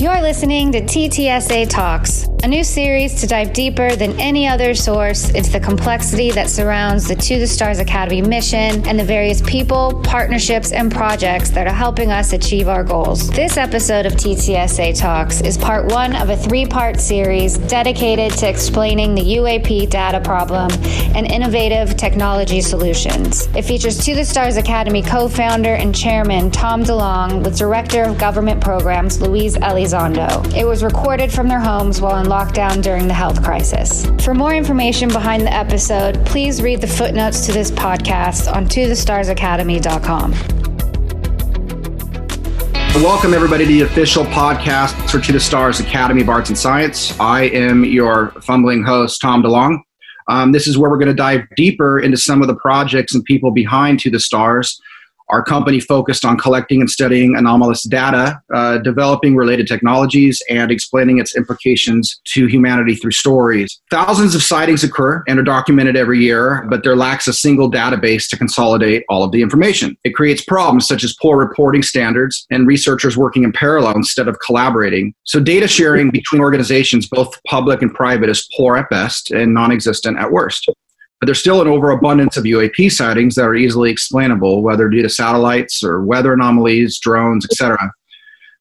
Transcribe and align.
You're 0.00 0.20
listening 0.20 0.70
to 0.70 0.80
TTSA 0.80 1.68
Talks, 1.68 2.28
a 2.44 2.46
new 2.46 2.62
series 2.62 3.20
to 3.20 3.26
dive 3.26 3.52
deeper 3.52 3.96
than 3.96 4.12
any 4.20 4.46
other 4.46 4.72
source 4.72 5.30
into 5.30 5.50
the 5.50 5.58
complexity 5.58 6.30
that 6.30 6.48
surrounds 6.48 7.08
the 7.08 7.16
To 7.16 7.40
the 7.40 7.48
Stars 7.48 7.80
Academy 7.80 8.22
mission 8.22 8.86
and 8.86 8.96
the 8.96 9.04
various 9.04 9.42
people, 9.42 10.00
partnerships, 10.04 10.70
and 10.70 10.92
projects 10.92 11.50
that 11.50 11.66
are 11.66 11.74
helping 11.74 12.12
us 12.12 12.32
achieve 12.32 12.68
our 12.68 12.84
goals. 12.84 13.28
This 13.30 13.56
episode 13.56 14.06
of 14.06 14.12
TTSA 14.12 14.96
Talks 14.96 15.40
is 15.40 15.58
part 15.58 15.86
one 15.86 16.14
of 16.14 16.30
a 16.30 16.36
three 16.36 16.64
part 16.64 17.00
series 17.00 17.58
dedicated 17.58 18.30
to 18.38 18.48
explaining 18.48 19.16
the 19.16 19.36
UAP 19.38 19.90
data 19.90 20.20
problem 20.20 20.70
and 21.16 21.26
innovative 21.26 21.96
technology 21.96 22.60
solutions. 22.60 23.48
It 23.56 23.62
features 23.62 23.98
To 24.04 24.14
the 24.14 24.24
Stars 24.24 24.58
Academy 24.58 25.02
co 25.02 25.28
founder 25.28 25.74
and 25.74 25.92
chairman 25.92 26.52
Tom 26.52 26.84
DeLong 26.84 27.42
with 27.42 27.58
Director 27.58 28.04
of 28.04 28.16
Government 28.16 28.62
Programs 28.62 29.20
Luis 29.20 29.56
Elizondo 29.58 29.87
Elizondo. 29.88 30.54
It 30.54 30.66
was 30.66 30.82
recorded 30.82 31.32
from 31.32 31.48
their 31.48 31.60
homes 31.60 32.00
while 32.00 32.20
in 32.22 32.26
lockdown 32.26 32.82
during 32.82 33.08
the 33.08 33.14
health 33.14 33.42
crisis. 33.42 34.06
For 34.22 34.34
more 34.34 34.54
information 34.54 35.08
behind 35.08 35.42
the 35.42 35.52
episode, 35.52 36.24
please 36.26 36.62
read 36.62 36.80
the 36.82 36.86
footnotes 36.86 37.46
to 37.46 37.52
this 37.52 37.70
podcast 37.70 38.54
on 38.54 38.66
tothestarsacademy.com. 38.66 40.32
Welcome, 43.02 43.32
everybody, 43.32 43.64
to 43.64 43.68
the 43.68 43.80
official 43.82 44.24
podcast 44.24 45.10
for 45.10 45.20
To 45.20 45.32
the 45.32 45.40
Stars 45.40 45.80
Academy 45.80 46.20
of 46.20 46.28
Arts 46.28 46.50
and 46.50 46.58
Science. 46.58 47.18
I 47.18 47.44
am 47.44 47.84
your 47.84 48.32
fumbling 48.42 48.82
host, 48.82 49.20
Tom 49.20 49.42
DeLong. 49.42 49.78
Um, 50.28 50.52
this 50.52 50.66
is 50.66 50.76
where 50.76 50.90
we're 50.90 50.98
going 50.98 51.08
to 51.08 51.14
dive 51.14 51.42
deeper 51.56 51.98
into 51.98 52.18
some 52.18 52.42
of 52.42 52.48
the 52.48 52.56
projects 52.56 53.14
and 53.14 53.24
people 53.24 53.52
behind 53.52 54.00
To 54.00 54.10
the 54.10 54.20
Stars 54.20 54.78
our 55.30 55.42
company 55.42 55.80
focused 55.80 56.24
on 56.24 56.38
collecting 56.38 56.80
and 56.80 56.90
studying 56.90 57.36
anomalous 57.36 57.82
data, 57.82 58.40
uh, 58.54 58.78
developing 58.78 59.36
related 59.36 59.66
technologies, 59.66 60.42
and 60.48 60.70
explaining 60.70 61.18
its 61.18 61.36
implications 61.36 62.20
to 62.24 62.46
humanity 62.46 62.94
through 62.94 63.12
stories. 63.12 63.80
Thousands 63.90 64.34
of 64.34 64.42
sightings 64.42 64.84
occur 64.84 65.22
and 65.28 65.38
are 65.38 65.42
documented 65.42 65.96
every 65.96 66.20
year, 66.20 66.66
but 66.70 66.82
there 66.82 66.96
lacks 66.96 67.28
a 67.28 67.32
single 67.32 67.70
database 67.70 68.28
to 68.28 68.36
consolidate 68.36 69.04
all 69.08 69.22
of 69.22 69.32
the 69.32 69.42
information. 69.42 69.96
It 70.04 70.14
creates 70.14 70.44
problems 70.44 70.86
such 70.86 71.04
as 71.04 71.14
poor 71.20 71.36
reporting 71.36 71.82
standards 71.82 72.46
and 72.50 72.66
researchers 72.66 73.16
working 73.16 73.44
in 73.44 73.52
parallel 73.52 73.96
instead 73.96 74.28
of 74.28 74.38
collaborating. 74.44 75.14
So, 75.24 75.40
data 75.40 75.68
sharing 75.68 76.10
between 76.10 76.40
organizations, 76.40 77.08
both 77.08 77.38
public 77.46 77.82
and 77.82 77.92
private, 77.92 78.28
is 78.28 78.48
poor 78.56 78.76
at 78.76 78.88
best 78.90 79.30
and 79.30 79.54
non 79.54 79.72
existent 79.72 80.18
at 80.18 80.32
worst 80.32 80.68
but 81.20 81.26
there's 81.26 81.40
still 81.40 81.60
an 81.60 81.68
overabundance 81.68 82.36
of 82.36 82.44
UAP 82.44 82.92
sightings 82.92 83.34
that 83.34 83.44
are 83.44 83.56
easily 83.56 83.90
explainable, 83.90 84.62
whether 84.62 84.88
due 84.88 85.02
to 85.02 85.08
satellites 85.08 85.82
or 85.82 86.04
weather 86.04 86.32
anomalies, 86.32 86.98
drones, 86.98 87.44
etc. 87.44 87.92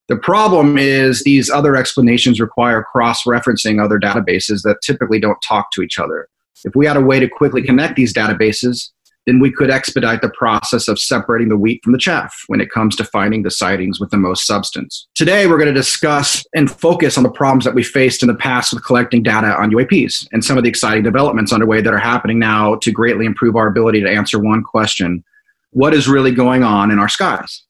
The 0.07 0.17
problem 0.17 0.77
is 0.77 1.23
these 1.23 1.49
other 1.49 1.75
explanations 1.75 2.39
require 2.39 2.83
cross 2.83 3.23
referencing 3.23 3.83
other 3.83 3.99
databases 3.99 4.61
that 4.63 4.77
typically 4.81 5.19
don't 5.19 5.37
talk 5.47 5.71
to 5.73 5.81
each 5.81 5.99
other. 5.99 6.27
If 6.63 6.75
we 6.75 6.87
had 6.87 6.97
a 6.97 7.01
way 7.01 7.19
to 7.19 7.27
quickly 7.27 7.61
connect 7.61 7.95
these 7.95 8.13
databases, 8.13 8.89
then 9.27 9.39
we 9.39 9.51
could 9.51 9.69
expedite 9.69 10.21
the 10.21 10.29
process 10.29 10.87
of 10.87 10.97
separating 10.97 11.49
the 11.49 11.57
wheat 11.57 11.83
from 11.83 11.91
the 11.91 11.99
chaff 11.99 12.33
when 12.47 12.61
it 12.61 12.71
comes 12.71 12.95
to 12.95 13.03
finding 13.03 13.43
the 13.43 13.51
sightings 13.51 13.99
with 13.99 14.09
the 14.09 14.17
most 14.17 14.47
substance. 14.47 15.07
Today, 15.13 15.45
we're 15.45 15.57
going 15.57 15.67
to 15.67 15.73
discuss 15.73 16.43
and 16.55 16.71
focus 16.71 17.17
on 17.17 17.23
the 17.23 17.29
problems 17.29 17.65
that 17.65 17.75
we 17.75 17.83
faced 17.83 18.23
in 18.23 18.27
the 18.27 18.35
past 18.35 18.73
with 18.73 18.85
collecting 18.85 19.21
data 19.21 19.55
on 19.61 19.69
UAPs 19.69 20.27
and 20.31 20.43
some 20.43 20.57
of 20.57 20.63
the 20.63 20.69
exciting 20.69 21.03
developments 21.03 21.51
underway 21.51 21.81
that 21.81 21.93
are 21.93 21.99
happening 21.99 22.39
now 22.39 22.75
to 22.75 22.91
greatly 22.91 23.25
improve 23.25 23.57
our 23.57 23.67
ability 23.67 24.01
to 24.01 24.09
answer 24.09 24.39
one 24.39 24.63
question 24.63 25.23
What 25.71 25.93
is 25.93 26.07
really 26.07 26.31
going 26.31 26.63
on 26.63 26.89
in 26.89 26.97
our 26.97 27.09
skies? 27.09 27.63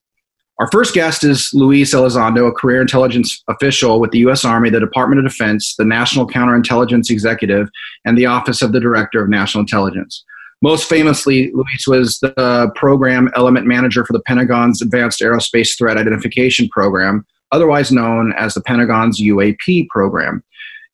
Our 0.60 0.70
first 0.72 0.96
guest 0.96 1.24
is 1.24 1.52
Luis 1.54 1.94
Elizondo, 1.94 2.48
a 2.48 2.52
career 2.52 2.82
intelligence 2.82 3.44
official 3.48 4.00
with 4.00 4.10
the 4.10 4.20
U.S. 4.20 4.44
Army, 4.44 4.72
the 4.72 4.80
Department 4.80 5.20
of 5.20 5.32
Defense, 5.32 5.76
the 5.76 5.86
National 5.86 6.28
Counterintelligence 6.28 7.12
Executive, 7.12 7.70
and 8.06 8.18
the 8.18 8.26
Office 8.26 8.64
of 8.64 8.72
the 8.72 8.80
Director 8.80 9.22
of 9.22 9.30
National 9.30 9.62
Intelligence. 9.62 10.24
Most 10.62 10.90
famously, 10.90 11.52
Luis 11.54 11.88
was 11.88 12.20
the 12.20 12.72
program 12.76 13.30
element 13.36 13.68
manager 13.68 14.04
for 14.04 14.14
the 14.14 14.22
Pentagon's 14.22 14.82
Advanced 14.82 15.20
Aerospace 15.22 15.78
Threat 15.78 15.98
Identification 15.98 16.68
Program, 16.70 17.26
otherwise 17.52 17.92
known 17.92 18.34
as 18.34 18.56
the 18.56 18.62
Pentagon's 18.62 19.22
UAP 19.22 19.88
program. 19.90 20.44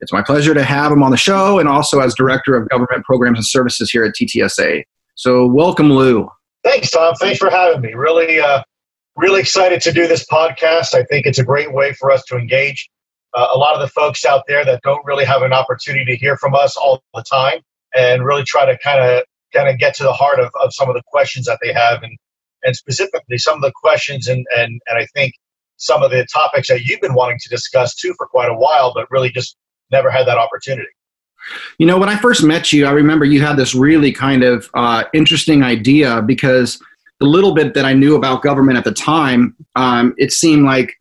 It's 0.01 0.11
my 0.11 0.21
pleasure 0.21 0.53
to 0.53 0.63
have 0.63 0.91
him 0.91 1.01
on 1.01 1.11
the 1.11 1.17
show 1.17 1.59
and 1.59 1.69
also 1.69 2.01
as 2.01 2.13
Director 2.13 2.57
of 2.57 2.67
Government 2.67 3.05
Programs 3.05 3.37
and 3.39 3.45
Services 3.45 3.89
here 3.89 4.03
at 4.03 4.13
TTSA. 4.15 4.83
So, 5.15 5.45
welcome, 5.45 5.93
Lou. 5.93 6.29
Thanks, 6.65 6.89
Tom. 6.91 7.15
Thanks 7.15 7.39
for 7.39 7.49
having 7.49 7.79
me. 7.79 7.93
Really, 7.93 8.41
uh, 8.41 8.63
really 9.15 9.39
excited 9.39 9.79
to 9.81 9.93
do 9.93 10.07
this 10.07 10.25
podcast. 10.25 10.93
I 10.93 11.03
think 11.03 11.25
it's 11.25 11.39
a 11.39 11.43
great 11.43 11.73
way 11.73 11.93
for 11.93 12.11
us 12.11 12.23
to 12.25 12.35
engage 12.35 12.89
uh, 13.33 13.47
a 13.53 13.57
lot 13.57 13.75
of 13.75 13.81
the 13.81 13.87
folks 13.87 14.25
out 14.25 14.43
there 14.47 14.65
that 14.65 14.81
don't 14.83 15.05
really 15.05 15.23
have 15.23 15.41
an 15.41 15.53
opportunity 15.53 16.05
to 16.05 16.17
hear 16.17 16.35
from 16.35 16.53
us 16.53 16.75
all 16.75 17.01
the 17.13 17.23
time 17.23 17.59
and 17.95 18.25
really 18.25 18.43
try 18.43 18.65
to 18.65 18.77
kind 18.79 18.99
of 18.99 19.23
kind 19.53 19.69
of 19.69 19.77
get 19.77 19.95
to 19.95 20.03
the 20.03 20.13
heart 20.13 20.39
of, 20.39 20.51
of 20.61 20.73
some 20.73 20.89
of 20.89 20.95
the 20.95 21.03
questions 21.07 21.45
that 21.45 21.59
they 21.61 21.73
have 21.73 22.03
and 22.03 22.17
and 22.65 22.75
specifically 22.75 23.37
some 23.37 23.55
of 23.55 23.61
the 23.61 23.71
questions 23.75 24.27
and, 24.27 24.45
and 24.55 24.81
and 24.87 24.97
I 24.97 25.05
think 25.13 25.33
some 25.77 26.03
of 26.03 26.11
the 26.11 26.25
topics 26.31 26.67
that 26.69 26.83
you've 26.83 27.01
been 27.01 27.13
wanting 27.13 27.39
to 27.41 27.49
discuss 27.49 27.95
too 27.95 28.13
for 28.17 28.27
quite 28.27 28.49
a 28.49 28.53
while, 28.53 28.93
but 28.93 29.09
really 29.11 29.29
just 29.29 29.57
never 29.91 30.09
had 30.09 30.25
that 30.27 30.37
opportunity. 30.37 30.89
You 31.77 31.85
know, 31.85 31.97
when 31.97 32.09
I 32.09 32.15
first 32.15 32.43
met 32.43 32.71
you, 32.71 32.85
I 32.85 32.91
remember 32.91 33.25
you 33.25 33.41
had 33.41 33.57
this 33.57 33.75
really 33.75 34.13
kind 34.13 34.43
of 34.43 34.69
uh, 34.75 35.03
interesting 35.13 35.61
idea 35.61 36.21
because 36.21 36.81
the 37.19 37.25
little 37.25 37.53
bit 37.53 37.73
that 37.73 37.83
I 37.83 37.93
knew 37.93 38.15
about 38.15 38.43
government 38.43 38.77
at 38.77 38.85
the 38.85 38.93
time, 38.93 39.55
um, 39.75 40.13
it 40.17 40.31
seemed 40.31 40.65
like 40.65 40.93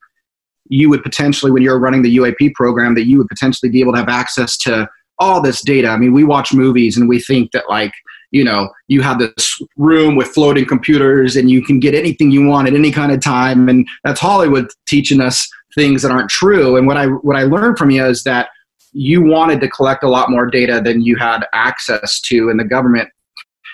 you 0.66 0.90
would 0.90 1.02
potentially, 1.02 1.52
when 1.52 1.62
you're 1.62 1.78
running 1.78 2.02
the 2.02 2.16
UAP 2.16 2.54
program, 2.54 2.94
that 2.96 3.06
you 3.06 3.19
would 3.19 3.28
potentially 3.28 3.70
be 3.70 3.80
able 3.80 3.92
to 3.92 3.98
have 3.98 4.08
access 4.08 4.56
to 4.58 4.88
all 5.19 5.40
this 5.40 5.62
data. 5.62 5.88
I 5.88 5.96
mean, 5.96 6.12
we 6.12 6.24
watch 6.24 6.52
movies 6.52 6.96
and 6.96 7.08
we 7.08 7.20
think 7.20 7.52
that 7.52 7.69
like 7.69 7.92
you 8.32 8.43
know 8.43 8.70
you 8.88 9.03
have 9.03 9.19
this 9.19 9.62
room 9.76 10.16
with 10.16 10.28
floating 10.28 10.66
computers 10.66 11.37
and 11.37 11.50
you 11.50 11.62
can 11.62 11.78
get 11.78 11.94
anything 11.94 12.31
you 12.31 12.44
want 12.47 12.66
at 12.66 12.75
any 12.75 12.91
kind 12.91 13.12
of 13.12 13.20
time. 13.20 13.69
And 13.69 13.87
that's 14.03 14.20
hollywood 14.20 14.69
teaching 14.87 15.20
us 15.20 15.48
things 15.75 16.03
that 16.03 16.10
aren't 16.10 16.31
true. 16.31 16.76
And 16.76 16.87
what 16.87 16.97
i 16.97 17.06
what 17.06 17.37
i 17.37 17.44
learned 17.44 17.78
from 17.78 17.91
you 17.91 18.04
is 18.04 18.25
that 18.25 18.48
you 18.93 19.22
wanted 19.22 19.60
to 19.60 19.69
collect 19.69 20.03
a 20.03 20.09
lot 20.09 20.31
more 20.31 20.47
data 20.47 20.81
than 20.84 21.03
you 21.03 21.16
had 21.16 21.47
access 21.54 22.20
to 22.20 22.50
in 22.50 22.56
the 22.56 22.65
government. 22.65 23.09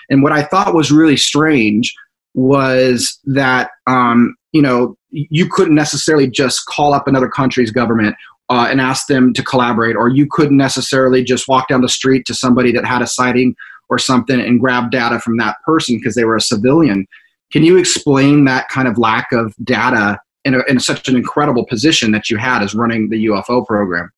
And 0.09 0.21
what 0.21 0.33
i 0.33 0.43
thought 0.43 0.75
was 0.75 0.91
really 0.91 1.17
strange 1.17 1.93
was 2.35 3.19
that 3.25 3.71
um, 3.87 4.35
you 4.51 4.61
know 4.61 4.95
you 5.11 5.49
couldn't 5.49 5.75
necessarily 5.75 6.29
just 6.29 6.65
call 6.65 6.93
up 6.93 7.07
another 7.07 7.29
country's 7.29 7.71
government 7.71 8.15
uh, 8.49 8.67
and 8.69 8.81
ask 8.81 9.07
them 9.07 9.33
to 9.33 9.43
collaborate, 9.43 9.95
or 9.95 10.09
you 10.09 10.27
couldn't 10.29 10.57
necessarily 10.57 11.23
just 11.23 11.47
walk 11.47 11.67
down 11.67 11.81
the 11.81 11.89
street 11.89 12.25
to 12.25 12.33
somebody 12.33 12.71
that 12.71 12.85
had 12.85 13.01
a 13.01 13.07
sighting 13.07 13.55
or 13.89 13.97
something 13.97 14.39
and 14.39 14.59
grab 14.59 14.91
data 14.91 15.19
from 15.19 15.37
that 15.37 15.57
person 15.65 15.97
because 15.97 16.15
they 16.15 16.25
were 16.25 16.35
a 16.35 16.41
civilian. 16.41 17.07
Can 17.51 17.63
you 17.63 17.77
explain 17.77 18.45
that 18.45 18.69
kind 18.69 18.87
of 18.87 18.97
lack 18.97 19.31
of 19.31 19.55
data 19.63 20.19
in, 20.45 20.55
a, 20.55 20.63
in 20.67 20.79
such 20.79 21.09
an 21.09 21.15
incredible 21.15 21.65
position 21.65 22.11
that 22.11 22.29
you 22.29 22.37
had 22.37 22.61
as 22.61 22.75
running 22.75 23.09
the 23.09 23.25
UFO 23.25 23.65
program? 23.65 24.11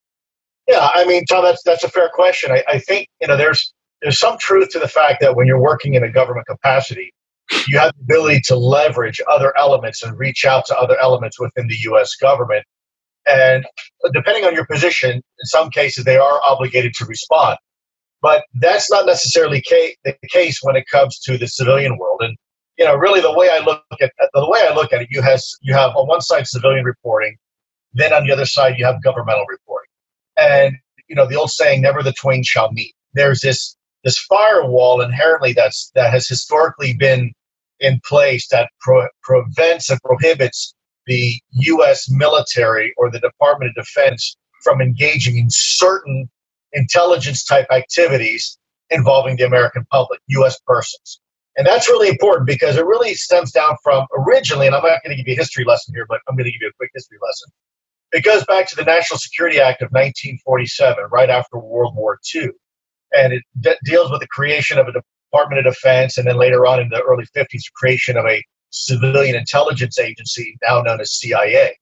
Yeah, 0.68 0.90
I 0.94 1.06
mean, 1.06 1.26
Tom, 1.26 1.44
that's 1.44 1.64
that's 1.64 1.84
a 1.84 1.90
fair 1.90 2.10
question. 2.14 2.52
I, 2.52 2.64
I 2.68 2.80
think 2.80 3.08
you 3.20 3.28
know 3.28 3.36
there's 3.36 3.74
there's 4.02 4.20
some 4.20 4.38
truth 4.38 4.70
to 4.70 4.80
the 4.80 4.88
fact 4.88 5.20
that 5.22 5.36
when 5.36 5.48
you're 5.48 5.60
working 5.60 5.96
in 5.96 6.04
a 6.04 6.12
government 6.12 6.48
capacity, 6.48 7.14
you 7.68 7.78
have 7.80 7.92
the 7.98 8.04
ability 8.04 8.42
to 8.46 8.56
leverage 8.56 9.20
other 9.30 9.58
elements 9.58 10.04
and 10.04 10.18
reach 10.18 10.46
out 10.46 10.66
to 10.68 10.78
other 10.78 10.98
elements 11.00 11.40
within 11.40 11.68
the 11.68 11.76
U.S. 11.82 12.16
government. 12.16 12.64
And 13.28 13.66
depending 14.14 14.46
on 14.46 14.56
your 14.56 14.66
position, 14.66 15.12
in 15.12 15.46
some 15.46 15.70
cases 15.70 16.06
they 16.06 16.18
are 16.18 16.40
obligated 16.44 16.94
to 16.96 17.06
respond. 17.06 17.58
But 18.22 18.46
that's 18.56 18.90
not 18.92 19.06
necessarily 19.06 19.64
ca- 19.68 19.96
the 20.04 20.16
case 20.30 20.60
when 20.62 20.76
it 20.76 20.86
comes 20.92 21.20
to 21.20 21.38
the 21.38 21.48
civilian 21.48 21.98
world. 21.98 22.22
And 22.22 22.38
you 22.78 22.86
know, 22.86 22.96
really, 22.96 23.22
the 23.22 23.34
way 23.34 23.50
I 23.50 23.60
look 23.60 23.84
at 24.02 24.12
the 24.34 24.50
way 24.50 24.66
I 24.68 24.74
look 24.74 24.94
at 24.94 25.02
it, 25.02 25.08
you 25.12 25.22
has 25.22 25.56
you 25.62 25.74
have 25.74 25.96
on 25.96 26.08
one 26.08 26.22
side 26.22 26.48
civilian 26.48 26.86
reporting, 26.86 27.38
then 27.94 28.14
on 28.14 28.26
the 28.26 28.32
other 28.32 28.46
side 28.46 28.76
you 28.78 28.86
have 28.86 29.04
governmental 29.04 29.46
reporting. 29.48 29.90
And 30.38 30.76
you 31.08 31.16
know, 31.16 31.28
the 31.28 31.36
old 31.36 31.52
saying, 31.52 31.82
"Never 31.82 32.04
the 32.04 32.14
twain 32.14 32.44
shall 32.44 32.72
meet." 32.72 32.94
There's 33.14 33.42
this 33.42 33.76
this 34.04 34.18
firewall 34.18 35.02
inherently 35.02 35.54
that's 35.54 35.92
that 35.96 36.12
has 36.12 36.28
historically 36.28 36.94
been 36.94 37.34
in 37.80 38.00
place 38.06 38.48
that 38.50 38.70
pro- 38.80 39.10
prevents 39.24 39.90
and 39.90 40.00
prohibits 40.04 40.74
the 41.08 41.40
U.S. 41.52 42.10
military 42.10 42.94
or 42.98 43.10
the 43.10 43.20
Department 43.20 43.74
of 43.76 43.84
Defense 43.84 44.38
from 44.64 44.82
engaging 44.82 45.38
in 45.38 45.48
certain 45.50 46.30
intelligence 46.74 47.44
type 47.44 47.68
activities 47.72 48.58
involving 48.90 49.38
the 49.38 49.46
American 49.46 49.86
public, 49.92 50.20
U.S. 50.28 50.60
persons. 50.66 51.20
And 51.58 51.68
that's 51.68 51.90
really 51.90 52.08
important 52.08 52.48
because 52.48 52.78
it 52.78 52.86
really 52.86 53.14
stems 53.14 53.52
down 53.52 53.76
from 53.84 54.06
originally, 54.18 54.68
and 54.68 54.76
I'm 54.76 54.84
not 54.84 55.04
going 55.04 55.16
to 55.16 55.16
give 55.16 55.28
you 55.28 55.34
a 55.34 55.38
history 55.38 55.66
lesson 55.66 55.94
here, 55.94 56.06
but 56.08 56.20
I'm 56.28 56.36
going 56.36 56.46
to 56.46 56.52
give 56.52 56.62
you 56.62 56.70
a 56.70 56.74
quick 56.78 56.92
history 56.94 57.18
lesson. 57.22 57.52
It 58.14 58.24
goes 58.24 58.46
back 58.46 58.68
to 58.70 58.76
the 58.76 58.84
National 58.84 59.18
Security 59.18 59.60
Act 59.60 59.82
of 59.82 59.88
1947, 59.88 61.06
right 61.12 61.30
after 61.30 61.58
World 61.58 61.96
War 61.96 62.20
II. 62.34 62.50
And 63.14 63.34
it 63.34 63.44
de- 63.60 63.78
deals 63.84 64.12
with 64.12 64.22
the 64.22 64.28
creation 64.28 64.78
of 64.78 64.88
a 64.88 64.94
Department 65.32 65.66
of 65.66 65.74
Defense, 65.74 66.18
and 66.18 66.28
then 66.28 66.38
later 66.38 66.66
on 66.66 66.80
in 66.80 66.90
the 66.90 67.02
early 67.02 67.26
50s, 67.36 67.48
the 67.52 67.62
creation 67.76 68.18
of 68.18 68.26
a 68.26 68.44
civilian 68.70 69.36
intelligence 69.36 70.00
agency, 70.00 70.58
now 70.62 70.82
known 70.82 71.02
as 71.02 71.14
CIA. 71.14 71.76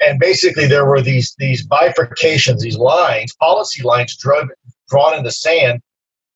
And 0.00 0.18
basically, 0.18 0.66
there 0.66 0.86
were 0.86 1.02
these 1.02 1.34
these 1.38 1.66
bifurcations, 1.66 2.60
these 2.60 2.78
lines, 2.78 3.34
policy 3.34 3.82
lines 3.82 4.16
drawn 4.16 4.48
drawn 4.88 5.16
in 5.16 5.24
the 5.24 5.32
sand 5.32 5.80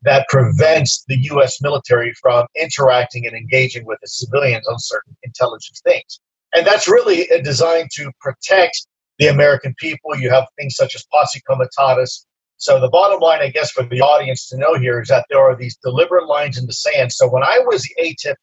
that 0.03 0.29
prevents 0.29 1.05
the 1.09 1.17
U.S. 1.33 1.63
military 1.63 2.13
from 2.21 2.47
interacting 2.55 3.27
and 3.27 3.35
engaging 3.35 3.87
with 3.87 3.99
the 4.03 4.09
civilians 4.09 4.69
on 4.69 4.79
certain 4.79 5.17
intelligence 5.23 5.81
things. 5.83 6.21
And 6.55 6.67
that's 6.67 6.87
really 6.87 7.31
uh, 7.31 7.41
designed 7.43 7.91
to 7.95 8.13
protect 8.21 8.87
the 9.19 9.29
American 9.29 9.75
people. 9.79 10.17
You 10.17 10.31
have 10.31 10.47
things 10.59 10.77
such 10.77 10.95
as 10.95 11.05
posse 11.11 11.41
comitatus. 11.49 12.27
So 12.59 12.81
the 12.81 12.89
bottom 12.89 13.21
line, 13.21 13.41
I 13.41 13.49
guess, 13.49 13.71
for 13.71 13.83
the 13.85 14.01
audience 14.01 14.49
to 14.49 14.59
know 14.59 14.75
here 14.75 15.01
is 15.01 15.09
that 15.09 15.27
there 15.29 15.41
are 15.41 15.57
these 15.57 15.77
deliberate 15.83 16.27
lines 16.27 16.59
in 16.59 16.67
the 16.67 16.73
sand. 16.73 17.13
So 17.13 17.29
when 17.29 17.43
I 17.43 17.59
was 17.67 17.83
the 17.83 18.03
AATIP 18.03 18.37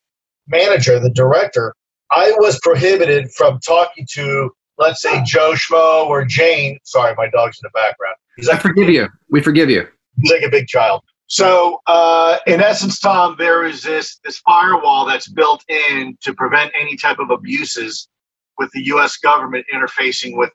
manager, 0.47 0.99
the 0.99 1.09
director, 1.09 1.73
I 2.11 2.33
was 2.37 2.59
prohibited 2.61 3.31
from 3.31 3.59
talking 3.59 4.05
to, 4.13 4.51
let's 4.77 5.01
say, 5.01 5.21
Joe 5.23 5.53
Schmo 5.53 6.07
or 6.07 6.25
Jane. 6.25 6.79
Sorry, 6.83 7.13
my 7.17 7.29
dog's 7.29 7.59
in 7.61 7.69
the 7.71 7.79
background. 7.79 8.15
He's 8.37 8.47
like, 8.47 8.59
I 8.59 8.61
forgive 8.61 8.89
you. 8.89 9.07
We 9.29 9.41
forgive 9.41 9.69
you. 9.69 9.87
He's 10.19 10.31
like 10.31 10.43
a 10.43 10.49
big 10.49 10.67
child. 10.67 11.01
So, 11.27 11.79
uh, 11.87 12.37
in 12.45 12.59
essence, 12.59 12.99
Tom, 12.99 13.35
there 13.37 13.63
is 13.63 13.83
this 13.83 14.19
this 14.25 14.39
firewall 14.39 15.05
that's 15.05 15.29
built 15.29 15.63
in 15.69 16.17
to 16.23 16.33
prevent 16.33 16.73
any 16.77 16.97
type 16.97 17.19
of 17.19 17.29
abuses 17.29 18.09
with 18.57 18.69
the 18.73 18.83
U.S. 18.87 19.17
government 19.17 19.65
interfacing 19.73 20.37
with 20.37 20.51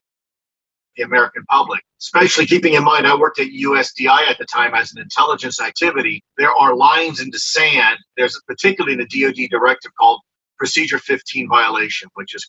the 0.97 1.03
American 1.05 1.45
public. 1.49 1.83
Especially 2.01 2.45
keeping 2.45 2.75
in 2.75 2.85
mind, 2.85 3.07
I 3.07 3.17
worked 3.17 3.39
at 3.39 3.49
USDI 3.49 4.29
at 4.29 4.37
the 4.39 4.45
time 4.45 4.75
as 4.75 4.93
an 4.93 5.01
intelligence 5.01 5.61
activity. 5.61 6.23
There 6.37 6.53
are 6.53 6.77
lines 6.77 7.21
in 7.21 7.31
the 7.31 7.39
sand. 7.39 7.99
There's 8.17 8.39
particularly 8.47 8.93
in 8.93 8.99
the 8.99 9.23
DoD 9.23 9.49
directive 9.51 9.93
called 9.99 10.21
Procedure 10.59 10.99
15 10.99 11.49
violation, 11.49 12.11
which 12.15 12.35
is 12.35 12.47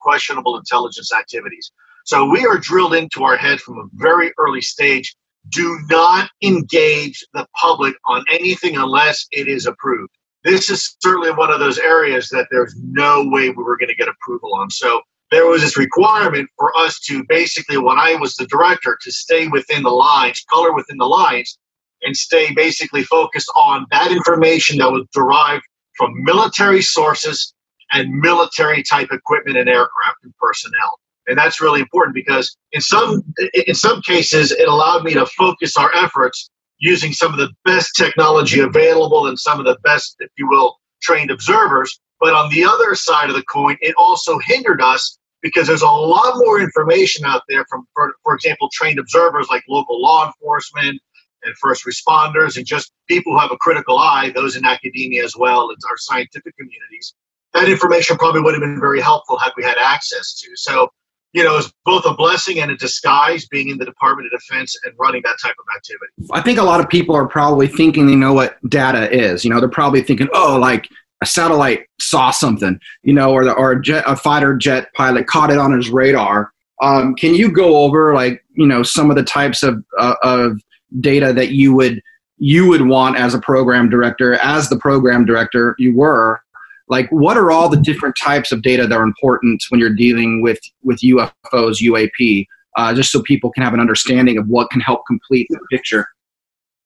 questionable 0.00 0.56
intelligence 0.56 1.12
activities. 1.12 1.70
So 2.04 2.28
we 2.28 2.46
are 2.46 2.58
drilled 2.58 2.94
into 2.94 3.24
our 3.24 3.36
head 3.36 3.60
from 3.60 3.78
a 3.78 3.84
very 3.94 4.32
early 4.38 4.60
stage 4.60 5.14
do 5.48 5.78
not 5.88 6.30
engage 6.42 7.24
the 7.32 7.46
public 7.58 7.94
on 8.04 8.24
anything 8.30 8.76
unless 8.76 9.26
it 9.32 9.48
is 9.48 9.66
approved. 9.66 10.12
This 10.44 10.70
is 10.70 10.96
certainly 11.00 11.30
one 11.32 11.50
of 11.50 11.60
those 11.60 11.78
areas 11.78 12.28
that 12.28 12.48
there's 12.50 12.74
no 12.82 13.26
way 13.28 13.50
we 13.50 13.62
were 13.62 13.76
going 13.76 13.88
to 13.88 13.94
get 13.94 14.08
approval 14.08 14.54
on. 14.54 14.70
So 14.70 15.00
there 15.30 15.46
was 15.46 15.62
this 15.62 15.76
requirement 15.76 16.48
for 16.58 16.76
us 16.76 16.98
to 17.00 17.24
basically, 17.28 17.78
when 17.78 17.98
I 17.98 18.16
was 18.16 18.34
the 18.34 18.46
director, 18.46 18.98
to 19.02 19.12
stay 19.12 19.48
within 19.48 19.82
the 19.82 19.90
lines, 19.90 20.44
color 20.50 20.72
within 20.74 20.96
the 20.96 21.06
lines, 21.06 21.58
and 22.02 22.16
stay 22.16 22.52
basically 22.54 23.04
focused 23.04 23.50
on 23.54 23.86
that 23.90 24.10
information 24.10 24.78
that 24.78 24.90
was 24.90 25.06
derived 25.14 25.62
from 25.96 26.10
military 26.24 26.82
sources 26.82 27.54
and 27.92 28.10
military 28.12 28.82
type 28.82 29.08
equipment 29.12 29.56
and 29.56 29.68
aircraft 29.68 30.18
and 30.22 30.34
personnel. 30.36 30.98
And 31.26 31.38
that's 31.38 31.60
really 31.60 31.80
important 31.80 32.14
because 32.14 32.56
in 32.72 32.80
some 32.80 33.22
in 33.66 33.74
some 33.74 34.02
cases 34.02 34.52
it 34.52 34.68
allowed 34.68 35.04
me 35.04 35.14
to 35.14 35.26
focus 35.26 35.76
our 35.76 35.94
efforts 35.94 36.50
using 36.78 37.12
some 37.12 37.32
of 37.32 37.38
the 37.38 37.50
best 37.64 37.90
technology 37.96 38.60
available 38.60 39.26
and 39.26 39.38
some 39.38 39.58
of 39.58 39.66
the 39.66 39.78
best 39.84 40.16
if 40.20 40.30
you 40.36 40.48
will 40.48 40.78
trained 41.02 41.30
observers. 41.30 42.00
But 42.20 42.34
on 42.34 42.50
the 42.50 42.64
other 42.64 42.94
side 42.94 43.30
of 43.30 43.36
the 43.36 43.44
coin 43.44 43.76
it 43.80 43.94
also 43.96 44.38
hindered 44.38 44.82
us 44.82 45.18
because 45.42 45.66
there's 45.66 45.82
a 45.82 45.86
lot 45.86 46.36
more 46.36 46.60
information 46.60 47.24
out 47.24 47.42
there 47.48 47.64
from 47.68 47.86
for, 47.94 48.14
for 48.24 48.34
example 48.34 48.68
trained 48.72 48.98
observers 48.98 49.46
like 49.50 49.62
local 49.68 50.00
law 50.00 50.26
enforcement 50.26 51.00
and 51.42 51.54
first 51.56 51.84
responders 51.86 52.56
and 52.56 52.66
just 52.66 52.92
people 53.08 53.32
who 53.32 53.38
have 53.38 53.52
a 53.52 53.56
critical 53.58 53.98
eye 53.98 54.30
those 54.34 54.56
in 54.56 54.64
academia 54.64 55.24
as 55.24 55.36
well 55.36 55.70
as 55.70 55.78
our 55.88 55.96
scientific 55.96 56.56
communities 56.56 57.14
that 57.54 57.68
information 57.68 58.16
probably 58.16 58.40
would 58.40 58.54
have 58.54 58.60
been 58.60 58.80
very 58.80 59.00
helpful 59.00 59.38
had 59.38 59.52
we 59.56 59.64
had 59.64 59.76
access 59.78 60.34
to 60.34 60.48
so 60.54 60.88
you 61.32 61.44
know, 61.44 61.56
it's 61.56 61.72
both 61.84 62.04
a 62.06 62.14
blessing 62.14 62.58
and 62.58 62.70
a 62.70 62.76
disguise 62.76 63.46
being 63.46 63.68
in 63.68 63.78
the 63.78 63.84
Department 63.84 64.28
of 64.32 64.40
Defense 64.40 64.76
and 64.84 64.92
running 64.98 65.22
that 65.24 65.36
type 65.40 65.54
of 65.58 65.64
activity. 65.76 66.32
I 66.32 66.40
think 66.40 66.58
a 66.58 66.62
lot 66.62 66.80
of 66.80 66.88
people 66.88 67.14
are 67.14 67.26
probably 67.26 67.68
thinking 67.68 68.06
they 68.06 68.16
know 68.16 68.32
what 68.32 68.58
data 68.68 69.10
is. 69.12 69.44
You 69.44 69.50
know, 69.50 69.60
they're 69.60 69.68
probably 69.68 70.02
thinking, 70.02 70.28
oh, 70.32 70.58
like 70.60 70.88
a 71.22 71.26
satellite 71.26 71.86
saw 72.00 72.30
something, 72.30 72.80
you 73.02 73.12
know, 73.12 73.32
or, 73.32 73.44
the, 73.44 73.52
or 73.52 73.72
a, 73.72 73.82
jet, 73.82 74.02
a 74.06 74.16
fighter 74.16 74.56
jet 74.56 74.92
pilot 74.94 75.26
caught 75.26 75.50
it 75.50 75.58
on 75.58 75.76
his 75.76 75.90
radar. 75.90 76.50
Um, 76.82 77.14
can 77.14 77.34
you 77.34 77.52
go 77.52 77.76
over 77.76 78.14
like, 78.14 78.42
you 78.54 78.66
know, 78.66 78.82
some 78.82 79.10
of 79.10 79.16
the 79.16 79.22
types 79.22 79.62
of, 79.62 79.84
uh, 79.98 80.14
of 80.22 80.60
data 80.98 81.32
that 81.32 81.50
you 81.50 81.74
would 81.74 82.02
you 82.42 82.66
would 82.66 82.86
want 82.86 83.18
as 83.18 83.34
a 83.34 83.38
program 83.38 83.90
director, 83.90 84.32
as 84.36 84.70
the 84.70 84.78
program 84.78 85.26
director 85.26 85.76
you 85.78 85.94
were, 85.94 86.40
like 86.90 87.08
what 87.10 87.38
are 87.38 87.50
all 87.50 87.68
the 87.68 87.76
different 87.76 88.16
types 88.16 88.52
of 88.52 88.60
data 88.62 88.86
that 88.86 88.94
are 88.94 89.04
important 89.04 89.62
when 89.70 89.80
you're 89.80 89.94
dealing 89.94 90.42
with 90.42 90.58
with 90.82 90.98
ufos 90.98 91.80
uap 91.80 92.46
uh, 92.76 92.94
just 92.94 93.10
so 93.10 93.22
people 93.22 93.50
can 93.50 93.62
have 93.62 93.74
an 93.74 93.80
understanding 93.80 94.36
of 94.36 94.46
what 94.46 94.70
can 94.70 94.80
help 94.80 95.02
complete 95.06 95.46
the 95.50 95.58
picture? 95.70 96.06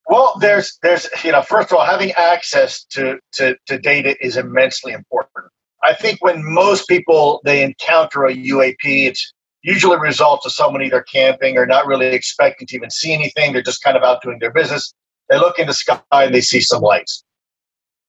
Well 0.08 0.36
there's 0.40 0.78
there's 0.82 1.08
you 1.24 1.32
know 1.32 1.42
first 1.42 1.72
of 1.72 1.78
all 1.78 1.84
having 1.84 2.12
access 2.12 2.84
to, 2.90 3.18
to, 3.34 3.56
to 3.66 3.78
data 3.78 4.16
is 4.24 4.36
immensely 4.36 4.92
important. 4.92 5.46
I 5.82 5.94
think 5.94 6.22
when 6.22 6.44
most 6.44 6.86
people 6.88 7.40
they 7.44 7.62
encounter 7.62 8.24
a 8.24 8.34
uap 8.34 8.76
it's 8.82 9.32
usually 9.62 9.98
results 9.98 10.44
of 10.44 10.52
someone 10.52 10.82
either 10.82 11.02
camping 11.02 11.56
or 11.56 11.64
not 11.64 11.86
really 11.86 12.08
expecting 12.08 12.66
to 12.66 12.76
even 12.76 12.90
see 12.90 13.14
anything. 13.14 13.54
They're 13.54 13.62
just 13.62 13.82
kind 13.82 13.96
of 13.96 14.02
out 14.02 14.22
doing 14.22 14.38
their 14.38 14.52
business. 14.52 14.92
They 15.30 15.38
look 15.38 15.58
in 15.58 15.66
the 15.66 15.72
sky 15.72 16.02
and 16.10 16.34
they 16.34 16.42
see 16.42 16.60
some 16.60 16.82
lights 16.82 17.24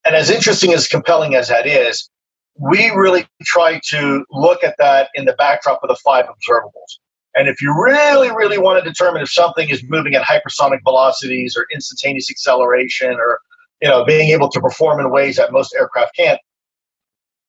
and 0.05 0.15
as 0.15 0.29
interesting 0.29 0.73
as 0.73 0.87
compelling 0.87 1.35
as 1.35 1.49
that 1.49 1.65
is, 1.65 2.09
we 2.57 2.89
really 2.91 3.27
try 3.43 3.81
to 3.89 4.25
look 4.31 4.63
at 4.63 4.75
that 4.77 5.09
in 5.15 5.25
the 5.25 5.33
backdrop 5.33 5.81
of 5.83 5.89
the 5.89 5.95
five 5.95 6.25
observables. 6.25 6.99
And 7.35 7.49
if 7.49 7.61
you 7.61 7.75
really, 7.77 8.31
really 8.31 8.57
want 8.57 8.81
to 8.81 8.89
determine 8.89 9.21
if 9.21 9.29
something 9.29 9.67
is 9.69 9.83
moving 9.89 10.15
at 10.15 10.23
hypersonic 10.23 10.79
velocities 10.83 11.57
or 11.57 11.65
instantaneous 11.73 12.29
acceleration 12.29 13.13
or 13.13 13.39
you 13.81 13.89
know 13.89 14.05
being 14.05 14.29
able 14.29 14.49
to 14.49 14.61
perform 14.61 14.99
in 15.01 15.11
ways 15.11 15.35
that 15.35 15.51
most 15.51 15.75
aircraft 15.75 16.15
can't, 16.15 16.39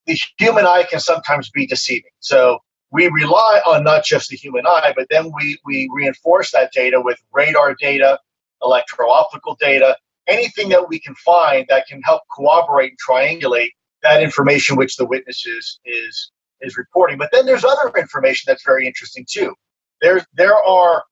the 0.06 0.19
human 0.38 0.67
eye 0.67 0.85
can 0.88 0.99
sometimes 0.99 1.50
be 1.50 1.67
deceiving. 1.67 2.11
So 2.19 2.59
we 2.91 3.09
rely 3.09 3.61
on 3.67 3.85
not 3.85 4.05
just 4.05 4.31
the 4.31 4.37
human 4.37 4.67
eye, 4.67 4.93
but 4.97 5.06
then 5.11 5.32
we, 5.35 5.59
we 5.64 5.88
reinforce 5.93 6.52
that 6.52 6.73
data 6.73 7.00
with 7.00 7.19
radar 7.32 7.75
data, 7.75 8.19
electro 8.62 9.09
optical 9.11 9.56
data, 9.61 9.97
anything 10.26 10.69
that 10.70 10.88
we 10.88 10.99
can 10.99 11.14
find 11.17 11.67
that 11.69 11.87
can 11.87 12.00
help 12.02 12.23
corroborate 12.37 12.90
and 12.93 12.99
triangulate 12.99 13.70
that 14.02 14.23
information 14.23 14.76
which 14.76 14.96
the 14.96 15.06
witness 15.06 15.46
is 15.46 15.81
is, 15.84 16.31
reporting. 16.76 17.17
But 17.17 17.31
then 17.32 17.46
there's 17.46 17.64
other 17.64 17.93
information 17.96 18.44
that's 18.46 18.64
very 18.64 18.87
interesting 18.87 19.25
too. 19.28 19.55
There 20.00 20.25
there 20.34 20.56
are 20.56 21.05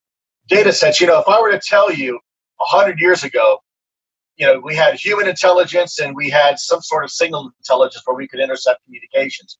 data 0.47 0.73
sets. 0.73 0.99
You 0.99 1.07
know, 1.07 1.19
if 1.19 1.27
I 1.27 1.39
were 1.39 1.51
to 1.51 1.59
tell 1.59 1.91
you 1.93 2.19
a 2.59 2.65
hundred 2.65 2.99
years 2.99 3.23
ago, 3.23 3.59
you 4.37 4.45
know, 4.45 4.59
we 4.59 4.75
had 4.75 4.95
human 4.95 5.27
intelligence 5.27 5.99
and 5.99 6.15
we 6.15 6.29
had 6.29 6.59
some 6.59 6.81
sort 6.81 7.03
of 7.03 7.11
signal 7.11 7.51
intelligence 7.59 8.01
where 8.05 8.17
we 8.17 8.27
could 8.27 8.41
intercept 8.41 8.83
communications. 8.83 9.57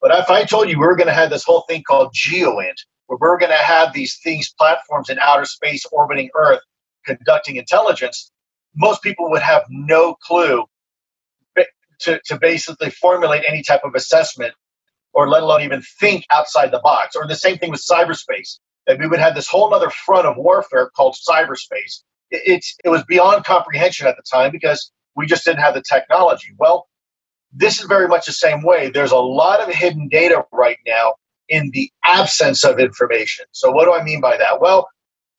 But 0.00 0.10
if 0.12 0.30
I 0.30 0.44
told 0.44 0.68
you 0.68 0.78
we 0.78 0.86
were 0.86 0.96
going 0.96 1.08
to 1.08 1.14
have 1.14 1.30
this 1.30 1.44
whole 1.44 1.64
thing 1.68 1.82
called 1.82 2.12
GEOINT, 2.14 2.76
where 3.06 3.18
we're 3.20 3.38
going 3.38 3.50
to 3.50 3.56
have 3.56 3.92
these 3.92 4.18
things, 4.22 4.52
platforms 4.58 5.08
in 5.08 5.18
outer 5.20 5.44
space 5.44 5.84
orbiting 5.90 6.30
Earth, 6.36 6.60
conducting 7.04 7.56
intelligence, 7.56 8.30
most 8.76 9.02
people 9.02 9.30
would 9.30 9.42
have 9.42 9.64
no 9.68 10.14
clue 10.14 10.64
to, 12.00 12.20
to 12.26 12.38
basically 12.38 12.90
formulate 12.90 13.44
any 13.46 13.62
type 13.62 13.80
of 13.84 13.94
assessment 13.94 14.54
or 15.12 15.28
let 15.28 15.42
alone 15.42 15.62
even 15.62 15.82
think 16.00 16.24
outside 16.30 16.70
the 16.70 16.80
box. 16.80 17.16
Or 17.16 17.26
the 17.26 17.36
same 17.36 17.58
thing 17.58 17.70
with 17.70 17.82
cyberspace, 17.84 18.58
that 18.86 18.98
we 18.98 19.06
would 19.06 19.18
have 19.20 19.34
this 19.34 19.48
whole 19.48 19.72
other 19.74 19.90
front 19.90 20.26
of 20.26 20.36
warfare 20.36 20.90
called 20.94 21.16
cyberspace. 21.28 22.02
It, 22.30 22.42
it's, 22.46 22.76
it 22.84 22.88
was 22.90 23.04
beyond 23.04 23.44
comprehension 23.44 24.06
at 24.06 24.16
the 24.16 24.22
time 24.30 24.52
because 24.52 24.92
we 25.16 25.26
just 25.26 25.44
didn't 25.44 25.60
have 25.60 25.74
the 25.74 25.82
technology. 25.82 26.48
Well, 26.58 26.88
this 27.52 27.80
is 27.80 27.86
very 27.86 28.08
much 28.08 28.26
the 28.26 28.32
same 28.32 28.62
way. 28.62 28.90
There's 28.90 29.12
a 29.12 29.18
lot 29.18 29.60
of 29.60 29.74
hidden 29.74 30.08
data 30.08 30.44
right 30.52 30.78
now 30.86 31.14
in 31.48 31.70
the 31.72 31.90
absence 32.04 32.64
of 32.64 32.78
information. 32.78 33.46
So, 33.52 33.70
what 33.70 33.86
do 33.86 33.94
I 33.94 34.04
mean 34.04 34.20
by 34.20 34.36
that? 34.36 34.60
Well, 34.60 34.88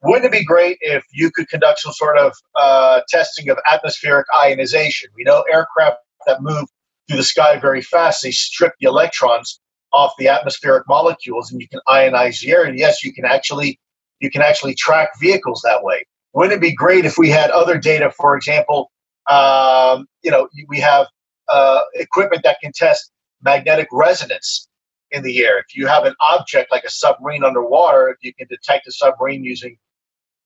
wouldn't 0.04 0.26
it 0.26 0.32
be 0.32 0.44
great 0.44 0.78
if 0.82 1.04
you 1.12 1.32
could 1.32 1.50
conduct 1.50 1.80
some 1.80 1.94
sort 1.94 2.18
of 2.18 2.34
uh, 2.56 3.02
testing 3.10 3.50
of 3.50 3.58
atmospheric 3.70 4.26
ionization? 4.40 5.10
We 5.16 5.24
know 5.24 5.44
aircraft 5.52 5.98
that 6.26 6.42
move 6.42 6.66
through 7.08 7.18
the 7.18 7.24
sky 7.24 7.60
very 7.60 7.82
fast, 7.82 8.24
they 8.24 8.32
strip 8.32 8.74
the 8.80 8.88
electrons 8.88 9.60
off 9.92 10.14
the 10.20 10.28
atmospheric 10.28 10.88
molecules, 10.88 11.52
and 11.52 11.60
you 11.60 11.68
can 11.68 11.80
ionize 11.88 12.40
the 12.40 12.52
air. 12.52 12.64
And 12.64 12.78
yes, 12.78 13.04
you 13.04 13.12
can 13.12 13.26
actually 13.26 13.80
you 14.20 14.30
can 14.30 14.42
actually 14.42 14.76
track 14.76 15.10
vehicles 15.20 15.62
that 15.64 15.84
way. 15.84 16.06
Wouldn't 16.34 16.54
it 16.54 16.62
be 16.62 16.74
great 16.74 17.06
if 17.06 17.18
we 17.18 17.30
had 17.30 17.50
other 17.50 17.78
data? 17.78 18.12
For 18.12 18.36
example, 18.36 18.92
um, 19.30 20.08
you 20.24 20.30
know, 20.30 20.48
we 20.68 20.80
have 20.80 21.08
uh, 21.48 21.82
equipment 21.96 22.44
that 22.44 22.58
can 22.62 22.72
test 22.74 23.12
magnetic 23.42 23.88
resonance 23.92 24.68
in 25.12 25.24
the 25.24 25.40
air. 25.44 25.58
If 25.60 25.76
you 25.76 25.88
have 25.88 26.06
an 26.06 26.16
object 26.22 26.72
like 26.72 26.84
a 26.84 26.90
submarine 26.90 27.44
underwater, 27.44 28.10
if 28.10 28.18
you 28.22 28.34
can 28.34 28.48
detect 28.48 28.88
a 28.88 28.92
submarine 28.92 29.44
using 29.44 29.78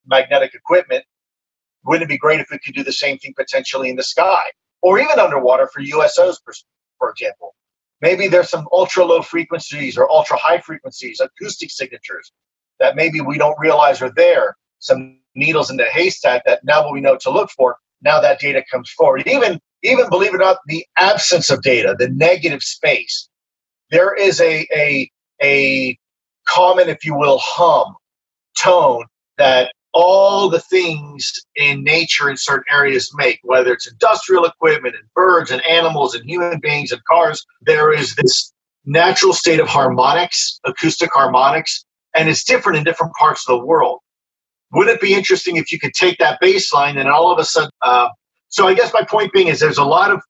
magnetic 0.05 0.53
equipment. 0.53 1.03
Wouldn't 1.85 2.03
it 2.03 2.09
be 2.09 2.17
great 2.17 2.39
if 2.39 2.47
we 2.51 2.59
could 2.59 2.75
do 2.75 2.83
the 2.83 2.93
same 2.93 3.17
thing 3.17 3.33
potentially 3.35 3.89
in 3.89 3.95
the 3.95 4.03
sky 4.03 4.43
or 4.81 4.99
even 4.99 5.19
underwater 5.19 5.67
for 5.67 5.81
USOs, 5.81 6.37
for, 6.43 6.53
for 6.97 7.11
example? 7.11 7.55
maybe 8.03 8.27
there's 8.27 8.49
some 8.49 8.67
ultra 8.71 9.03
low 9.05 9.21
frequencies 9.21 9.97
or 9.97 10.11
ultra 10.11 10.37
high 10.37 10.59
frequencies, 10.59 11.21
acoustic 11.21 11.71
signatures 11.71 12.33
that 12.79 12.97
maybe 12.97 13.21
we 13.21 13.37
don't 13.37 13.57
realize 13.57 14.01
are 14.01 14.11
there. 14.15 14.57
Some 14.79 15.19
needles 15.35 15.71
in 15.71 15.77
the 15.77 15.85
haystack 15.85 16.43
that 16.45 16.63
now 16.65 16.91
we 16.91 16.99
know 16.99 17.15
to 17.21 17.31
look 17.31 17.49
for. 17.49 17.77
Now 18.01 18.19
that 18.19 18.41
data 18.41 18.61
comes 18.69 18.91
forward. 18.91 19.23
Even 19.25 19.59
even 19.83 20.09
believe 20.09 20.33
it 20.33 20.35
or 20.35 20.39
not, 20.39 20.57
the 20.67 20.85
absence 20.97 21.49
of 21.49 21.61
data, 21.61 21.95
the 21.97 22.09
negative 22.09 22.61
space, 22.61 23.29
there 23.89 24.13
is 24.13 24.41
a 24.41 24.67
a 24.75 25.09
a 25.41 25.97
common, 26.45 26.89
if 26.89 27.05
you 27.05 27.15
will, 27.15 27.39
hum 27.41 27.95
tone 28.57 29.05
that 29.37 29.71
all 29.93 30.49
the 30.49 30.59
things 30.59 31.31
in 31.55 31.83
nature 31.83 32.29
in 32.29 32.37
certain 32.37 32.65
areas 32.71 33.11
make, 33.15 33.39
whether 33.43 33.71
it's 33.71 33.89
industrial 33.89 34.45
equipment 34.45 34.95
and 34.95 35.05
birds 35.13 35.51
and 35.51 35.65
animals 35.65 36.15
and 36.15 36.27
human 36.27 36.59
beings 36.59 36.91
and 36.91 37.03
cars, 37.05 37.45
there 37.61 37.93
is 37.93 38.15
this 38.15 38.51
natural 38.85 39.33
state 39.33 39.59
of 39.59 39.67
harmonics, 39.67 40.59
acoustic 40.65 41.11
harmonics, 41.13 41.85
and 42.15 42.27
it's 42.27 42.43
different 42.43 42.77
in 42.77 42.83
different 42.83 43.13
parts 43.13 43.47
of 43.47 43.59
the 43.59 43.65
world. 43.65 43.99
Wouldn't 44.71 44.95
it 44.95 45.01
be 45.01 45.13
interesting 45.13 45.57
if 45.57 45.71
you 45.71 45.79
could 45.79 45.93
take 45.93 46.17
that 46.17 46.41
baseline 46.41 46.97
and 46.99 47.07
all 47.07 47.31
of 47.31 47.37
a 47.37 47.45
sudden? 47.45 47.69
Uh, 47.81 48.09
so 48.49 48.67
I 48.67 48.73
guess 48.73 48.91
my 48.93 49.03
point 49.03 49.31
being 49.31 49.47
is 49.47 49.59
there's 49.59 49.77
a 49.77 49.83
lot 49.83 50.11
of 50.11 50.21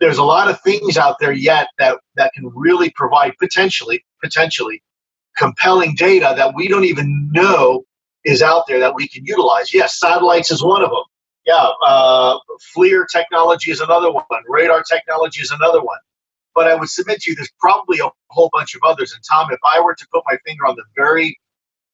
there's 0.00 0.18
a 0.18 0.24
lot 0.24 0.50
of 0.50 0.60
things 0.62 0.98
out 0.98 1.16
there 1.20 1.32
yet 1.32 1.68
that 1.78 1.98
that 2.16 2.32
can 2.34 2.50
really 2.54 2.90
provide 2.90 3.34
potentially 3.38 4.04
potentially 4.22 4.82
compelling 5.36 5.94
data 5.94 6.34
that 6.36 6.54
we 6.54 6.68
don't 6.68 6.84
even 6.84 7.30
know 7.32 7.84
is 8.24 8.42
out 8.42 8.64
there 8.68 8.80
that 8.80 8.94
we 8.94 9.08
can 9.08 9.24
utilize. 9.26 9.74
Yes, 9.74 9.98
satellites 9.98 10.50
is 10.50 10.62
one 10.64 10.82
of 10.82 10.90
them. 10.90 11.04
Yeah, 11.46 11.70
uh, 11.86 12.38
FLIR 12.76 13.06
technology 13.12 13.70
is 13.72 13.80
another 13.80 14.12
one. 14.12 14.24
Radar 14.48 14.82
technology 14.82 15.42
is 15.42 15.50
another 15.52 15.82
one. 15.82 15.98
But 16.54 16.68
I 16.68 16.74
would 16.76 16.90
submit 16.90 17.22
to 17.22 17.30
you, 17.30 17.36
there's 17.36 17.52
probably 17.60 18.00
a 18.00 18.10
whole 18.30 18.50
bunch 18.52 18.74
of 18.74 18.82
others. 18.84 19.12
And 19.14 19.22
Tom, 19.30 19.50
if 19.52 19.60
I 19.64 19.80
were 19.80 19.94
to 19.94 20.08
put 20.12 20.24
my 20.26 20.36
finger 20.46 20.66
on 20.66 20.76
the 20.76 20.84
very 20.96 21.38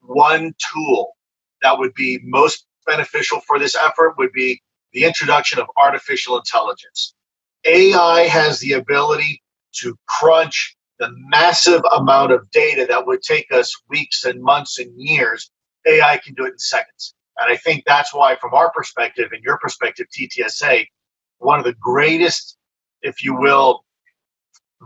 one 0.02 0.54
tool 0.72 1.16
that 1.62 1.78
would 1.78 1.94
be 1.94 2.20
most 2.24 2.66
beneficial 2.86 3.40
for 3.46 3.58
this 3.58 3.76
effort, 3.76 4.14
would 4.18 4.32
be 4.32 4.62
the 4.92 5.04
introduction 5.04 5.60
of 5.60 5.66
artificial 5.78 6.38
intelligence. 6.38 7.14
AI 7.66 8.22
has 8.22 8.60
the 8.60 8.74
ability 8.74 9.42
to 9.74 9.96
crunch 10.08 10.76
the 10.98 11.10
massive 11.28 11.82
amount 11.96 12.32
of 12.32 12.50
data 12.52 12.86
that 12.88 13.06
would 13.06 13.22
take 13.22 13.52
us 13.52 13.74
weeks 13.88 14.24
and 14.24 14.42
months 14.42 14.78
and 14.78 14.92
years 14.96 15.50
AI 15.86 16.18
can 16.18 16.34
do 16.34 16.44
it 16.44 16.52
in 16.52 16.58
seconds. 16.58 17.14
And 17.38 17.50
I 17.50 17.56
think 17.56 17.84
that's 17.86 18.12
why, 18.14 18.36
from 18.36 18.54
our 18.54 18.70
perspective 18.70 19.30
and 19.32 19.42
your 19.42 19.58
perspective, 19.58 20.06
TTSA, 20.16 20.86
one 21.38 21.58
of 21.58 21.64
the 21.64 21.74
greatest, 21.80 22.56
if 23.02 23.24
you 23.24 23.34
will, 23.34 23.84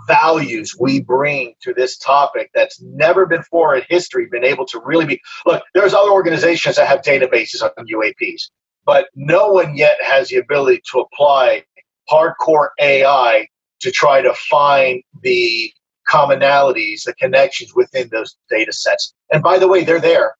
values 0.09 0.77
we 0.79 1.01
bring 1.01 1.55
to 1.63 1.73
this 1.73 1.97
topic 1.97 2.51
that's 2.55 2.81
never 2.81 3.27
before 3.27 3.77
in 3.77 3.83
history 3.89 4.27
been 4.31 4.45
able 4.45 4.67
to 4.67 4.81
really 4.85 5.07
be 5.07 5.21
look 5.47 5.63
there's 5.73 5.95
other 5.95 6.11
organizations 6.11 6.77
that 6.77 6.89
have 6.89 7.01
databases 7.01 7.63
on 7.63 7.87
uaps 7.87 8.51
but 8.85 9.07
no 9.15 9.49
one 9.53 9.77
yet 9.77 9.97
has 10.03 10.29
the 10.29 10.37
ability 10.37 10.83
to 10.91 10.99
apply 10.99 11.63
hardcore 12.11 12.71
ai 12.81 13.47
to 13.81 13.93
try 13.93 14.21
to 14.21 14.35
find 14.35 15.01
the 15.23 15.73
commonalities 16.09 17.05
the 17.05 17.15
connections 17.15 17.73
within 17.77 18.09
those 18.09 18.37
data 18.51 18.73
sets 18.73 19.15
and 19.33 19.45
by 19.45 19.59
the 19.59 19.69
way 19.69 19.85
they're 19.85 20.01
there 20.01 20.35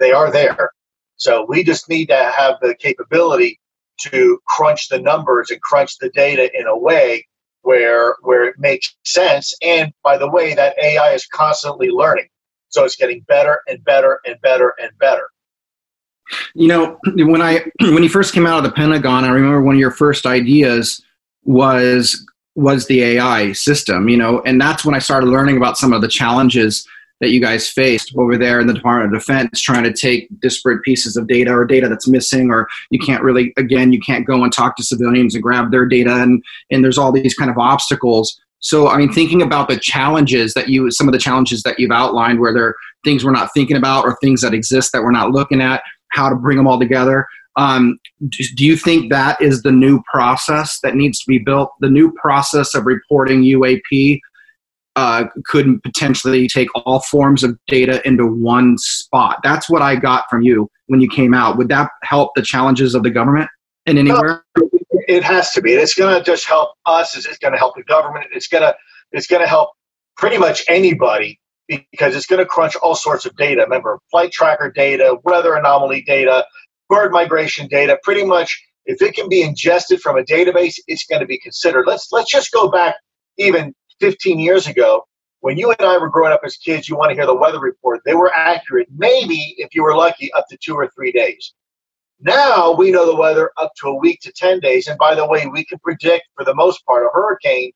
they 0.00 0.12
are 0.12 0.32
there. 0.32 0.70
So 1.16 1.46
we 1.48 1.62
just 1.62 1.88
need 1.88 2.06
to 2.06 2.16
have 2.16 2.56
the 2.60 2.74
capability 2.74 3.60
to 4.00 4.40
crunch 4.48 4.88
the 4.88 4.98
numbers 4.98 5.50
and 5.50 5.60
crunch 5.60 5.98
the 5.98 6.08
data 6.10 6.50
in 6.58 6.66
a 6.66 6.76
way 6.76 7.26
where 7.62 8.16
where 8.22 8.44
it 8.44 8.58
makes 8.58 8.96
sense. 9.04 9.54
And 9.62 9.92
by 10.02 10.16
the 10.16 10.30
way, 10.30 10.54
that 10.54 10.76
AI 10.82 11.12
is 11.12 11.26
constantly 11.26 11.90
learning. 11.90 12.28
So 12.70 12.84
it's 12.84 12.96
getting 12.96 13.20
better 13.28 13.60
and 13.68 13.84
better 13.84 14.20
and 14.24 14.40
better 14.40 14.74
and 14.80 14.90
better. 14.98 15.28
You 16.54 16.68
know, 16.68 16.98
when 17.04 17.42
I 17.42 17.64
when 17.80 18.02
you 18.02 18.08
first 18.08 18.32
came 18.32 18.46
out 18.46 18.58
of 18.58 18.64
the 18.64 18.72
Pentagon, 18.72 19.24
I 19.24 19.28
remember 19.28 19.62
one 19.62 19.74
of 19.74 19.80
your 19.80 19.90
first 19.90 20.26
ideas 20.26 21.02
was 21.44 22.26
was 22.56 22.86
the 22.86 23.02
AI 23.02 23.52
system, 23.52 24.08
you 24.08 24.16
know, 24.16 24.42
and 24.44 24.60
that's 24.60 24.84
when 24.84 24.94
I 24.94 24.98
started 24.98 25.28
learning 25.28 25.56
about 25.56 25.78
some 25.78 25.92
of 25.92 26.02
the 26.02 26.08
challenges 26.08 26.86
that 27.20 27.30
you 27.30 27.40
guys 27.40 27.68
faced 27.68 28.14
over 28.16 28.36
there 28.36 28.60
in 28.60 28.66
the 28.66 28.74
Department 28.74 29.14
of 29.14 29.20
Defense 29.20 29.60
trying 29.60 29.84
to 29.84 29.92
take 29.92 30.28
disparate 30.40 30.82
pieces 30.82 31.16
of 31.16 31.26
data 31.26 31.52
or 31.52 31.64
data 31.64 31.88
that's 31.88 32.08
missing 32.08 32.50
or 32.50 32.66
you 32.90 32.98
can't 32.98 33.22
really 33.22 33.52
again 33.56 33.92
you 33.92 34.00
can't 34.00 34.26
go 34.26 34.42
and 34.42 34.52
talk 34.52 34.76
to 34.76 34.82
civilians 34.82 35.34
and 35.34 35.42
grab 35.42 35.70
their 35.70 35.86
data 35.86 36.14
and 36.14 36.42
and 36.70 36.82
there's 36.82 36.98
all 36.98 37.12
these 37.12 37.34
kind 37.34 37.50
of 37.50 37.58
obstacles. 37.58 38.40
So 38.62 38.88
i 38.88 38.98
mean 38.98 39.12
thinking 39.12 39.42
about 39.42 39.68
the 39.68 39.78
challenges 39.78 40.54
that 40.54 40.68
you 40.68 40.90
some 40.90 41.08
of 41.08 41.12
the 41.12 41.18
challenges 41.18 41.62
that 41.62 41.78
you've 41.78 41.92
outlined 41.92 42.40
where 42.40 42.52
there 42.52 42.64
are 42.64 42.76
things 43.04 43.24
we're 43.24 43.30
not 43.32 43.50
thinking 43.54 43.76
about 43.76 44.04
or 44.04 44.16
things 44.20 44.42
that 44.42 44.54
exist 44.54 44.92
that 44.92 45.02
we're 45.02 45.10
not 45.10 45.30
looking 45.30 45.62
at 45.62 45.82
how 46.08 46.28
to 46.28 46.36
bring 46.36 46.56
them 46.56 46.66
all 46.66 46.78
together 46.78 47.26
um, 47.56 47.98
do 48.28 48.64
you 48.64 48.76
think 48.76 49.10
that 49.10 49.40
is 49.40 49.62
the 49.62 49.72
new 49.72 50.02
process 50.12 50.78
that 50.82 50.94
needs 50.94 51.18
to 51.20 51.24
be 51.26 51.38
built 51.38 51.72
the 51.80 51.88
new 51.88 52.12
process 52.12 52.74
of 52.74 52.84
reporting 52.84 53.42
uap 53.42 54.20
uh, 54.96 55.24
could 55.46 55.82
potentially 55.82 56.48
take 56.48 56.68
all 56.74 57.00
forms 57.00 57.44
of 57.44 57.58
data 57.66 58.06
into 58.06 58.26
one 58.26 58.76
spot. 58.78 59.38
That's 59.42 59.70
what 59.70 59.82
I 59.82 59.96
got 59.96 60.24
from 60.28 60.42
you 60.42 60.68
when 60.86 61.00
you 61.00 61.08
came 61.08 61.34
out. 61.34 61.56
Would 61.58 61.68
that 61.68 61.90
help 62.02 62.32
the 62.34 62.42
challenges 62.42 62.94
of 62.94 63.02
the 63.02 63.10
government 63.10 63.48
in 63.86 63.98
anywhere? 63.98 64.44
it 65.10 65.24
has 65.24 65.50
to 65.52 65.60
be. 65.60 65.72
It's 65.72 65.94
going 65.94 66.16
to 66.16 66.24
just 66.24 66.46
help 66.46 66.70
us. 66.86 67.16
It's 67.16 67.38
going 67.38 67.52
to 67.52 67.58
help 67.58 67.76
the 67.76 67.82
government. 67.82 68.26
It's 68.32 68.46
going 68.46 68.62
to 68.62 68.74
it's 69.12 69.26
going 69.26 69.42
to 69.42 69.48
help 69.48 69.70
pretty 70.16 70.38
much 70.38 70.62
anybody 70.68 71.40
because 71.68 72.14
it's 72.14 72.26
going 72.26 72.38
to 72.38 72.46
crunch 72.46 72.76
all 72.76 72.94
sorts 72.94 73.26
of 73.26 73.34
data. 73.36 73.62
Remember, 73.62 73.98
flight 74.10 74.30
tracker 74.32 74.70
data, 74.70 75.16
weather 75.24 75.54
anomaly 75.54 76.02
data, 76.02 76.44
bird 76.88 77.12
migration 77.12 77.66
data. 77.66 77.98
Pretty 78.02 78.24
much, 78.24 78.62
if 78.86 79.02
it 79.02 79.14
can 79.14 79.28
be 79.28 79.42
ingested 79.42 80.00
from 80.00 80.16
a 80.16 80.22
database, 80.22 80.76
it's 80.86 81.04
going 81.06 81.20
to 81.20 81.26
be 81.26 81.38
considered. 81.38 81.86
Let's 81.86 82.08
let's 82.12 82.30
just 82.30 82.52
go 82.52 82.70
back 82.70 82.94
even 83.38 83.74
15 84.00 84.38
years 84.38 84.66
ago, 84.66 85.06
when 85.40 85.56
you 85.56 85.70
and 85.70 85.88
I 85.88 85.96
were 85.98 86.10
growing 86.10 86.32
up 86.32 86.42
as 86.44 86.56
kids, 86.56 86.88
you 86.88 86.96
want 86.96 87.10
to 87.10 87.14
hear 87.14 87.26
the 87.26 87.34
weather 87.34 87.60
report. 87.60 88.00
They 88.04 88.14
were 88.14 88.32
accurate, 88.34 88.88
maybe 88.94 89.54
if 89.58 89.74
you 89.74 89.82
were 89.82 89.94
lucky, 89.94 90.32
up 90.32 90.46
to 90.50 90.58
two 90.58 90.74
or 90.74 90.88
three 90.88 91.12
days. 91.12 91.54
Now 92.20 92.72
we 92.72 92.90
know 92.90 93.06
the 93.06 93.16
weather 93.16 93.50
up 93.56 93.72
to 93.80 93.88
a 93.88 93.94
week 93.94 94.20
to 94.22 94.32
10 94.32 94.60
days. 94.60 94.88
And 94.88 94.98
by 94.98 95.14
the 95.14 95.26
way, 95.26 95.46
we 95.46 95.64
can 95.64 95.78
predict, 95.78 96.28
for 96.36 96.44
the 96.44 96.54
most 96.54 96.84
part, 96.84 97.06
a 97.06 97.08
hurricane 97.12 97.72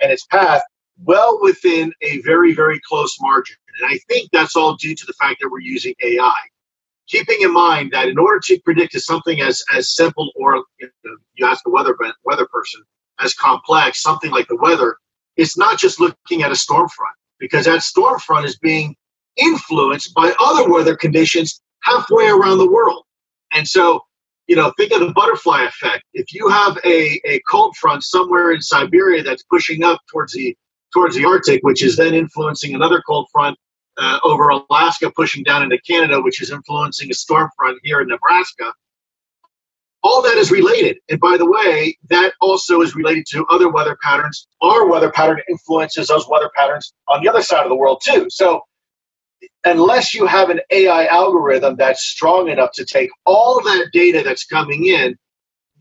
and 0.00 0.10
its 0.10 0.24
path 0.26 0.62
well 1.04 1.38
within 1.42 1.92
a 2.00 2.20
very, 2.22 2.54
very 2.54 2.80
close 2.88 3.16
margin. 3.20 3.56
And 3.78 3.90
I 3.90 3.98
think 4.08 4.30
that's 4.32 4.56
all 4.56 4.76
due 4.76 4.94
to 4.94 5.06
the 5.06 5.12
fact 5.14 5.40
that 5.40 5.50
we're 5.50 5.60
using 5.60 5.94
AI. 6.02 6.40
Keeping 7.08 7.38
in 7.42 7.52
mind 7.52 7.90
that 7.92 8.08
in 8.08 8.18
order 8.18 8.40
to 8.44 8.60
predict 8.60 8.98
something 9.00 9.40
as, 9.40 9.62
as 9.74 9.94
simple 9.94 10.30
or 10.36 10.64
you, 10.78 10.88
know, 11.04 11.16
you 11.34 11.46
ask 11.46 11.66
a 11.66 11.70
weather, 11.70 11.96
weather 12.24 12.46
person, 12.46 12.82
as 13.18 13.34
complex, 13.34 14.02
something 14.02 14.30
like 14.30 14.48
the 14.48 14.56
weather, 14.56 14.96
it's 15.36 15.56
not 15.56 15.78
just 15.78 16.00
looking 16.00 16.42
at 16.42 16.52
a 16.52 16.56
storm 16.56 16.88
front 16.88 17.14
because 17.38 17.66
that 17.66 17.82
storm 17.82 18.18
front 18.18 18.46
is 18.46 18.58
being 18.58 18.94
influenced 19.36 20.14
by 20.14 20.34
other 20.38 20.68
weather 20.68 20.96
conditions 20.96 21.60
halfway 21.82 22.28
around 22.28 22.58
the 22.58 22.70
world. 22.70 23.04
And 23.52 23.66
so, 23.66 24.00
you 24.46 24.56
know, 24.56 24.72
think 24.76 24.92
of 24.92 25.00
the 25.00 25.12
butterfly 25.12 25.64
effect. 25.64 26.04
If 26.14 26.32
you 26.32 26.48
have 26.48 26.78
a, 26.84 27.20
a 27.24 27.40
cold 27.48 27.76
front 27.76 28.04
somewhere 28.04 28.52
in 28.52 28.60
Siberia 28.60 29.22
that's 29.22 29.42
pushing 29.44 29.82
up 29.82 30.00
towards 30.10 30.32
the 30.32 30.56
towards 30.92 31.16
the 31.16 31.24
Arctic, 31.24 31.62
which 31.62 31.82
is 31.82 31.96
then 31.96 32.14
influencing 32.14 32.74
another 32.74 33.02
cold 33.06 33.26
front 33.32 33.56
uh, 33.98 34.18
over 34.22 34.50
Alaska, 34.50 35.10
pushing 35.10 35.42
down 35.42 35.62
into 35.62 35.78
Canada, 35.88 36.20
which 36.20 36.42
is 36.42 36.50
influencing 36.50 37.10
a 37.10 37.14
storm 37.14 37.48
front 37.56 37.78
here 37.82 38.00
in 38.00 38.08
Nebraska, 38.08 38.72
all 40.02 40.22
that 40.22 40.36
is 40.36 40.50
related. 40.50 40.98
And 41.10 41.20
by 41.20 41.36
the 41.36 41.46
way, 41.46 41.96
that 42.10 42.34
also 42.40 42.82
is 42.82 42.94
related 42.96 43.26
to 43.30 43.46
other 43.50 43.70
weather 43.70 43.96
patterns. 44.02 44.48
Our 44.60 44.88
weather 44.88 45.10
pattern 45.12 45.40
influences 45.48 46.08
those 46.08 46.28
weather 46.28 46.50
patterns 46.56 46.92
on 47.08 47.22
the 47.22 47.28
other 47.28 47.42
side 47.42 47.62
of 47.62 47.68
the 47.68 47.76
world, 47.76 48.02
too. 48.04 48.26
So, 48.30 48.62
unless 49.64 50.14
you 50.14 50.26
have 50.26 50.50
an 50.50 50.60
AI 50.70 51.06
algorithm 51.06 51.76
that's 51.76 52.04
strong 52.04 52.48
enough 52.48 52.72
to 52.72 52.84
take 52.84 53.10
all 53.26 53.62
that 53.62 53.90
data 53.92 54.22
that's 54.24 54.44
coming 54.44 54.86
in, 54.86 55.16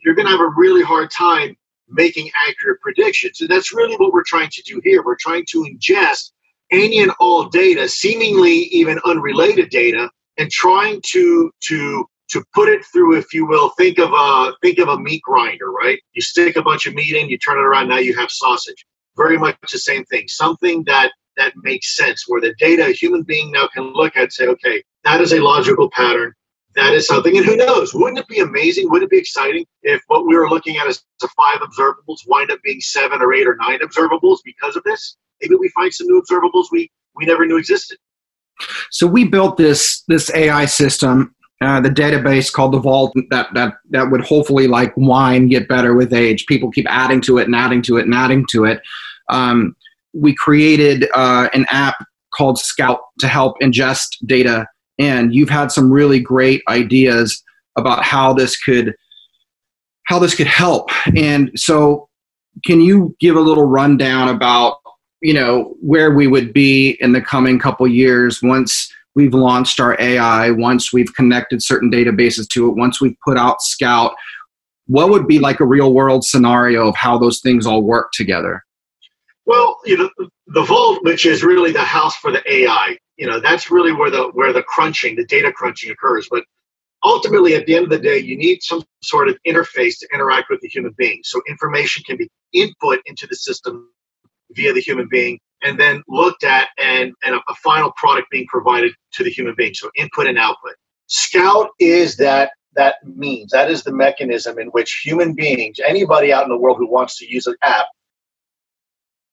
you're 0.03 0.15
going 0.15 0.25
to 0.27 0.31
have 0.31 0.41
a 0.41 0.53
really 0.55 0.83
hard 0.83 1.11
time 1.11 1.55
making 1.89 2.29
accurate 2.47 2.79
predictions. 2.81 3.41
And 3.41 3.49
that's 3.49 3.73
really 3.73 3.95
what 3.97 4.13
we're 4.13 4.23
trying 4.23 4.49
to 4.51 4.61
do 4.63 4.81
here. 4.83 5.03
We're 5.03 5.17
trying 5.19 5.45
to 5.49 5.63
ingest 5.65 6.31
any 6.71 6.99
and 6.99 7.11
all 7.19 7.49
data, 7.49 7.89
seemingly 7.89 8.53
even 8.71 8.99
unrelated 9.05 9.69
data, 9.69 10.09
and 10.37 10.49
trying 10.49 11.01
to 11.11 11.51
to 11.67 12.05
to 12.31 12.43
put 12.53 12.69
it 12.69 12.83
through, 12.85 13.17
if 13.17 13.33
you 13.33 13.45
will, 13.45 13.69
think 13.71 14.00
of 14.00 14.11
a 14.13 14.53
think 14.61 14.79
of 14.79 14.88
a 14.88 14.97
meat 14.97 15.21
grinder, 15.21 15.71
right? 15.71 16.00
You 16.13 16.21
stick 16.21 16.55
a 16.55 16.61
bunch 16.61 16.85
of 16.85 16.93
meat 16.93 17.15
in, 17.15 17.29
you 17.29 17.38
turn 17.38 17.57
it 17.57 17.61
around, 17.61 17.89
now 17.89 17.97
you 17.97 18.15
have 18.17 18.31
sausage. 18.31 18.85
Very 19.17 19.38
much 19.38 19.57
the 19.71 19.77
same 19.79 20.05
thing. 20.05 20.27
Something 20.27 20.83
that 20.85 21.11
that 21.38 21.53
makes 21.63 21.95
sense, 21.95 22.25
where 22.27 22.41
the 22.41 22.53
data 22.59 22.85
a 22.85 22.91
human 22.91 23.23
being 23.23 23.51
now 23.51 23.67
can 23.73 23.93
look 23.93 24.15
at 24.15 24.23
and 24.23 24.33
say, 24.33 24.47
okay, 24.47 24.83
that 25.03 25.21
is 25.21 25.33
a 25.33 25.39
logical 25.41 25.89
pattern. 25.91 26.33
that 26.75 26.93
is 26.93 27.07
something. 27.07 27.35
And 27.35 27.45
who 27.45 27.57
knows? 27.57 27.93
Wouldn't 27.93 28.19
it 28.19 28.27
be 28.27 28.39
amazing? 28.39 28.89
Wouldn't 28.89 29.11
it 29.11 29.11
be 29.11 29.17
exciting 29.17 29.65
if 29.83 30.01
what 30.07 30.25
we 30.25 30.35
were 30.35 30.50
looking 30.50 30.77
at 30.77 30.88
as 30.88 31.03
five 31.35 31.59
observables 31.59 32.19
wind 32.27 32.51
up 32.51 32.59
being 32.63 32.81
seven 32.81 33.21
or 33.21 33.33
eight 33.33 33.47
or 33.47 33.55
nine 33.57 33.79
observables 33.79 34.38
because 34.45 34.75
of 34.75 34.83
this? 34.83 35.17
Maybe 35.41 35.55
we 35.55 35.69
find 35.69 35.93
some 35.93 36.07
new 36.07 36.21
observables 36.21 36.65
we, 36.71 36.91
we 37.15 37.25
never 37.25 37.45
knew 37.45 37.57
existed. 37.57 37.97
So 38.91 39.07
we 39.07 39.25
built 39.25 39.57
this 39.57 40.03
this 40.07 40.31
AI 40.33 40.65
system, 40.65 41.33
uh, 41.61 41.79
the 41.79 41.89
database 41.89 42.51
called 42.51 42.73
the 42.73 42.79
Vault 42.79 43.13
that 43.29 43.53
that 43.53 43.75
that 43.91 44.09
would 44.09 44.21
hopefully 44.21 44.67
like 44.67 44.93
wine 44.97 45.47
get 45.47 45.67
better 45.67 45.95
with 45.95 46.13
age. 46.13 46.45
People 46.45 46.71
keep 46.71 46.87
adding 46.89 47.21
to 47.21 47.37
it 47.37 47.45
and 47.45 47.55
adding 47.55 47.81
to 47.83 47.97
it 47.97 48.05
and 48.05 48.13
adding 48.13 48.45
to 48.51 48.65
it. 48.65 48.81
Um, 49.29 49.75
we 50.13 50.35
created 50.35 51.07
uh, 51.13 51.49
an 51.53 51.65
app 51.69 51.95
called 52.33 52.57
Scout 52.57 52.99
to 53.19 53.27
help 53.27 53.59
ingest 53.61 54.17
data 54.25 54.67
and 55.01 55.33
you've 55.33 55.49
had 55.49 55.71
some 55.71 55.91
really 55.91 56.19
great 56.19 56.61
ideas 56.67 57.43
about 57.75 58.03
how 58.03 58.33
this 58.33 58.57
could 58.57 58.93
how 60.03 60.19
this 60.19 60.35
could 60.35 60.47
help 60.47 60.89
and 61.15 61.51
so 61.55 62.07
can 62.65 62.81
you 62.81 63.15
give 63.19 63.35
a 63.35 63.41
little 63.41 63.65
rundown 63.65 64.29
about 64.29 64.77
you 65.21 65.33
know 65.33 65.75
where 65.81 66.11
we 66.11 66.27
would 66.27 66.53
be 66.53 66.97
in 66.99 67.13
the 67.13 67.21
coming 67.21 67.59
couple 67.59 67.87
years 67.87 68.41
once 68.41 68.93
we've 69.15 69.33
launched 69.33 69.79
our 69.79 69.99
ai 69.99 70.51
once 70.51 70.93
we've 70.93 71.13
connected 71.15 71.61
certain 71.61 71.91
databases 71.91 72.47
to 72.47 72.69
it 72.69 72.75
once 72.75 73.01
we've 73.01 73.17
put 73.25 73.37
out 73.37 73.61
scout 73.61 74.13
what 74.91 75.09
would 75.09 75.25
be 75.25 75.39
like 75.39 75.61
a 75.61 75.65
real 75.65 75.93
world 75.93 76.23
scenario 76.23 76.89
of 76.89 76.95
how 76.95 77.17
those 77.17 77.39
things 77.39 77.65
all 77.65 77.81
work 77.81 78.11
together? 78.13 78.63
Well 79.45 79.77
you 79.85 79.97
know 79.97 80.09
the 80.47 80.63
vault 80.63 80.99
which 81.03 81.25
is 81.25 81.43
really 81.43 81.71
the 81.71 81.79
house 81.79 82.15
for 82.15 82.31
the 82.31 82.43
ai 82.51 82.97
you 83.17 83.27
know 83.27 83.39
that's 83.39 83.71
really 83.71 83.93
where 83.93 84.11
the 84.11 84.29
where 84.33 84.53
the 84.53 84.63
crunching 84.63 85.15
the 85.15 85.25
data 85.25 85.51
crunching 85.51 85.91
occurs. 85.91 86.27
But 86.29 86.43
ultimately 87.03 87.55
at 87.55 87.65
the 87.65 87.75
end 87.75 87.85
of 87.85 87.89
the 87.89 87.99
day 87.99 88.17
you 88.17 88.37
need 88.37 88.61
some 88.61 88.83
sort 89.01 89.29
of 89.29 89.37
interface 89.47 89.97
to 89.99 90.07
interact 90.13 90.49
with 90.49 90.61
the 90.61 90.67
human 90.67 90.93
being. 90.97 91.21
So 91.23 91.41
information 91.47 92.03
can 92.03 92.17
be 92.17 92.29
input 92.53 92.99
into 93.05 93.27
the 93.27 93.35
system 93.35 93.89
via 94.51 94.73
the 94.73 94.81
human 94.81 95.07
being 95.09 95.39
and 95.63 95.79
then 95.79 96.03
looked 96.07 96.43
at 96.43 96.69
and, 96.77 97.13
and 97.23 97.35
a, 97.35 97.55
final 97.63 97.91
product 97.95 98.27
being 98.31 98.47
provided 98.47 98.91
to 99.13 99.23
the 99.23 99.29
human 99.29 99.53
being 99.55 99.73
so 99.73 99.89
input 99.95 100.27
and 100.27 100.37
output 100.37 100.73
scout 101.07 101.69
is 101.79 102.17
that 102.17 102.51
that 102.73 102.95
means 103.03 103.51
that 103.51 103.69
is 103.69 103.83
the 103.83 103.91
mechanism 103.91 104.57
in 104.57 104.67
which 104.67 105.01
human 105.03 105.35
beings 105.35 105.77
anybody 105.85 106.31
out 106.31 106.43
in 106.43 106.49
the 106.49 106.57
world 106.57 106.77
who 106.77 106.89
wants 106.89 107.17
to 107.17 107.29
use 107.29 107.45
an 107.47 107.55
app 107.61 107.85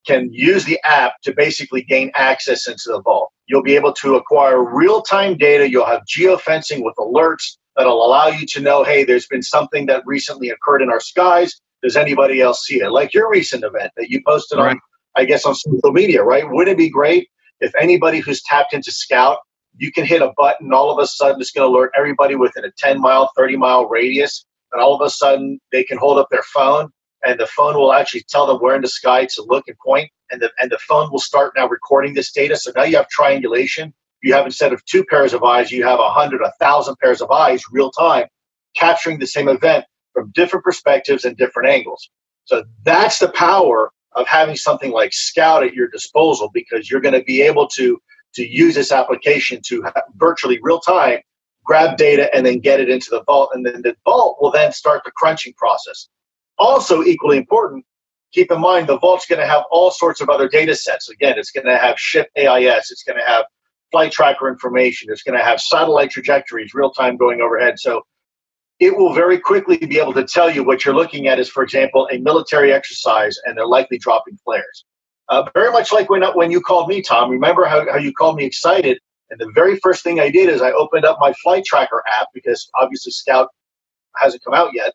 can 0.08 0.32
use 0.32 0.64
the 0.64 0.80
app 0.84 1.20
to 1.22 1.34
basically 1.34 1.82
gain 1.82 2.10
access 2.16 2.66
into 2.66 2.84
the 2.86 3.00
vault. 3.02 3.30
You'll 3.46 3.62
be 3.62 3.76
able 3.76 3.92
to 3.94 4.16
acquire 4.16 4.64
real 4.64 5.02
time 5.02 5.36
data. 5.36 5.70
You'll 5.70 5.86
have 5.86 6.02
geofencing 6.06 6.82
with 6.82 6.94
alerts 6.98 7.58
that'll 7.76 8.04
allow 8.04 8.28
you 8.28 8.46
to 8.46 8.60
know 8.60 8.82
hey, 8.82 9.04
there's 9.04 9.26
been 9.26 9.42
something 9.42 9.86
that 9.86 10.02
recently 10.06 10.48
occurred 10.48 10.82
in 10.82 10.90
our 10.90 11.00
skies. 11.00 11.60
Does 11.82 11.96
anybody 11.96 12.40
else 12.40 12.64
see 12.64 12.80
it? 12.80 12.90
Like 12.90 13.14
your 13.14 13.30
recent 13.30 13.62
event 13.62 13.92
that 13.96 14.08
you 14.10 14.20
posted 14.26 14.58
right. 14.58 14.70
on, 14.70 14.80
I 15.18 15.26
guess, 15.26 15.46
on 15.46 15.56
social 15.56 15.92
media, 15.92 16.24
right? 16.24 16.44
Wouldn't 16.48 16.74
it 16.74 16.78
be 16.78 16.90
great 16.90 17.28
if 17.60 17.74
anybody 17.80 18.20
who's 18.20 18.42
tapped 18.44 18.74
into 18.74 18.92
Scout, 18.92 19.38
you 19.78 19.92
can 19.92 20.06
hit 20.06 20.22
a 20.22 20.32
button, 20.38 20.72
all 20.74 20.90
of 20.90 21.02
a 21.02 21.08
sudden 21.08 21.40
it's 21.40 21.52
going 21.52 21.70
to 21.70 21.76
alert 21.76 21.92
everybody 21.98 22.36
within 22.36 22.64
a 22.66 22.72
10 22.78 23.00
mile, 23.00 23.30
30 23.36 23.58
mile 23.58 23.88
radius, 23.88 24.46
and 24.72 24.82
all 24.82 24.94
of 24.94 25.06
a 25.06 25.10
sudden 25.10 25.60
they 25.72 25.84
can 25.84 25.98
hold 25.98 26.18
up 26.18 26.28
their 26.32 26.44
phone 26.44 26.90
and 27.24 27.40
the 27.40 27.48
phone 27.48 27.76
will 27.76 27.94
actually 27.94 28.24
tell 28.30 28.46
them 28.46 28.58
where 28.58 28.76
in 28.76 28.82
the 28.82 28.88
sky 28.88 29.26
to 29.26 29.44
look 29.48 29.66
and 29.68 29.76
point, 29.84 30.10
and 30.30 30.42
the, 30.42 30.52
and 30.60 30.70
the 30.72 30.78
phone 30.78 31.10
will 31.12 31.20
start 31.20 31.54
now 31.56 31.68
recording 31.68 32.14
this 32.14 32.32
data. 32.32 32.56
So 32.56 32.72
now 32.76 32.84
you 32.84 32.96
have 32.98 33.08
triangulation. 33.10 33.94
You 34.22 34.34
have 34.34 34.46
instead 34.46 34.72
of 34.72 34.84
two 34.86 35.04
pairs 35.04 35.34
of 35.34 35.44
eyes, 35.44 35.72
you 35.72 35.84
have 35.84 36.00
a 36.00 36.10
hundred, 36.10 36.42
a 36.42 36.52
thousand 36.60 36.96
pairs 37.02 37.22
of 37.22 37.30
eyes 37.32 37.64
real 37.72 37.90
time, 37.92 38.26
capturing 38.76 39.18
the 39.20 39.26
same 39.26 39.48
event 39.48 39.84
from 40.14 40.32
different 40.34 40.64
perspectives 40.64 41.24
and 41.26 41.36
different 41.36 41.70
angles. 41.70 42.10
So 42.46 42.64
that's 42.84 43.18
the 43.20 43.30
power 43.30 43.90
of 44.18 44.26
having 44.26 44.56
something 44.56 44.90
like 44.90 45.12
Scout 45.12 45.64
at 45.64 45.74
your 45.74 45.88
disposal 45.88 46.50
because 46.52 46.90
you're 46.90 47.00
going 47.00 47.14
to 47.14 47.24
be 47.24 47.42
able 47.42 47.66
to 47.68 47.98
to 48.34 48.46
use 48.46 48.74
this 48.74 48.92
application 48.92 49.60
to 49.66 49.84
virtually 50.16 50.58
real 50.62 50.80
time 50.80 51.18
grab 51.64 51.96
data 51.96 52.34
and 52.34 52.44
then 52.44 52.58
get 52.58 52.80
it 52.80 52.88
into 52.88 53.08
the 53.10 53.22
vault 53.24 53.50
and 53.54 53.64
then 53.64 53.80
the 53.82 53.94
vault 54.04 54.36
will 54.40 54.50
then 54.50 54.72
start 54.72 55.02
the 55.04 55.10
crunching 55.12 55.52
process 55.56 56.08
also, 56.58 57.04
equally 57.04 57.36
important, 57.36 57.84
keep 58.32 58.50
in 58.50 58.60
mind 58.60 58.88
the 58.88 58.98
vault's 58.98 59.26
going 59.26 59.40
to 59.40 59.46
have 59.46 59.62
all 59.70 59.90
sorts 59.90 60.20
of 60.20 60.28
other 60.28 60.48
data 60.48 60.74
sets. 60.74 61.08
Again, 61.08 61.38
it's 61.38 61.50
going 61.50 61.66
to 61.66 61.78
have 61.78 61.98
ship 61.98 62.28
AIS, 62.36 62.90
it's 62.90 63.04
going 63.04 63.18
to 63.18 63.24
have 63.24 63.44
flight 63.90 64.12
tracker 64.12 64.48
information, 64.48 65.08
it's 65.10 65.22
going 65.22 65.38
to 65.38 65.44
have 65.44 65.60
satellite 65.60 66.10
trajectories, 66.10 66.74
real 66.74 66.90
time 66.90 67.16
going 67.16 67.40
overhead. 67.40 67.78
So 67.78 68.02
it 68.80 68.96
will 68.96 69.12
very 69.12 69.38
quickly 69.38 69.76
be 69.76 69.98
able 69.98 70.12
to 70.14 70.24
tell 70.24 70.50
you 70.50 70.62
what 70.62 70.84
you're 70.84 70.94
looking 70.94 71.26
at 71.26 71.38
is, 71.38 71.48
for 71.48 71.62
example, 71.62 72.08
a 72.12 72.18
military 72.18 72.72
exercise 72.72 73.36
and 73.44 73.56
they're 73.56 73.66
likely 73.66 73.98
dropping 73.98 74.38
flares. 74.44 74.84
Uh, 75.28 75.44
very 75.52 75.70
much 75.70 75.92
like 75.92 76.08
when, 76.08 76.22
when 76.34 76.50
you 76.50 76.60
called 76.60 76.88
me, 76.88 77.02
Tom. 77.02 77.30
Remember 77.30 77.64
how, 77.66 77.90
how 77.90 77.98
you 77.98 78.12
called 78.12 78.36
me 78.36 78.44
excited? 78.44 78.98
And 79.30 79.38
the 79.38 79.50
very 79.54 79.78
first 79.82 80.02
thing 80.02 80.20
I 80.20 80.30
did 80.30 80.48
is 80.48 80.62
I 80.62 80.70
opened 80.72 81.04
up 81.04 81.18
my 81.20 81.32
flight 81.42 81.64
tracker 81.64 82.02
app 82.18 82.28
because 82.32 82.70
obviously 82.80 83.12
Scout 83.12 83.48
hasn't 84.16 84.42
come 84.44 84.54
out 84.54 84.70
yet. 84.72 84.94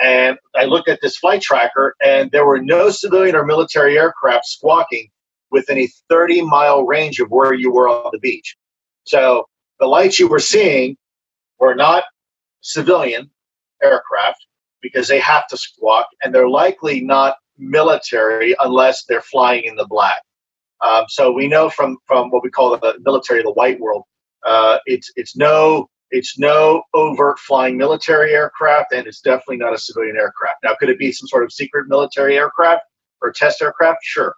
And 0.00 0.38
I 0.54 0.64
looked 0.64 0.88
at 0.88 1.00
this 1.02 1.16
flight 1.16 1.42
tracker, 1.42 1.96
and 2.00 2.30
there 2.30 2.46
were 2.46 2.62
no 2.62 2.88
civilian 2.90 3.34
or 3.34 3.44
military 3.44 3.98
aircraft 3.98 4.44
squawking 4.44 5.08
within 5.50 5.76
a 5.76 5.88
30 6.08 6.42
mile 6.42 6.84
range 6.84 7.18
of 7.18 7.30
where 7.30 7.52
you 7.52 7.72
were 7.72 7.88
on 7.88 8.10
the 8.12 8.20
beach. 8.20 8.56
So 9.04 9.46
the 9.80 9.86
lights 9.86 10.20
you 10.20 10.28
were 10.28 10.38
seeing 10.38 10.96
were 11.58 11.74
not 11.74 12.04
civilian 12.60 13.30
aircraft 13.82 14.44
because 14.80 15.08
they 15.08 15.18
have 15.18 15.46
to 15.48 15.56
squawk, 15.56 16.06
and 16.22 16.34
they're 16.34 16.48
likely 16.48 17.00
not 17.00 17.36
military 17.58 18.54
unless 18.60 19.04
they're 19.04 19.22
flying 19.22 19.64
in 19.64 19.74
the 19.76 19.86
black. 19.86 20.22
Um, 20.80 21.04
so 21.08 21.32
we 21.32 21.48
know 21.48 21.68
from 21.70 21.98
from 22.06 22.30
what 22.30 22.42
we 22.42 22.50
call 22.50 22.70
the 22.70 22.98
military, 23.00 23.40
of 23.40 23.46
the 23.46 23.52
white 23.52 23.80
world, 23.80 24.04
uh, 24.46 24.78
it's 24.86 25.10
it's 25.16 25.36
no 25.36 25.88
it's 26.10 26.38
no 26.38 26.82
overt 26.94 27.38
flying 27.38 27.76
military 27.76 28.32
aircraft, 28.32 28.92
and 28.92 29.06
it's 29.06 29.20
definitely 29.20 29.58
not 29.58 29.74
a 29.74 29.78
civilian 29.78 30.16
aircraft. 30.16 30.58
Now, 30.62 30.74
could 30.78 30.88
it 30.88 30.98
be 30.98 31.12
some 31.12 31.26
sort 31.26 31.44
of 31.44 31.52
secret 31.52 31.86
military 31.88 32.36
aircraft 32.36 32.82
or 33.20 33.32
test 33.32 33.60
aircraft? 33.60 33.98
Sure. 34.02 34.34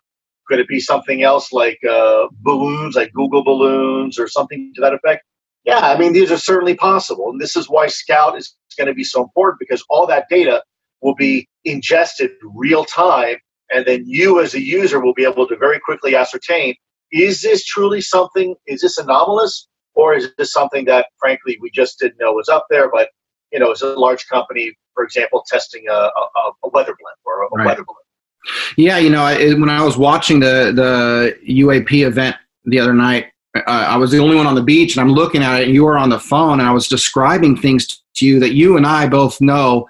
Could 0.48 0.58
it 0.58 0.66
be 0.66 0.80
something 0.80 1.22
else 1.22 1.52
like 1.52 1.78
uh, 1.88 2.26
balloons, 2.40 2.96
like 2.96 3.12
Google 3.12 3.44
balloons, 3.44 4.18
or 4.18 4.26
something 4.26 4.72
to 4.74 4.80
that 4.80 4.94
effect? 4.94 5.22
Yeah, 5.64 5.80
I 5.80 5.98
mean, 5.98 6.12
these 6.12 6.30
are 6.32 6.38
certainly 6.38 6.74
possible. 6.74 7.30
And 7.30 7.40
this 7.40 7.56
is 7.56 7.68
why 7.68 7.86
Scout 7.86 8.36
is 8.38 8.54
going 8.78 8.88
to 8.88 8.94
be 8.94 9.04
so 9.04 9.22
important 9.22 9.58
because 9.60 9.84
all 9.90 10.06
that 10.06 10.26
data 10.30 10.62
will 11.02 11.14
be 11.14 11.48
ingested 11.64 12.30
real 12.42 12.84
time. 12.84 13.36
And 13.70 13.86
then 13.86 14.04
you, 14.06 14.40
as 14.40 14.54
a 14.54 14.60
user, 14.60 15.00
will 15.00 15.14
be 15.14 15.24
able 15.24 15.46
to 15.48 15.56
very 15.56 15.78
quickly 15.80 16.16
ascertain 16.16 16.74
is 17.12 17.42
this 17.42 17.64
truly 17.64 18.00
something? 18.00 18.54
Is 18.68 18.82
this 18.82 18.96
anomalous? 18.96 19.66
or 19.94 20.14
is 20.14 20.28
this 20.38 20.52
something 20.52 20.84
that 20.86 21.06
frankly 21.18 21.58
we 21.60 21.70
just 21.70 21.98
didn't 21.98 22.18
know 22.18 22.32
was 22.32 22.48
up 22.48 22.66
there 22.70 22.90
but 22.90 23.08
you 23.52 23.58
know 23.58 23.70
it's 23.70 23.82
a 23.82 23.86
large 23.86 24.26
company 24.28 24.72
for 24.94 25.04
example 25.04 25.44
testing 25.46 25.84
a, 25.88 25.92
a, 25.92 26.50
a 26.64 26.68
weather 26.70 26.96
blimp 26.98 27.18
or 27.24 27.42
a, 27.42 27.48
right. 27.50 27.66
weather 27.66 27.84
balloon 27.84 27.96
yeah 28.76 28.98
you 28.98 29.10
know 29.10 29.22
I, 29.22 29.52
when 29.54 29.68
i 29.68 29.82
was 29.82 29.96
watching 29.96 30.40
the 30.40 30.72
the 30.74 31.38
uap 31.52 31.92
event 31.92 32.36
the 32.64 32.78
other 32.78 32.94
night 32.94 33.26
i 33.66 33.96
was 33.96 34.10
the 34.10 34.18
only 34.18 34.36
one 34.36 34.46
on 34.46 34.54
the 34.54 34.62
beach 34.62 34.96
and 34.96 35.00
i'm 35.00 35.14
looking 35.14 35.42
at 35.42 35.60
it 35.60 35.66
and 35.66 35.74
you 35.74 35.84
were 35.84 35.98
on 35.98 36.10
the 36.10 36.18
phone 36.18 36.60
and 36.60 36.68
i 36.68 36.72
was 36.72 36.88
describing 36.88 37.56
things 37.56 38.02
to 38.14 38.26
you 38.26 38.38
that 38.38 38.54
you 38.54 38.76
and 38.76 38.86
i 38.86 39.08
both 39.08 39.40
know 39.40 39.86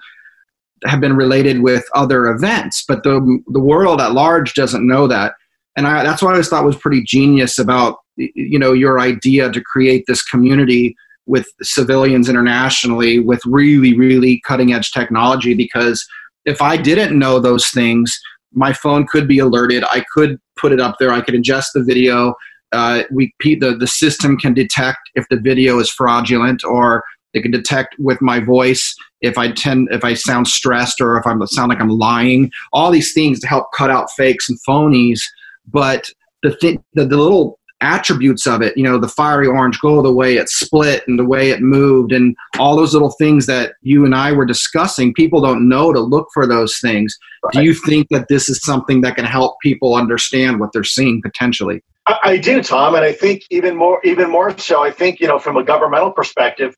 have 0.85 0.99
been 0.99 1.15
related 1.15 1.61
with 1.61 1.85
other 1.93 2.27
events 2.27 2.83
but 2.87 3.03
the 3.03 3.39
the 3.49 3.59
world 3.59 4.01
at 4.01 4.13
large 4.13 4.53
doesn't 4.53 4.87
know 4.87 5.07
that 5.07 5.33
and 5.75 5.87
I, 5.87 6.03
that's 6.03 6.21
what 6.21 6.29
I 6.29 6.31
always 6.33 6.49
thought 6.49 6.65
was 6.65 6.75
pretty 6.75 7.03
genius 7.03 7.57
about 7.57 7.97
you 8.17 8.59
know 8.59 8.73
your 8.73 8.99
idea 8.99 9.51
to 9.51 9.61
create 9.61 10.05
this 10.07 10.23
community 10.23 10.95
with 11.27 11.47
civilians 11.61 12.29
internationally 12.29 13.19
with 13.19 13.41
really 13.45 13.97
really 13.97 14.41
cutting 14.45 14.73
edge 14.73 14.91
technology 14.91 15.53
because 15.53 16.05
if 16.45 16.61
I 16.61 16.75
didn't 16.75 17.17
know 17.17 17.39
those 17.39 17.67
things, 17.67 18.19
my 18.51 18.73
phone 18.73 19.05
could 19.05 19.27
be 19.27 19.37
alerted. 19.37 19.83
I 19.83 20.03
could 20.11 20.39
put 20.59 20.71
it 20.71 20.81
up 20.81 20.95
there. 20.99 21.11
I 21.11 21.21
could 21.21 21.35
ingest 21.35 21.67
the 21.73 21.83
video. 21.83 22.33
Uh, 22.71 23.03
we 23.11 23.33
the 23.41 23.75
the 23.77 23.87
system 23.87 24.37
can 24.37 24.53
detect 24.53 24.99
if 25.15 25.25
the 25.29 25.39
video 25.39 25.79
is 25.79 25.89
fraudulent, 25.89 26.63
or 26.63 27.03
it 27.33 27.41
can 27.41 27.51
detect 27.51 27.95
with 27.99 28.21
my 28.21 28.39
voice 28.39 28.95
if 29.21 29.37
I 29.37 29.51
tend 29.51 29.89
if 29.91 30.03
I 30.03 30.13
sound 30.13 30.47
stressed 30.47 31.01
or 31.01 31.17
if 31.17 31.25
I 31.25 31.33
sound 31.45 31.69
like 31.69 31.81
I'm 31.81 31.89
lying. 31.89 32.51
All 32.73 32.91
these 32.91 33.13
things 33.13 33.39
to 33.41 33.47
help 33.47 33.67
cut 33.73 33.89
out 33.89 34.09
fakes 34.11 34.49
and 34.49 34.57
phonies 34.67 35.21
but 35.67 36.09
the 36.43 36.55
thing, 36.57 36.83
the, 36.93 37.05
the 37.05 37.17
little 37.17 37.59
attributes 37.81 38.47
of 38.47 38.61
it, 38.61 38.77
you 38.77 38.83
know, 38.83 38.97
the 38.97 39.07
fiery 39.07 39.47
orange 39.47 39.79
glow, 39.79 40.01
the 40.01 40.13
way 40.13 40.37
it 40.37 40.49
split 40.49 41.03
and 41.07 41.19
the 41.19 41.25
way 41.25 41.49
it 41.49 41.61
moved, 41.61 42.11
and 42.11 42.35
all 42.59 42.75
those 42.75 42.93
little 42.93 43.11
things 43.11 43.45
that 43.47 43.73
you 43.81 44.05
and 44.05 44.15
I 44.15 44.31
were 44.31 44.45
discussing, 44.45 45.13
people 45.13 45.41
don't 45.41 45.67
know 45.67 45.91
to 45.91 45.99
look 45.99 46.27
for 46.33 46.47
those 46.47 46.77
things. 46.79 47.17
Right. 47.43 47.53
Do 47.53 47.63
you 47.63 47.73
think 47.73 48.07
that 48.09 48.27
this 48.29 48.49
is 48.49 48.61
something 48.63 49.01
that 49.01 49.15
can 49.15 49.25
help 49.25 49.59
people 49.61 49.95
understand 49.95 50.59
what 50.59 50.71
they're 50.73 50.83
seeing 50.83 51.21
potentially? 51.21 51.83
I, 52.07 52.17
I 52.23 52.37
do, 52.37 52.61
Tom, 52.63 52.95
and 52.95 53.03
I 53.03 53.13
think 53.13 53.43
even 53.49 53.75
more, 53.75 53.99
even 54.03 54.29
more 54.29 54.57
so. 54.57 54.83
I 54.83 54.91
think 54.91 55.19
you 55.19 55.27
know, 55.27 55.39
from 55.39 55.57
a 55.57 55.63
governmental 55.63 56.11
perspective, 56.11 56.75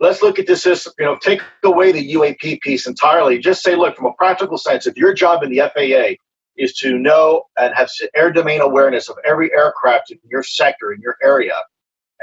let's 0.00 0.22
look 0.22 0.38
at 0.38 0.46
this 0.46 0.66
as, 0.66 0.86
you 0.98 1.04
know, 1.04 1.16
take 1.16 1.40
away 1.64 1.92
the 1.92 2.14
UAP 2.14 2.60
piece 2.60 2.86
entirely. 2.86 3.38
Just 3.38 3.62
say, 3.62 3.74
look, 3.74 3.96
from 3.96 4.06
a 4.06 4.12
practical 4.14 4.58
sense, 4.58 4.86
if 4.86 4.96
your 4.96 5.14
job 5.14 5.42
in 5.42 5.50
the 5.50 5.58
FAA 5.58 6.16
is 6.58 6.74
to 6.74 6.98
know 6.98 7.44
and 7.58 7.74
have 7.74 7.88
air 8.16 8.32
domain 8.32 8.60
awareness 8.62 9.08
of 9.08 9.16
every 9.26 9.52
aircraft 9.52 10.10
in 10.12 10.18
your 10.30 10.42
sector, 10.44 10.92
in 10.92 11.00
your 11.02 11.16
area, 11.22 11.54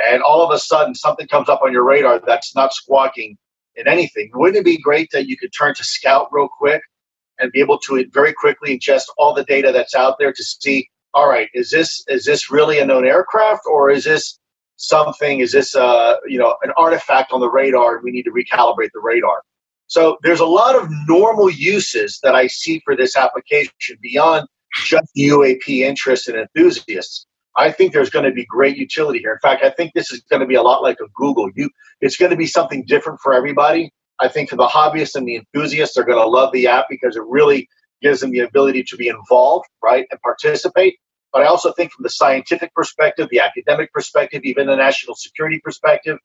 and 0.04 0.24
all 0.24 0.44
of 0.44 0.54
a 0.56 0.60
sudden 0.60 0.96
something 0.96 1.28
comes 1.28 1.50
up 1.50 1.62
on 1.64 1.74
your 1.74 1.86
radar 1.86 2.20
that's 2.20 2.56
not 2.56 2.74
squawking 2.74 3.38
in 3.76 3.88
anything, 3.88 4.32
wouldn't 4.36 4.58
it 4.60 4.66
be 4.66 4.78
great 4.80 5.10
that 5.14 5.28
you 5.28 5.38
could 5.38 5.52
turn 5.58 5.74
to 5.76 5.84
Scout 5.86 6.30
real 6.32 6.50
quick 6.60 6.82
and 7.40 7.52
be 7.52 7.60
able 7.60 7.78
to 7.80 8.06
very 8.12 8.34
quickly 8.34 8.78
ingest 8.78 9.04
all 9.18 9.34
the 9.34 9.44
data 9.46 9.72
that's 9.72 9.96
out 9.96 10.18
there 10.20 10.32
to 10.34 10.44
see, 10.44 10.90
all 11.14 11.30
right, 11.30 11.50
is 11.54 11.70
this 11.72 12.04
is 12.08 12.26
this 12.26 12.52
really 12.52 12.80
a 12.80 12.86
known 12.86 13.06
aircraft 13.06 13.62
or 13.66 13.92
is 13.92 14.04
this 14.06 14.40
something? 14.78 15.40
Is 15.40 15.52
this 15.52 15.76
uh, 15.76 16.16
you 16.28 16.38
know 16.40 16.56
an 16.64 16.72
artifact 16.78 17.32
on 17.34 17.42
the 17.42 17.50
radar? 17.50 17.96
and 17.96 18.04
We 18.04 18.12
need 18.12 18.24
to 18.24 18.32
recalibrate 18.32 18.92
the 18.94 19.02
radar. 19.02 19.42
So 19.94 20.18
there's 20.24 20.40
a 20.40 20.46
lot 20.48 20.76
of 20.76 20.90
normal 21.08 21.52
uses 21.52 22.20
that 22.24 22.34
I 22.34 22.48
see 22.48 22.82
for 22.84 22.96
this 22.96 23.16
application 23.16 23.96
beyond 24.02 24.48
just 24.86 25.06
UAP 25.16 25.68
interest 25.68 26.28
and 26.28 26.36
enthusiasts. 26.36 27.28
I 27.56 27.72
think 27.72 27.94
there's 27.94 28.10
going 28.10 28.26
to 28.26 28.32
be 28.32 28.44
great 28.46 28.76
utility 28.76 29.20
here. 29.20 29.34
In 29.34 29.40
fact, 29.48 29.64
I 29.64 29.70
think 29.70 29.94
this 29.94 30.12
is 30.12 30.24
going 30.32 30.40
to 30.40 30.48
be 30.48 30.56
a 30.56 30.64
lot 30.64 30.82
like 30.82 30.98
a 31.00 31.08
Google. 31.14 31.48
You, 31.54 31.70
it's 32.02 32.18
going 32.18 32.32
to 32.32 32.36
be 32.36 32.48
something 32.48 32.84
different 32.88 33.20
for 33.20 33.36
everybody. 33.36 33.92
I 34.20 34.30
think 34.30 34.50
for 34.50 34.56
the 34.56 34.66
hobbyists 34.66 35.14
and 35.14 35.28
the 35.28 35.36
enthusiasts, 35.36 35.94
they're 35.94 36.06
going 36.06 36.18
to 36.18 36.28
love 36.28 36.52
the 36.54 36.66
app 36.66 36.88
because 36.90 37.16
it 37.16 37.24
really 37.28 37.68
gives 38.02 38.22
them 38.22 38.32
the 38.32 38.40
ability 38.40 38.86
to 38.86 38.98
be 38.98 39.10
involved, 39.10 39.68
right, 39.84 40.08
and 40.10 40.20
participate. 40.22 40.96
But 41.32 41.44
I 41.44 41.46
also 41.46 41.72
think 41.72 41.92
from 41.92 42.02
the 42.02 42.10
scientific 42.10 42.74
perspective, 42.74 43.28
the 43.30 43.42
academic 43.42 43.94
perspective, 43.94 44.42
even 44.44 44.66
the 44.66 44.76
national 44.76 45.14
security 45.14 45.62
perspective, 45.64 46.18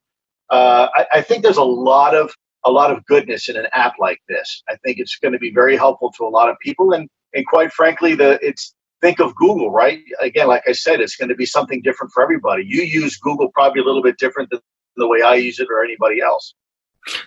uh, 0.49 0.87
I, 0.95 1.05
I 1.13 1.21
think 1.21 1.43
there's 1.43 1.57
a 1.57 1.63
lot 1.63 2.15
of 2.15 2.33
a 2.65 2.71
lot 2.71 2.91
of 2.91 3.05
goodness 3.05 3.49
in 3.49 3.55
an 3.55 3.67
app 3.73 3.93
like 3.99 4.19
this. 4.27 4.63
I 4.67 4.75
think 4.77 4.97
it's 4.99 5.17
going 5.17 5.33
to 5.33 5.39
be 5.39 5.51
very 5.51 5.77
helpful 5.77 6.11
to 6.17 6.25
a 6.25 6.29
lot 6.29 6.49
of 6.49 6.57
people, 6.59 6.93
and 6.93 7.09
and 7.33 7.45
quite 7.47 7.71
frankly, 7.71 8.15
the 8.15 8.39
it's 8.41 8.73
think 9.01 9.19
of 9.19 9.35
Google, 9.35 9.71
right? 9.71 9.99
Again, 10.21 10.47
like 10.47 10.63
I 10.67 10.73
said, 10.73 10.99
it's 10.99 11.15
going 11.15 11.29
to 11.29 11.35
be 11.35 11.45
something 11.45 11.81
different 11.81 12.11
for 12.13 12.21
everybody. 12.21 12.63
You 12.65 12.83
use 12.83 13.17
Google 13.17 13.49
probably 13.53 13.81
a 13.81 13.85
little 13.85 14.03
bit 14.03 14.17
different 14.17 14.49
than 14.49 14.59
the 14.97 15.07
way 15.07 15.21
I 15.21 15.35
use 15.35 15.59
it 15.59 15.67
or 15.71 15.83
anybody 15.83 16.21
else. 16.21 16.53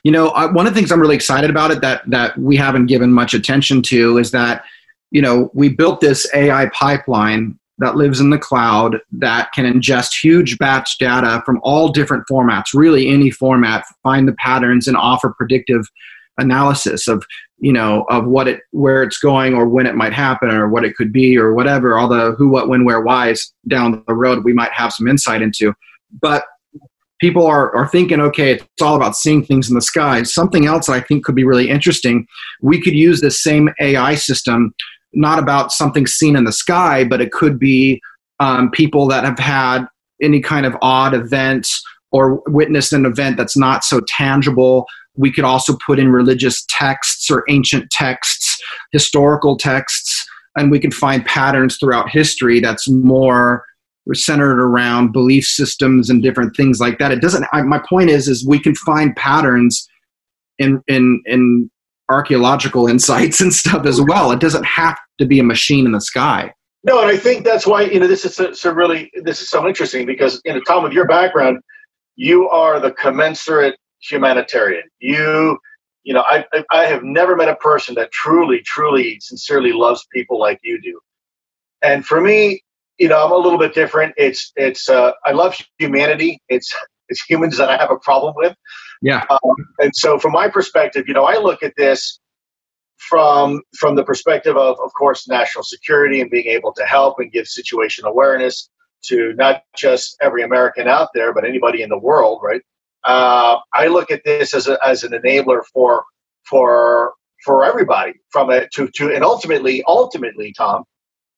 You 0.02 0.12
know, 0.12 0.28
I, 0.28 0.46
one 0.46 0.66
of 0.66 0.74
the 0.74 0.78
things 0.78 0.92
I'm 0.92 1.00
really 1.00 1.14
excited 1.14 1.48
about 1.48 1.70
it 1.70 1.80
that 1.80 2.02
that 2.10 2.36
we 2.38 2.56
haven't 2.56 2.86
given 2.86 3.12
much 3.12 3.34
attention 3.34 3.82
to 3.82 4.18
is 4.18 4.30
that 4.32 4.64
you 5.10 5.22
know 5.22 5.50
we 5.54 5.70
built 5.70 6.00
this 6.00 6.28
AI 6.34 6.66
pipeline 6.74 7.58
that 7.82 7.96
lives 7.96 8.20
in 8.20 8.30
the 8.30 8.38
cloud 8.38 9.00
that 9.10 9.52
can 9.52 9.64
ingest 9.64 10.22
huge 10.22 10.56
batch 10.56 10.98
data 10.98 11.42
from 11.44 11.60
all 11.64 11.88
different 11.88 12.24
formats, 12.30 12.66
really 12.72 13.08
any 13.08 13.28
format, 13.28 13.84
find 14.04 14.28
the 14.28 14.34
patterns 14.34 14.86
and 14.86 14.96
offer 14.96 15.34
predictive 15.36 15.84
analysis 16.38 17.08
of 17.08 17.24
you 17.58 17.72
know 17.72 18.04
of 18.08 18.26
what 18.26 18.48
it 18.48 18.60
where 18.70 19.02
it's 19.02 19.18
going 19.18 19.52
or 19.52 19.68
when 19.68 19.86
it 19.86 19.94
might 19.94 20.14
happen 20.14 20.48
or 20.48 20.68
what 20.68 20.84
it 20.84 20.96
could 20.96 21.12
be 21.12 21.36
or 21.36 21.52
whatever 21.52 21.98
all 21.98 22.08
the 22.08 22.32
who 22.38 22.48
what 22.48 22.68
when 22.68 22.84
where 22.84 23.02
whys 23.02 23.52
down 23.68 24.02
the 24.06 24.14
road 24.14 24.42
we 24.42 24.52
might 24.52 24.72
have 24.72 24.92
some 24.92 25.08
insight 25.08 25.42
into. 25.42 25.74
But 26.20 26.44
people 27.20 27.46
are, 27.46 27.74
are 27.76 27.86
thinking 27.88 28.20
okay 28.20 28.52
it's 28.52 28.82
all 28.82 28.96
about 28.96 29.16
seeing 29.16 29.44
things 29.44 29.68
in 29.68 29.74
the 29.74 29.82
sky. 29.82 30.22
Something 30.22 30.66
else 30.66 30.88
i 30.88 31.00
think 31.00 31.24
could 31.24 31.34
be 31.34 31.44
really 31.44 31.68
interesting 31.68 32.26
we 32.62 32.80
could 32.80 32.94
use 32.94 33.20
this 33.20 33.42
same 33.42 33.68
ai 33.80 34.14
system 34.14 34.72
not 35.14 35.38
about 35.38 35.72
something 35.72 36.06
seen 36.06 36.36
in 36.36 36.44
the 36.44 36.52
sky 36.52 37.04
but 37.04 37.20
it 37.20 37.32
could 37.32 37.58
be 37.58 38.00
um, 38.40 38.70
people 38.70 39.06
that 39.06 39.24
have 39.24 39.38
had 39.38 39.86
any 40.22 40.40
kind 40.40 40.66
of 40.66 40.76
odd 40.82 41.14
events 41.14 41.82
or 42.12 42.42
witnessed 42.46 42.92
an 42.92 43.06
event 43.06 43.36
that's 43.36 43.56
not 43.56 43.84
so 43.84 44.00
tangible 44.06 44.86
we 45.16 45.32
could 45.32 45.44
also 45.44 45.76
put 45.84 45.98
in 45.98 46.10
religious 46.10 46.64
texts 46.68 47.30
or 47.30 47.44
ancient 47.48 47.90
texts, 47.90 48.60
historical 48.92 49.56
texts, 49.56 50.26
and 50.56 50.70
we 50.70 50.78
can 50.78 50.90
find 50.90 51.24
patterns 51.24 51.76
throughout 51.76 52.08
history 52.08 52.60
that's 52.60 52.88
more 52.88 53.64
centered 54.14 54.60
around 54.60 55.12
belief 55.12 55.44
systems 55.44 56.10
and 56.10 56.22
different 56.22 56.56
things 56.56 56.80
like 56.80 56.98
that. 56.98 57.12
It 57.12 57.20
doesn't. 57.20 57.46
I, 57.52 57.62
my 57.62 57.80
point 57.88 58.10
is, 58.10 58.26
is 58.26 58.46
we 58.46 58.58
can 58.58 58.74
find 58.74 59.14
patterns 59.16 59.86
in 60.58 60.82
in 60.88 61.22
in 61.26 61.70
archaeological 62.12 62.86
insights 62.86 63.40
and 63.40 63.52
stuff 63.52 63.86
as 63.86 64.00
well. 64.00 64.30
It 64.30 64.40
doesn't 64.40 64.66
have 64.66 64.98
to 65.18 65.26
be 65.26 65.38
a 65.38 65.44
machine 65.44 65.86
in 65.86 65.92
the 65.92 66.00
sky. 66.00 66.52
No, 66.84 67.00
and 67.00 67.10
I 67.10 67.16
think 67.16 67.44
that's 67.44 67.66
why 67.66 67.82
you 67.82 68.00
know 68.00 68.08
this 68.08 68.24
is 68.24 68.34
so, 68.34 68.52
so 68.52 68.72
really 68.72 69.10
this 69.22 69.40
is 69.40 69.50
so 69.50 69.66
interesting 69.68 70.04
because 70.04 70.40
you 70.44 70.52
know 70.52 70.60
Tom, 70.66 70.82
with 70.82 70.92
your 70.92 71.06
background, 71.06 71.60
you 72.16 72.48
are 72.48 72.80
the 72.80 72.90
commensurate 72.92 73.76
humanitarian. 74.02 74.84
You, 74.98 75.58
you 76.04 76.12
know, 76.14 76.24
I, 76.26 76.44
I 76.70 76.84
have 76.84 77.02
never 77.02 77.36
met 77.36 77.48
a 77.48 77.56
person 77.56 77.94
that 77.94 78.10
truly, 78.12 78.60
truly, 78.62 79.18
sincerely 79.20 79.72
loves 79.72 80.06
people 80.12 80.38
like 80.38 80.58
you 80.62 80.80
do. 80.80 81.00
And 81.82 82.04
for 82.04 82.20
me, 82.20 82.62
you 82.98 83.08
know, 83.08 83.24
I'm 83.24 83.32
a 83.32 83.36
little 83.36 83.58
bit 83.58 83.74
different. 83.74 84.14
It's, 84.16 84.52
it's, 84.56 84.88
uh, 84.88 85.12
I 85.24 85.32
love 85.32 85.56
humanity. 85.78 86.40
It's, 86.48 86.72
it's 87.12 87.22
humans 87.24 87.56
that 87.58 87.68
I 87.68 87.76
have 87.76 87.90
a 87.90 87.98
problem 87.98 88.34
with. 88.36 88.54
Yeah. 89.02 89.24
Um, 89.30 89.54
and 89.78 89.94
so, 89.94 90.18
from 90.18 90.32
my 90.32 90.48
perspective, 90.48 91.04
you 91.06 91.14
know, 91.14 91.24
I 91.24 91.38
look 91.38 91.62
at 91.62 91.74
this 91.76 92.20
from 92.96 93.62
from 93.78 93.96
the 93.96 94.04
perspective 94.04 94.56
of, 94.56 94.76
of 94.84 94.90
course, 94.98 95.28
national 95.28 95.64
security 95.64 96.20
and 96.20 96.30
being 96.30 96.46
able 96.46 96.72
to 96.74 96.84
help 96.84 97.16
and 97.18 97.30
give 97.32 97.46
situation 97.46 98.04
awareness 98.04 98.68
to 99.04 99.32
not 99.34 99.62
just 99.76 100.16
every 100.20 100.42
American 100.42 100.88
out 100.88 101.08
there, 101.14 101.32
but 101.34 101.44
anybody 101.44 101.82
in 101.82 101.88
the 101.88 101.98
world, 101.98 102.40
right? 102.42 102.62
uh, 103.04 103.58
I 103.74 103.86
look 103.88 104.10
at 104.10 104.22
this 104.24 104.54
as, 104.54 104.68
a, 104.68 104.78
as 104.86 105.02
an 105.04 105.12
enabler 105.12 105.62
for 105.72 106.04
for 106.44 107.14
for 107.44 107.64
everybody 107.64 108.12
from 108.30 108.50
it 108.50 108.70
to 108.72 108.88
to 108.94 109.12
and 109.12 109.24
ultimately 109.24 109.82
ultimately 109.86 110.52
Tom 110.56 110.84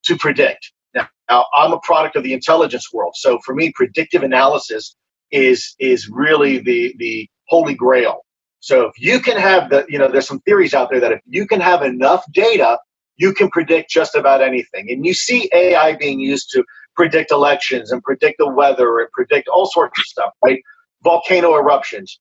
to 0.05 0.15
predict. 0.17 0.71
Now 0.93 1.45
I'm 1.57 1.73
a 1.73 1.79
product 1.79 2.15
of 2.15 2.23
the 2.23 2.33
intelligence 2.33 2.93
world, 2.93 3.13
so 3.15 3.39
for 3.43 3.55
me, 3.55 3.71
predictive 3.75 4.23
analysis 4.23 4.95
is 5.35 5.75
is 5.79 6.09
really 6.09 6.59
the 6.59 6.95
the 6.97 7.29
holy 7.47 7.75
grail. 7.75 8.21
So 8.61 8.87
if 8.87 8.93
you 8.97 9.19
can 9.19 9.37
have 9.37 9.69
the 9.69 9.85
you 9.89 9.99
know 9.99 10.09
there's 10.09 10.27
some 10.27 10.41
theories 10.41 10.73
out 10.73 10.89
there 10.89 10.99
that 11.01 11.11
if 11.11 11.21
you 11.27 11.47
can 11.47 11.61
have 11.61 11.83
enough 11.83 12.23
data, 12.31 12.79
you 13.17 13.33
can 13.33 13.49
predict 13.49 13.89
just 13.91 14.15
about 14.15 14.41
anything, 14.41 14.91
and 14.91 15.05
you 15.05 15.13
see 15.13 15.49
AI 15.53 15.95
being 15.95 16.19
used 16.19 16.49
to 16.51 16.63
predict 16.95 17.31
elections 17.31 17.91
and 17.91 18.01
predict 18.03 18.37
the 18.39 18.49
weather 18.49 18.99
and 18.99 19.09
predict 19.11 19.49
all 19.49 19.65
sorts 19.65 19.99
of 19.99 20.05
stuff, 20.05 20.31
right? 20.43 20.61
volcano 21.05 21.55
eruptions. 21.55 22.19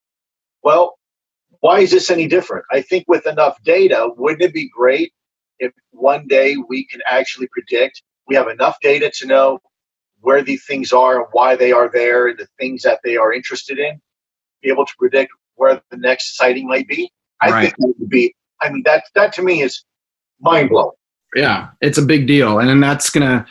Well, 0.62 0.96
why 1.60 1.80
is 1.80 1.90
this 1.90 2.10
any 2.10 2.28
different? 2.28 2.64
I 2.70 2.82
think 2.82 3.04
with 3.08 3.26
enough 3.26 3.56
data, 3.64 4.10
wouldn't 4.16 4.42
it 4.42 4.52
be 4.54 4.68
great 4.68 5.12
if 5.58 5.72
one 5.90 6.26
day 6.28 6.56
we 6.68 6.86
can 6.86 7.00
actually 7.10 7.48
predict? 7.48 8.02
We 8.28 8.36
have 8.36 8.48
enough 8.48 8.76
data 8.82 9.10
to 9.18 9.26
know 9.26 9.58
where 10.24 10.42
these 10.42 10.64
things 10.66 10.92
are 10.92 11.18
and 11.20 11.26
why 11.32 11.56
they 11.56 11.72
are 11.72 11.90
there, 11.92 12.28
and 12.28 12.38
the 12.38 12.48
things 12.58 12.82
that 12.82 13.00
they 13.04 13.16
are 13.16 13.32
interested 13.32 13.78
in, 13.78 14.00
be 14.62 14.70
able 14.70 14.86
to 14.86 14.94
predict 14.98 15.32
where 15.54 15.80
the 15.90 15.96
next 15.96 16.36
sighting 16.36 16.66
might 16.66 16.88
be. 16.88 17.10
I 17.40 17.50
right. 17.50 17.62
think 17.62 17.76
that 17.78 17.94
would 17.98 18.10
be. 18.10 18.34
I 18.60 18.70
mean, 18.70 18.82
that 18.84 19.04
that 19.14 19.32
to 19.34 19.42
me 19.42 19.62
is 19.62 19.84
mind 20.40 20.70
blowing. 20.70 20.92
Yeah, 21.34 21.68
it's 21.80 21.98
a 21.98 22.02
big 22.02 22.26
deal, 22.26 22.58
and 22.58 22.68
then 22.68 22.80
that's 22.80 23.10
gonna 23.10 23.46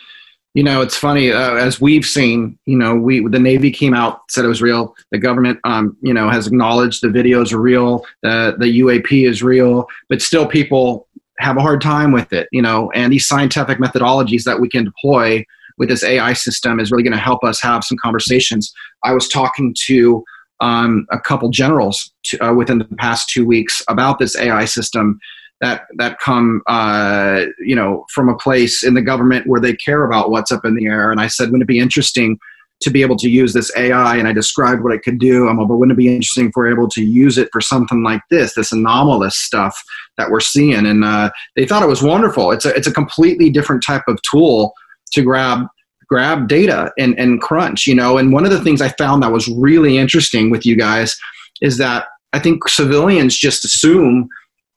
you 0.54 0.62
know, 0.62 0.82
it's 0.82 0.96
funny 0.96 1.32
uh, 1.32 1.56
as 1.56 1.82
we've 1.82 2.06
seen. 2.06 2.58
You 2.66 2.78
know, 2.78 2.96
we 2.96 3.28
the 3.28 3.40
Navy 3.40 3.72
came 3.72 3.94
out 3.94 4.22
said 4.30 4.46
it 4.46 4.50
was 4.50 4.62
real. 4.62 4.96
The 5.12 5.18
government, 5.18 5.60
um, 5.64 5.98
you 6.02 6.14
know, 6.14 6.30
has 6.30 6.48
acknowledged 6.48 7.02
the 7.02 7.08
videos 7.08 7.52
are 7.54 7.62
real. 7.62 8.06
The 8.22 8.56
the 8.60 8.80
UAP 8.82 9.28
is 9.28 9.42
real, 9.42 9.88
but 10.10 10.22
still 10.22 10.46
people 10.46 11.08
have 11.40 11.58
a 11.58 11.62
hard 11.62 11.82
time 11.82 12.12
with 12.12 12.32
it. 12.34 12.48
You 12.52 12.62
know, 12.62 12.92
and 12.92 13.12
these 13.12 13.28
scientific 13.28 13.80
methodologies 13.80 14.44
that 14.44 14.60
we 14.60 14.70
can 14.70 14.86
deploy 14.86 15.44
with 15.78 15.90
this 15.90 16.04
AI 16.04 16.34
system 16.34 16.80
is 16.80 16.92
really 16.92 17.04
going 17.04 17.14
to 17.14 17.20
help 17.20 17.44
us 17.44 17.62
have 17.62 17.84
some 17.84 17.98
conversations. 18.02 18.72
I 19.04 19.14
was 19.14 19.28
talking 19.28 19.76
to 19.88 20.24
um, 20.60 21.06
a 21.12 21.20
couple 21.20 21.50
generals 21.50 22.12
to, 22.26 22.46
uh, 22.46 22.54
within 22.54 22.80
the 22.80 22.86
past 22.98 23.30
two 23.30 23.46
weeks 23.46 23.82
about 23.88 24.20
this 24.20 24.36
AI 24.38 24.66
system 24.66 25.20
that 25.62 25.84
that 25.98 26.20
come 26.20 26.62
uh, 26.68 27.46
you 27.60 27.76
know 27.76 28.06
from 28.14 28.30
a 28.30 28.36
place 28.36 28.84
in 28.84 28.94
the 28.94 29.02
government 29.02 29.48
where 29.48 29.62
they 29.62 29.74
care 29.74 30.04
about 30.04 30.30
what's 30.30 30.52
up 30.52 30.66
in 30.66 30.76
the 30.76 30.86
air. 30.86 31.12
And 31.12 31.22
I 31.22 31.28
said, 31.28 31.46
wouldn't 31.46 31.64
it 31.64 31.68
be 31.68 31.80
interesting 31.80 32.38
to 32.82 32.90
be 32.90 33.02
able 33.02 33.16
to 33.18 33.30
use 33.30 33.54
this 33.54 33.72
AI? 33.78 34.18
And 34.18 34.28
I 34.28 34.34
described 34.34 34.84
what 34.84 34.94
it 34.94 35.04
could 35.04 35.20
do. 35.20 35.48
I'm 35.48 35.58
like, 35.58 35.68
but 35.68 35.78
wouldn't 35.78 35.98
it 35.98 36.02
be 36.02 36.14
interesting 36.14 36.48
if 36.48 36.54
we're 36.56 36.72
able 36.72 36.90
to 36.90 37.04
use 37.04 37.38
it 37.38 37.50
for 37.52 37.62
something 37.62 38.04
like 38.04 38.22
this, 38.30 38.56
this 38.56 38.74
anomalous 38.74 39.38
stuff 39.38 39.82
that 40.18 40.30
we're 40.30 40.42
seeing? 40.42 40.86
And 40.86 41.04
uh, 41.04 41.32
they 41.56 41.66
thought 41.66 41.84
it 41.84 41.90
was 41.90 42.04
wonderful. 42.04 42.52
It's 42.52 42.66
a 42.66 42.76
it's 42.76 42.88
a 42.88 42.94
completely 42.94 43.50
different 43.50 43.84
type 43.86 44.04
of 44.08 44.22
tool 44.30 44.74
to 45.14 45.22
grab 45.22 45.68
grab 46.08 46.48
data 46.48 46.92
and, 47.00 47.18
and 47.18 47.42
crunch, 47.42 47.88
you 47.88 47.96
know. 47.96 48.18
And 48.18 48.32
one 48.32 48.46
of 48.46 48.52
the 48.52 48.62
things 48.62 48.82
I 48.82 48.90
found 48.90 49.24
that 49.24 49.32
was 49.32 49.48
really 49.48 49.98
interesting 49.98 50.52
with 50.52 50.66
you 50.66 50.76
guys 50.76 51.18
is 51.62 51.78
that 51.78 52.06
I 52.34 52.40
think 52.40 52.68
civilians 52.68 53.36
just 53.38 53.66
assume 53.66 54.28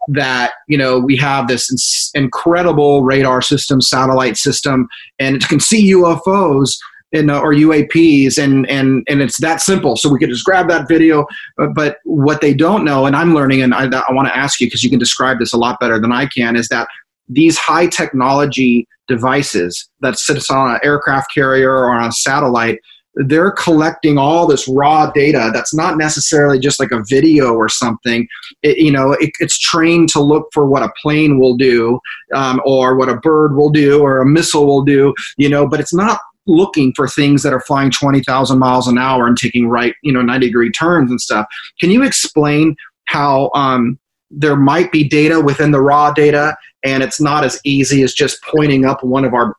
that 0.09 0.53
you 0.69 0.79
know 0.79 1.01
we 1.01 1.17
have 1.17 1.49
this 1.49 2.11
incredible 2.15 3.03
radar 3.03 3.43
system, 3.43 3.81
satellite 3.81 4.37
system, 4.37 4.89
and 5.19 5.37
it 5.37 5.49
can 5.49 5.61
see 5.61 5.93
UFOs 5.93 6.77
in, 7.13 7.31
uh, 7.31 7.41
or 7.41 7.53
UAPs, 7.53 8.43
and 8.43 8.69
and 8.69 9.05
and 9.09 9.21
it's 9.21 9.39
that 9.41 9.61
simple. 9.61 9.97
So 9.97 10.09
we 10.09 10.19
could 10.19 10.29
just 10.29 10.45
grab 10.45 10.69
that 10.69 10.89
video. 10.89 11.27
But, 11.57 11.75
but 11.75 11.99
what 12.05 12.41
they 12.41 12.55
don't 12.55 12.85
know, 12.85 13.07
and 13.07 13.17
I'm 13.17 13.35
learning, 13.35 13.63
and 13.63 13.75
I, 13.75 13.85
I 13.85 14.13
want 14.13 14.29
to 14.29 14.37
ask 14.37 14.61
you 14.61 14.67
because 14.67 14.85
you 14.85 14.91
can 14.91 14.99
describe 14.99 15.39
this 15.39 15.53
a 15.53 15.59
lot 15.59 15.81
better 15.81 15.99
than 15.99 16.13
I 16.13 16.27
can, 16.27 16.57
is 16.57 16.69
that 16.69 16.89
these 17.29 17.59
high 17.59 17.87
technology 17.87 18.87
devices 19.09 19.89
that 20.01 20.19
sits 20.19 20.51
on 20.51 20.75
an 20.75 20.81
aircraft 20.83 21.33
carrier 21.33 21.73
or 21.73 21.91
on 21.91 22.09
a 22.09 22.13
satellite 22.13 22.81
they're 23.17 23.51
collecting 23.51 24.19
all 24.19 24.47
this 24.47 24.69
raw 24.69 25.11
data 25.11 25.51
that's 25.53 25.75
not 25.75 25.97
necessarily 25.97 26.59
just 26.59 26.79
like 26.79 26.91
a 26.91 27.03
video 27.09 27.55
or 27.55 27.69
something. 27.69 28.29
It, 28.63 28.79
you 28.79 28.93
know 28.93 29.13
it, 29.13 29.31
it's 29.41 29.59
trained 29.59 30.11
to 30.11 30.21
look 30.21 30.49
for 30.53 30.67
what 30.67 30.83
a 30.83 30.93
plane 31.01 31.39
will 31.39 31.57
do 31.57 31.99
um, 32.35 32.61
or 32.65 32.97
what 32.97 33.09
a 33.09 33.17
bird 33.17 33.57
will 33.57 33.71
do 33.71 34.03
or 34.03 34.21
a 34.21 34.27
missile 34.27 34.67
will 34.67 34.85
do 34.85 35.15
you 35.39 35.49
know 35.49 35.67
but 35.67 35.81
it's 35.81 35.95
not 35.95 36.21
looking 36.47 36.93
for 36.95 37.09
things 37.09 37.43
that 37.43 37.53
are 37.53 37.61
flying 37.61 37.91
20,000 37.91 38.59
miles 38.59 38.87
an 38.87 38.99
hour 38.99 39.27
and 39.27 39.37
taking 39.37 39.69
right 39.69 39.95
you 40.03 40.13
know 40.13 40.23
90 40.23 40.47
degree 40.47 40.71
turns 40.71 41.11
and 41.11 41.21
stuff. 41.21 41.47
Can 41.81 41.91
you 41.91 42.03
explain 42.03 42.77
how 43.07 43.51
um, 43.55 43.99
there 44.31 44.57
might 44.57 44.93
be 44.93 45.09
data 45.09 45.41
within 45.41 45.71
the 45.71 45.81
raw 45.81 46.13
data 46.13 46.57
and 46.85 47.03
it's 47.03 47.21
not 47.21 47.45
as 47.45 47.61
easy 47.65 48.03
as 48.03 48.13
just 48.13 48.43
pointing 48.43 48.85
up 48.85 49.03
one 49.03 49.25
of 49.25 49.35
our 49.35 49.55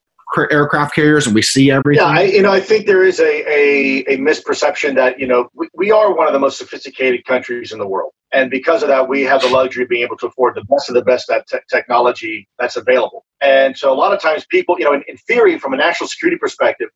aircraft 0.52 0.94
carriers 0.94 1.26
and 1.26 1.34
we 1.34 1.42
see 1.42 1.72
everything? 1.72 2.06
Yeah, 2.06 2.12
I, 2.12 2.24
you 2.24 2.42
know, 2.42 2.52
I 2.52 2.60
think 2.60 2.86
there 2.86 3.04
is 3.04 3.20
a, 3.20 3.24
a, 3.50 4.00
a 4.14 4.18
misperception 4.18 4.96
that, 4.96 5.20
you 5.20 5.28
know, 5.28 5.50
we, 5.54 5.68
we 5.74 5.92
are 5.92 6.14
one 6.14 6.28
of 6.28 6.34
the 6.34 6.40
most 6.40 6.58
sophisticated 6.58 7.26
countries 7.26 7.72
in 7.72 7.80
the 7.80 7.88
world. 7.88 8.12
And 8.34 8.52
because 8.52 8.84
of 8.84 8.90
that, 8.90 9.08
we 9.08 9.24
have 9.24 9.42
the 9.42 9.48
luxury 9.48 9.84
of 9.84 9.90
being 9.90 10.04
able 10.04 10.18
to 10.18 10.28
afford 10.28 10.56
the 10.56 10.66
best 10.66 10.90
of 10.90 10.96
the 10.96 11.02
best 11.02 11.28
that 11.30 11.48
te- 11.48 11.60
technology 11.72 12.48
that's 12.60 12.76
available. 12.76 13.26
And 13.42 13.78
so 13.78 13.92
a 13.92 13.96
lot 13.96 14.14
of 14.14 14.22
times 14.22 14.46
people, 14.50 14.76
you 14.78 14.86
know, 14.86 14.94
in, 14.94 15.04
in 15.08 15.18
theory, 15.18 15.58
from 15.58 15.74
a 15.74 15.78
national 15.78 16.10
security 16.10 16.38
perspective, 16.38 16.90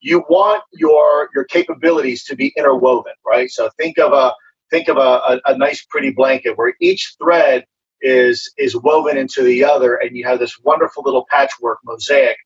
you 0.00 0.24
want 0.28 0.64
your 0.72 1.28
your 1.34 1.44
capabilities 1.44 2.24
to 2.24 2.34
be 2.34 2.52
interwoven, 2.56 3.12
right? 3.24 3.50
So 3.50 3.70
think 3.78 3.98
of 3.98 4.12
a 4.12 4.32
think 4.70 4.88
of 4.88 4.96
a, 4.96 5.00
a, 5.00 5.40
a 5.46 5.58
nice 5.58 5.84
pretty 5.88 6.10
blanket 6.10 6.56
where 6.56 6.74
each 6.80 7.14
thread 7.22 7.64
is 8.02 8.52
is 8.58 8.76
woven 8.76 9.16
into 9.16 9.42
the 9.42 9.64
other 9.64 9.96
and 9.96 10.16
you 10.16 10.24
have 10.26 10.38
this 10.38 10.58
wonderful 10.60 11.02
little 11.04 11.24
patchwork 11.30 11.78
mosaic 11.84 12.36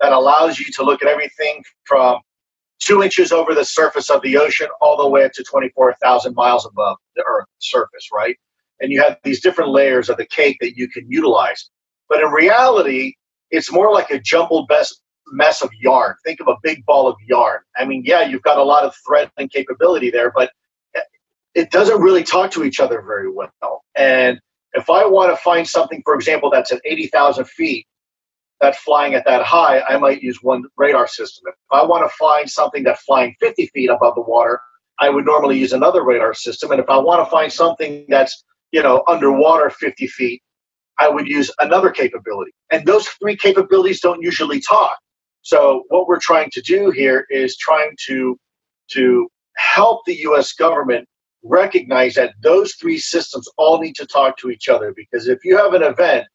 that 0.00 0.12
allows 0.12 0.58
you 0.58 0.66
to 0.72 0.84
look 0.84 1.02
at 1.02 1.08
everything 1.08 1.62
from 1.84 2.20
two 2.78 3.02
inches 3.02 3.32
over 3.32 3.54
the 3.54 3.64
surface 3.64 4.08
of 4.08 4.22
the 4.22 4.36
ocean 4.36 4.68
all 4.80 4.96
the 4.96 5.08
way 5.08 5.24
up 5.24 5.32
to 5.32 5.42
24,000 5.42 6.34
miles 6.34 6.64
above 6.64 6.96
the 7.16 7.24
Earth's 7.28 7.50
surface 7.58 8.08
right? 8.12 8.36
And 8.80 8.90
you 8.92 9.02
have 9.02 9.18
these 9.24 9.40
different 9.40 9.70
layers 9.70 10.08
of 10.08 10.16
the 10.16 10.26
cake 10.26 10.56
that 10.60 10.76
you 10.76 10.88
can 10.88 11.04
utilize. 11.10 11.68
But 12.08 12.22
in 12.22 12.30
reality 12.30 13.14
it's 13.50 13.72
more 13.72 13.92
like 13.92 14.10
a 14.10 14.20
jumbled 14.20 14.68
best 14.68 15.02
mess 15.32 15.60
of 15.60 15.70
yarn. 15.80 16.14
Think 16.24 16.40
of 16.40 16.48
a 16.48 16.56
big 16.62 16.84
ball 16.86 17.08
of 17.08 17.16
yarn. 17.26 17.60
I 17.76 17.84
mean 17.84 18.04
yeah 18.06 18.22
you've 18.22 18.42
got 18.42 18.58
a 18.58 18.64
lot 18.64 18.84
of 18.84 18.94
thread 19.06 19.30
and 19.36 19.50
capability 19.50 20.10
there 20.10 20.30
but 20.30 20.52
it 21.54 21.70
doesn't 21.70 22.00
really 22.00 22.22
talk 22.22 22.50
to 22.52 22.64
each 22.64 22.80
other 22.80 23.02
very 23.02 23.30
well. 23.30 23.84
And 23.94 24.40
if 24.74 24.88
I 24.88 25.04
want 25.06 25.32
to 25.32 25.42
find 25.42 25.66
something, 25.66 26.02
for 26.04 26.14
example, 26.14 26.50
that's 26.50 26.72
at 26.72 26.80
80,000 26.84 27.44
feet, 27.46 27.86
that's 28.60 28.78
flying 28.78 29.14
at 29.14 29.24
that 29.24 29.42
high, 29.42 29.80
I 29.80 29.96
might 29.96 30.22
use 30.22 30.38
one 30.42 30.64
radar 30.76 31.08
system. 31.08 31.44
If 31.48 31.54
I 31.72 31.84
want 31.84 32.08
to 32.08 32.16
find 32.16 32.48
something 32.48 32.84
that's 32.84 33.02
flying 33.02 33.34
50 33.40 33.66
feet 33.68 33.88
above 33.88 34.14
the 34.14 34.20
water, 34.20 34.60
I 35.00 35.08
would 35.08 35.24
normally 35.24 35.58
use 35.58 35.72
another 35.72 36.04
radar 36.04 36.34
system. 36.34 36.70
And 36.70 36.80
if 36.80 36.90
I 36.90 36.98
want 36.98 37.24
to 37.24 37.30
find 37.30 37.50
something 37.50 38.04
that's, 38.08 38.44
you 38.70 38.82
know, 38.82 39.02
underwater 39.08 39.70
50 39.70 40.06
feet, 40.08 40.42
I 40.98 41.08
would 41.08 41.26
use 41.26 41.50
another 41.58 41.90
capability. 41.90 42.52
And 42.70 42.86
those 42.86 43.08
three 43.08 43.36
capabilities 43.36 44.00
don't 44.00 44.22
usually 44.22 44.60
talk. 44.60 44.98
So 45.42 45.84
what 45.88 46.06
we're 46.06 46.20
trying 46.20 46.50
to 46.52 46.60
do 46.60 46.90
here 46.90 47.26
is 47.30 47.56
trying 47.56 47.96
to 48.06 48.38
to 48.92 49.28
help 49.56 50.04
the 50.04 50.16
US 50.26 50.52
government 50.52 51.08
recognize 51.42 52.14
that 52.14 52.34
those 52.42 52.74
three 52.74 52.98
systems 52.98 53.48
all 53.56 53.80
need 53.80 53.94
to 53.96 54.06
talk 54.06 54.36
to 54.38 54.50
each 54.50 54.68
other 54.68 54.92
because 54.94 55.26
if 55.26 55.44
you 55.44 55.56
have 55.56 55.74
an 55.74 55.82
event 55.82 56.26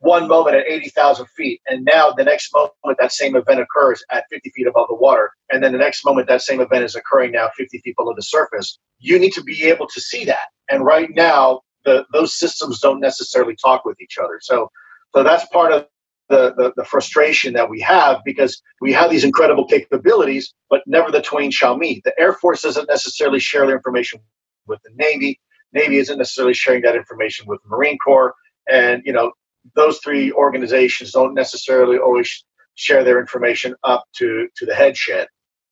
one 0.00 0.28
moment 0.28 0.56
at 0.56 0.66
80,000 0.66 1.26
feet, 1.36 1.60
and 1.66 1.84
now 1.84 2.12
the 2.12 2.24
next 2.24 2.54
moment 2.54 2.98
that 3.00 3.12
same 3.12 3.34
event 3.34 3.60
occurs 3.60 4.02
at 4.10 4.24
50 4.30 4.50
feet 4.50 4.66
above 4.66 4.86
the 4.88 4.94
water, 4.94 5.32
and 5.50 5.62
then 5.62 5.72
the 5.72 5.78
next 5.78 6.04
moment 6.04 6.28
that 6.28 6.42
same 6.42 6.60
event 6.60 6.84
is 6.84 6.94
occurring 6.94 7.32
now 7.32 7.50
50 7.56 7.78
feet 7.78 7.96
below 7.96 8.14
the 8.14 8.22
surface, 8.22 8.78
you 8.98 9.18
need 9.18 9.32
to 9.32 9.42
be 9.42 9.64
able 9.64 9.88
to 9.88 10.00
see 10.00 10.24
that. 10.24 10.48
And 10.70 10.84
right 10.84 11.08
now, 11.10 11.62
the, 11.84 12.04
those 12.12 12.38
systems 12.38 12.80
don't 12.80 13.00
necessarily 13.00 13.56
talk 13.56 13.84
with 13.84 14.00
each 14.00 14.18
other. 14.22 14.38
So, 14.40 14.70
so 15.14 15.22
that's 15.22 15.46
part 15.46 15.72
of 15.72 15.86
the, 16.28 16.54
the, 16.56 16.72
the 16.76 16.84
frustration 16.84 17.54
that 17.54 17.70
we 17.70 17.80
have 17.80 18.20
because 18.24 18.60
we 18.80 18.92
have 18.92 19.10
these 19.10 19.24
incredible 19.24 19.66
capabilities, 19.66 20.54
but 20.68 20.82
never 20.86 21.10
the 21.10 21.22
twain 21.22 21.50
shall 21.50 21.76
meet. 21.76 22.04
The 22.04 22.18
Air 22.18 22.34
Force 22.34 22.62
doesn't 22.62 22.88
necessarily 22.88 23.40
share 23.40 23.66
their 23.66 23.76
information 23.76 24.20
with 24.66 24.80
the 24.82 24.90
Navy. 24.96 25.40
Navy 25.72 25.98
isn't 25.98 26.18
necessarily 26.18 26.54
sharing 26.54 26.82
that 26.82 26.96
information 26.96 27.46
with 27.46 27.62
the 27.62 27.68
Marine 27.68 27.98
Corps. 27.98 28.34
And, 28.70 29.02
you 29.04 29.12
know, 29.12 29.32
those 29.74 29.98
three 29.98 30.32
organizations 30.32 31.12
don't 31.12 31.34
necessarily 31.34 31.98
always 31.98 32.44
share 32.74 33.04
their 33.04 33.18
information 33.20 33.74
up 33.84 34.04
to, 34.16 34.48
to 34.56 34.66
the 34.66 34.74
head 34.74 34.96
shed. 34.96 35.28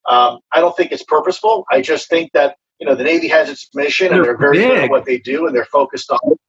Um, 0.08 0.38
I 0.52 0.60
don't 0.60 0.76
think 0.76 0.92
it's 0.92 1.02
purposeful. 1.02 1.64
I 1.70 1.80
just 1.82 2.08
think 2.08 2.32
that, 2.32 2.56
you 2.80 2.86
know, 2.86 2.94
the 2.94 3.04
Navy 3.04 3.28
has 3.28 3.48
its 3.50 3.68
mission 3.74 4.12
and 4.12 4.24
they're 4.24 4.36
very 4.36 4.58
good 4.58 4.78
at 4.84 4.90
what 4.90 5.04
they 5.04 5.18
do 5.18 5.46
and 5.46 5.54
they're 5.54 5.64
focused 5.66 6.10
on 6.10 6.18
it 6.24 6.40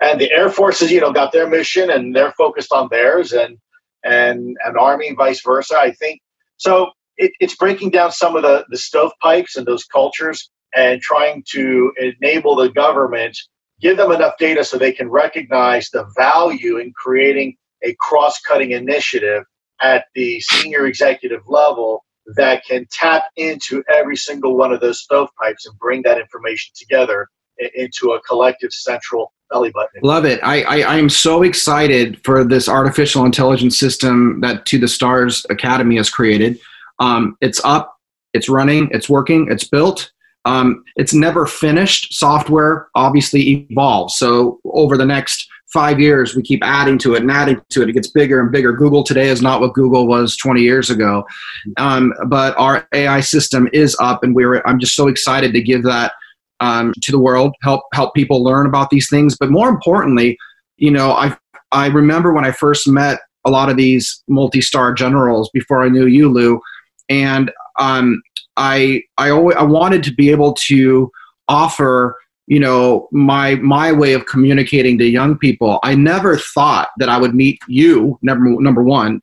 and 0.00 0.20
the 0.20 0.30
Air 0.32 0.50
Force 0.50 0.80
has, 0.80 0.90
you 0.92 1.00
know, 1.00 1.12
got 1.12 1.32
their 1.32 1.48
mission 1.48 1.90
and 1.90 2.14
they're 2.14 2.32
focused 2.32 2.72
on 2.72 2.88
theirs, 2.90 3.32
and 3.32 3.58
and 4.04 4.56
and 4.64 4.76
Army 4.78 5.14
vice 5.14 5.42
versa. 5.42 5.76
I 5.78 5.92
think 5.92 6.20
so. 6.56 6.90
It, 7.16 7.32
it's 7.40 7.56
breaking 7.56 7.90
down 7.90 8.12
some 8.12 8.36
of 8.36 8.42
the 8.42 8.64
the 8.68 8.76
stovepipes 8.78 9.56
and 9.56 9.66
those 9.66 9.84
cultures, 9.84 10.50
and 10.74 11.00
trying 11.00 11.44
to 11.52 11.92
enable 12.20 12.56
the 12.56 12.68
government, 12.68 13.36
give 13.80 13.96
them 13.96 14.12
enough 14.12 14.34
data 14.38 14.64
so 14.64 14.76
they 14.76 14.92
can 14.92 15.08
recognize 15.10 15.88
the 15.90 16.06
value 16.16 16.78
in 16.78 16.92
creating 16.94 17.56
a 17.82 17.94
cross-cutting 18.00 18.72
initiative 18.72 19.44
at 19.80 20.06
the 20.14 20.40
senior 20.40 20.86
executive 20.86 21.42
level 21.46 22.04
that 22.36 22.64
can 22.64 22.86
tap 22.90 23.24
into 23.36 23.82
every 23.92 24.16
single 24.16 24.56
one 24.56 24.72
of 24.72 24.80
those 24.80 25.00
stovepipes 25.00 25.66
and 25.66 25.78
bring 25.78 26.02
that 26.02 26.18
information 26.18 26.72
together 26.76 27.28
into 27.74 28.12
a 28.12 28.20
collective 28.22 28.72
central 28.72 29.32
belly 29.50 29.70
button. 29.70 30.00
Love 30.02 30.24
it. 30.24 30.40
I, 30.42 30.62
I, 30.62 30.80
I 30.80 30.96
am 30.96 31.08
so 31.08 31.42
excited 31.42 32.22
for 32.24 32.44
this 32.44 32.68
artificial 32.68 33.24
intelligence 33.24 33.78
system 33.78 34.40
that 34.40 34.66
To 34.66 34.78
the 34.78 34.88
Stars 34.88 35.46
Academy 35.50 35.96
has 35.96 36.10
created. 36.10 36.58
Um, 36.98 37.36
it's 37.40 37.60
up, 37.64 37.96
it's 38.32 38.48
running, 38.48 38.88
it's 38.92 39.08
working, 39.08 39.48
it's 39.50 39.64
built. 39.64 40.10
Um, 40.44 40.84
it's 40.94 41.12
never 41.12 41.44
finished. 41.46 42.14
Software 42.14 42.88
obviously 42.94 43.66
evolves. 43.70 44.16
So 44.16 44.60
over 44.64 44.96
the 44.96 45.04
next 45.04 45.48
five 45.72 45.98
years, 45.98 46.36
we 46.36 46.42
keep 46.42 46.62
adding 46.62 46.98
to 46.98 47.14
it 47.14 47.22
and 47.22 47.30
adding 47.30 47.60
to 47.70 47.82
it. 47.82 47.88
It 47.88 47.92
gets 47.92 48.08
bigger 48.08 48.40
and 48.40 48.52
bigger. 48.52 48.72
Google 48.72 49.02
today 49.02 49.28
is 49.28 49.42
not 49.42 49.60
what 49.60 49.74
Google 49.74 50.06
was 50.06 50.36
20 50.36 50.60
years 50.60 50.88
ago, 50.88 51.26
um, 51.76 52.12
but 52.28 52.56
our 52.58 52.86
AI 52.94 53.20
system 53.20 53.68
is 53.72 53.96
up, 54.00 54.22
and 54.22 54.34
we're. 54.34 54.62
I'm 54.64 54.78
just 54.78 54.94
so 54.94 55.08
excited 55.08 55.52
to 55.52 55.60
give 55.60 55.82
that 55.82 56.12
um, 56.60 56.92
to 57.02 57.12
the 57.12 57.18
world, 57.18 57.54
help 57.62 57.82
help 57.92 58.14
people 58.14 58.42
learn 58.42 58.66
about 58.66 58.90
these 58.90 59.08
things. 59.08 59.36
But 59.38 59.50
more 59.50 59.68
importantly, 59.68 60.38
you 60.76 60.90
know, 60.90 61.12
I 61.12 61.36
I 61.72 61.86
remember 61.86 62.32
when 62.32 62.44
I 62.44 62.52
first 62.52 62.88
met 62.88 63.20
a 63.44 63.50
lot 63.50 63.70
of 63.70 63.76
these 63.76 64.22
multi-star 64.28 64.92
generals 64.92 65.50
before 65.52 65.82
I 65.82 65.88
knew 65.88 66.06
you, 66.06 66.28
Lou, 66.28 66.60
and 67.08 67.50
um, 67.78 68.22
I 68.56 69.02
I 69.18 69.30
always 69.30 69.56
I 69.56 69.62
wanted 69.62 70.02
to 70.04 70.14
be 70.14 70.30
able 70.30 70.54
to 70.66 71.10
offer 71.48 72.16
you 72.46 72.60
know 72.60 73.08
my 73.12 73.56
my 73.56 73.92
way 73.92 74.12
of 74.12 74.26
communicating 74.26 74.98
to 74.98 75.04
young 75.04 75.36
people. 75.38 75.78
I 75.82 75.94
never 75.94 76.38
thought 76.38 76.88
that 76.98 77.08
I 77.08 77.18
would 77.18 77.34
meet 77.34 77.60
you, 77.68 78.18
number 78.22 78.60
number 78.60 78.82
one, 78.82 79.20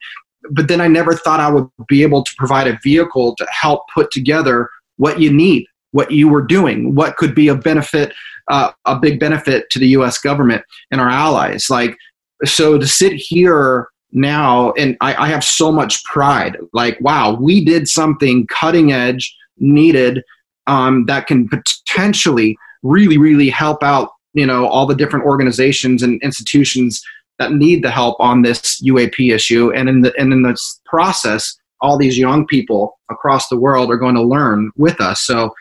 but 0.52 0.68
then 0.68 0.82
I 0.82 0.88
never 0.88 1.16
thought 1.16 1.40
I 1.40 1.50
would 1.50 1.68
be 1.88 2.04
able 2.04 2.24
to 2.24 2.36
provide 2.38 2.68
a 2.68 2.80
vehicle 2.84 3.36
to 3.36 3.48
help 3.50 3.82
put 3.94 4.12
together 4.12 4.70
what 4.98 5.20
you 5.20 5.34
need 5.34 5.66
what 5.94 6.12
you 6.12 6.28
were 6.28 6.42
doing, 6.42 6.94
what 6.94 7.16
could 7.16 7.34
be 7.34 7.48
a 7.48 7.56
benefit, 7.56 8.14
uh, 8.50 8.72
a 8.86 9.00
big 9.00 9.20
benefit 9.20 9.70
to 9.70 9.80
the 9.80 9.88
U.S. 9.90 10.18
government 10.18 10.64
and 10.92 11.00
our 11.00 11.10
allies. 11.10 11.70
Like, 11.70 11.96
so 12.44 12.78
to 12.78 12.86
sit 12.86 13.14
here 13.14 13.88
now, 14.12 14.74
and 14.74 14.98
I, 15.02 15.16
I 15.16 15.28
have 15.30 15.44
so 15.44 15.72
much 15.72 16.04
pride. 16.04 16.58
Like, 16.74 17.00
wow, 17.00 17.38
we 17.40 17.64
did 17.64 17.88
something 17.88 18.46
cutting 18.48 18.92
edge, 18.92 19.36
needed, 19.58 20.24
um, 20.68 21.06
that 21.06 21.28
can 21.28 21.48
potentially 21.48 22.58
really, 22.82 23.18
really 23.18 23.50
help 23.50 23.84
out. 23.84 24.10
You 24.36 24.48
know, 24.48 24.66
all 24.66 24.88
the 24.88 24.96
different 24.96 25.26
organizations 25.26 26.02
and 26.02 26.20
institutions 26.24 27.04
that 27.38 27.54
need 27.54 27.84
the 27.84 27.92
help 27.92 28.20
on 28.20 28.42
this 28.42 28.82
UAP 28.82 29.32
issue, 29.32 29.72
and 29.72 29.88
in 29.88 30.02
the 30.02 30.12
and 30.18 30.34
in 30.34 30.42
this 30.42 30.82
process, 30.86 31.56
all 31.82 32.00
these 32.00 32.18
young 32.18 32.48
people 32.48 32.98
across 33.12 33.48
the 33.50 33.60
world 33.60 33.92
are 33.92 33.98
going 33.98 34.16
to 34.16 34.24
learn 34.24 34.72
with 34.76 35.00
us. 35.00 35.22
So 35.22 35.54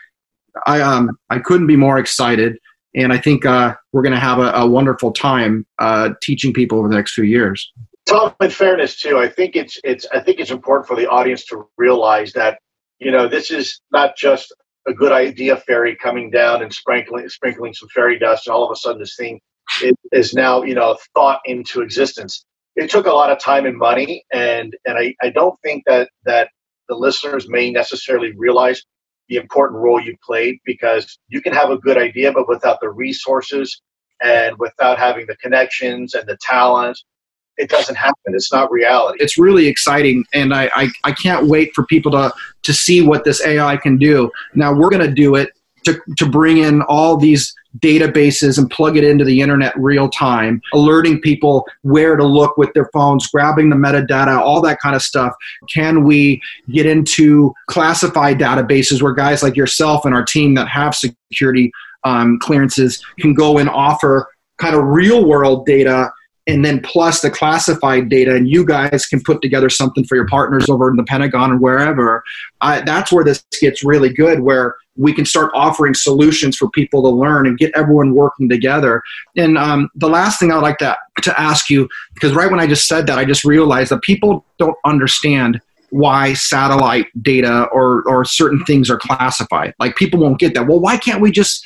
I 0.65 0.81
um 0.81 1.17
I 1.29 1.39
couldn't 1.39 1.67
be 1.67 1.75
more 1.75 1.97
excited, 1.97 2.57
and 2.95 3.11
I 3.11 3.17
think 3.17 3.45
uh, 3.45 3.75
we're 3.91 4.03
going 4.03 4.13
to 4.13 4.19
have 4.19 4.39
a, 4.39 4.51
a, 4.51 4.67
wonderful 4.67 5.11
time 5.11 5.65
uh, 5.79 6.11
teaching 6.21 6.53
people 6.53 6.79
over 6.79 6.87
the 6.87 6.95
next 6.95 7.13
few 7.13 7.23
years. 7.23 7.71
Tom, 8.05 8.33
in 8.41 8.49
fairness 8.49 8.99
too, 8.99 9.17
I 9.17 9.29
think 9.29 9.55
it's 9.55 9.79
it's 9.83 10.05
I 10.11 10.19
think 10.19 10.39
it's 10.39 10.51
important 10.51 10.87
for 10.87 10.95
the 10.95 11.07
audience 11.07 11.45
to 11.45 11.67
realize 11.77 12.33
that 12.33 12.59
you 12.99 13.11
know 13.11 13.27
this 13.27 13.49
is 13.51 13.79
not 13.91 14.15
just 14.17 14.53
a 14.87 14.93
good 14.93 15.11
idea 15.11 15.55
fairy 15.55 15.95
coming 15.95 16.29
down 16.29 16.61
and 16.61 16.73
sprinkling 16.73 17.29
sprinkling 17.29 17.73
some 17.73 17.89
fairy 17.89 18.19
dust, 18.19 18.47
and 18.47 18.53
all 18.53 18.65
of 18.65 18.71
a 18.71 18.75
sudden 18.75 18.99
this 18.99 19.15
thing 19.15 19.39
is, 19.81 19.93
is 20.11 20.33
now 20.33 20.63
you 20.63 20.75
know 20.75 20.97
thought 21.13 21.39
into 21.45 21.81
existence. 21.81 22.45
It 22.75 22.89
took 22.89 23.05
a 23.05 23.11
lot 23.11 23.31
of 23.31 23.39
time 23.39 23.65
and 23.65 23.77
money, 23.77 24.23
and 24.33 24.75
and 24.85 24.97
I, 24.97 25.15
I 25.21 25.29
don't 25.29 25.57
think 25.61 25.83
that 25.87 26.09
that 26.25 26.49
the 26.89 26.95
listeners 26.95 27.47
may 27.47 27.71
necessarily 27.71 28.33
realize 28.35 28.83
the 29.29 29.37
important 29.37 29.79
role 29.81 30.01
you 30.01 30.15
played 30.23 30.59
because 30.65 31.17
you 31.29 31.41
can 31.41 31.53
have 31.53 31.69
a 31.69 31.77
good 31.77 31.97
idea, 31.97 32.31
but 32.31 32.47
without 32.47 32.79
the 32.81 32.89
resources 32.89 33.81
and 34.21 34.57
without 34.59 34.97
having 34.97 35.25
the 35.27 35.35
connections 35.37 36.13
and 36.13 36.27
the 36.27 36.37
talent 36.41 36.97
it 37.57 37.69
doesn't 37.69 37.95
happen. 37.95 38.33
It's 38.33 38.51
not 38.51 38.71
reality. 38.71 39.19
It's 39.21 39.37
really 39.37 39.67
exciting, 39.67 40.25
and 40.33 40.53
I, 40.53 40.69
I, 40.73 40.89
I 41.03 41.11
can't 41.11 41.47
wait 41.47 41.73
for 41.73 41.85
people 41.85 42.11
to, 42.11 42.33
to 42.63 42.73
see 42.73 43.01
what 43.01 43.23
this 43.23 43.45
AI 43.45 43.77
can 43.77 43.97
do. 43.97 44.31
Now, 44.55 44.73
we're 44.73 44.89
going 44.89 45.07
to 45.07 45.13
do 45.13 45.35
it 45.35 45.51
to, 45.85 45.99
to 46.17 46.25
bring 46.27 46.57
in 46.57 46.81
all 46.83 47.17
these 47.17 47.53
databases 47.79 48.57
and 48.57 48.69
plug 48.69 48.97
it 48.97 49.03
into 49.03 49.25
the 49.25 49.41
internet 49.41 49.73
real 49.77 50.09
time, 50.09 50.61
alerting 50.73 51.19
people 51.21 51.65
where 51.81 52.15
to 52.15 52.25
look 52.25 52.57
with 52.57 52.71
their 52.73 52.89
phones, 52.93 53.27
grabbing 53.27 53.69
the 53.69 53.75
metadata, 53.75 54.37
all 54.37 54.61
that 54.61 54.79
kind 54.79 54.95
of 54.95 55.01
stuff. 55.01 55.33
Can 55.71 56.03
we 56.03 56.41
get 56.71 56.85
into 56.85 57.53
classified 57.67 58.39
databases 58.39 59.01
where 59.01 59.13
guys 59.13 59.41
like 59.41 59.55
yourself 59.55 60.05
and 60.05 60.13
our 60.13 60.25
team 60.25 60.55
that 60.55 60.67
have 60.67 60.95
security 60.95 61.71
um, 62.03 62.37
clearances 62.39 63.03
can 63.19 63.33
go 63.33 63.57
and 63.57 63.69
offer 63.69 64.27
kind 64.57 64.75
of 64.75 64.83
real 64.83 65.27
world 65.27 65.65
data 65.65 66.11
and 66.47 66.65
then 66.65 66.81
plus 66.81 67.21
the 67.21 67.31
classified 67.31 68.09
data 68.09 68.35
and 68.35 68.49
you 68.49 68.65
guys 68.65 69.05
can 69.05 69.21
put 69.21 69.41
together 69.41 69.69
something 69.69 70.03
for 70.03 70.15
your 70.15 70.27
partners 70.27 70.69
over 70.69 70.89
in 70.89 70.95
the 70.97 71.03
pentagon 71.03 71.51
or 71.51 71.57
wherever 71.57 72.23
I, 72.61 72.81
that's 72.81 73.11
where 73.11 73.23
this 73.23 73.43
gets 73.59 73.83
really 73.83 74.11
good 74.11 74.41
where 74.41 74.75
we 74.95 75.13
can 75.13 75.25
start 75.25 75.51
offering 75.55 75.93
solutions 75.93 76.55
for 76.55 76.69
people 76.69 77.01
to 77.03 77.09
learn 77.09 77.47
and 77.47 77.57
get 77.57 77.71
everyone 77.75 78.13
working 78.13 78.47
together. 78.47 79.01
And 79.35 79.57
um, 79.57 79.89
the 79.95 80.09
last 80.09 80.39
thing 80.39 80.51
i'd 80.51 80.57
like 80.59 80.77
to, 80.79 80.97
to 81.21 81.39
ask 81.39 81.69
you 81.69 81.87
because 82.13 82.33
right 82.33 82.51
when 82.51 82.59
i 82.59 82.67
just 82.67 82.87
said 82.87 83.07
that 83.07 83.17
i 83.17 83.25
just 83.25 83.43
realized 83.43 83.91
that 83.91 84.01
people 84.01 84.45
don't 84.59 84.77
understand 84.85 85.61
why 85.89 86.33
satellite 86.33 87.05
data 87.21 87.67
or, 87.71 88.01
or 88.07 88.25
certain 88.25 88.65
things 88.65 88.89
are 88.89 88.97
classified. 88.97 89.75
Like 89.77 89.95
people 89.95 90.19
won't 90.19 90.39
get 90.39 90.55
that. 90.55 90.67
Well 90.67 90.79
why 90.79 90.97
can't 90.97 91.21
we 91.21 91.31
just 91.31 91.63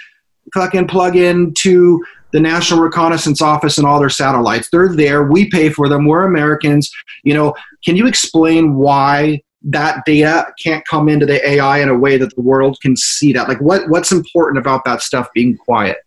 fucking 0.53 0.87
plug 0.87 1.15
into 1.15 2.03
the 2.31 2.39
National 2.39 2.81
Reconnaissance 2.81 3.41
Office 3.41 3.77
and 3.77 3.87
all 3.87 3.99
their 3.99 4.09
satellites. 4.09 4.69
They're 4.69 4.93
there. 4.93 5.23
We 5.23 5.49
pay 5.49 5.69
for 5.69 5.87
them. 5.87 6.05
We're 6.05 6.23
Americans. 6.23 6.91
You 7.23 7.33
know, 7.33 7.55
can 7.85 7.95
you 7.95 8.07
explain 8.07 8.75
why 8.75 9.41
that 9.63 10.03
data 10.05 10.47
can't 10.61 10.85
come 10.87 11.09
into 11.09 11.25
the 11.25 11.45
AI 11.47 11.79
in 11.79 11.89
a 11.89 11.97
way 11.97 12.17
that 12.17 12.35
the 12.35 12.41
world 12.41 12.77
can 12.81 12.95
see 12.95 13.33
that? 13.33 13.47
Like, 13.47 13.61
what 13.61 13.89
what's 13.89 14.11
important 14.11 14.57
about 14.57 14.83
that 14.85 15.01
stuff 15.01 15.27
being 15.33 15.57
quiet? 15.57 15.97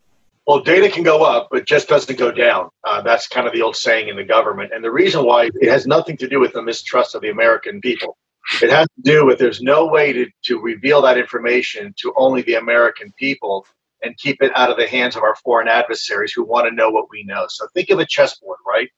Well, 0.46 0.60
data 0.60 0.88
can 0.88 1.04
go 1.04 1.22
up, 1.22 1.48
but 1.50 1.64
just 1.64 1.88
doesn't 1.88 2.18
go 2.18 2.32
down. 2.32 2.70
Uh, 2.82 3.02
that's 3.02 3.28
kind 3.28 3.46
of 3.46 3.52
the 3.52 3.62
old 3.62 3.76
saying 3.76 4.08
in 4.08 4.16
the 4.16 4.24
government. 4.24 4.72
And 4.74 4.82
the 4.82 4.90
reason 4.90 5.24
why 5.24 5.50
it 5.54 5.70
has 5.70 5.86
nothing 5.86 6.16
to 6.16 6.28
do 6.28 6.40
with 6.40 6.52
the 6.54 6.62
mistrust 6.62 7.14
of 7.14 7.22
the 7.22 7.30
American 7.30 7.80
people. 7.80 8.16
It 8.60 8.70
has 8.70 8.86
to 8.86 9.02
do 9.02 9.26
with 9.26 9.38
there's 9.38 9.60
no 9.60 9.86
way 9.86 10.12
to, 10.12 10.26
to 10.46 10.58
reveal 10.58 11.02
that 11.02 11.18
information 11.18 11.94
to 11.98 12.12
only 12.16 12.42
the 12.42 12.54
American 12.54 13.12
people 13.16 13.64
and 14.02 14.16
keep 14.16 14.42
it 14.42 14.52
out 14.56 14.70
of 14.70 14.76
the 14.76 14.86
hands 14.86 15.16
of 15.16 15.22
our 15.22 15.36
foreign 15.36 15.68
adversaries 15.68 16.32
who 16.32 16.44
want 16.44 16.68
to 16.68 16.74
know 16.74 16.90
what 16.90 17.10
we 17.10 17.22
know. 17.24 17.46
So 17.48 17.66
think 17.74 17.90
of 17.90 17.98
a 17.98 18.06
chessboard, 18.06 18.58
right? 18.66 18.88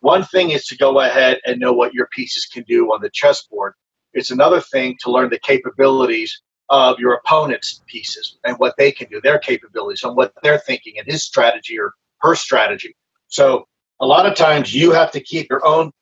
One 0.00 0.24
thing 0.24 0.50
is 0.50 0.66
to 0.66 0.76
go 0.76 1.00
ahead 1.00 1.40
and 1.44 1.58
know 1.58 1.72
what 1.72 1.94
your 1.94 2.08
pieces 2.14 2.46
can 2.46 2.64
do 2.68 2.92
on 2.92 3.00
the 3.02 3.10
chessboard. 3.10 3.74
It's 4.12 4.30
another 4.30 4.60
thing 4.60 4.96
to 5.02 5.10
learn 5.10 5.30
the 5.30 5.40
capabilities 5.40 6.40
of 6.68 6.98
your 6.98 7.14
opponent's 7.14 7.82
pieces 7.86 8.38
and 8.44 8.56
what 8.58 8.74
they 8.78 8.92
can 8.92 9.08
do, 9.08 9.20
their 9.20 9.38
capabilities, 9.38 10.04
and 10.04 10.16
what 10.16 10.32
they're 10.42 10.58
thinking, 10.58 10.94
and 10.98 11.06
his 11.06 11.24
strategy 11.24 11.78
or 11.78 11.92
her 12.20 12.34
strategy. 12.34 12.94
So 13.28 13.66
a 14.00 14.06
lot 14.06 14.26
of 14.26 14.36
times 14.36 14.74
you 14.74 14.92
have 14.92 15.10
to 15.12 15.20
keep 15.20 15.48
your 15.50 15.64
own 15.66 15.92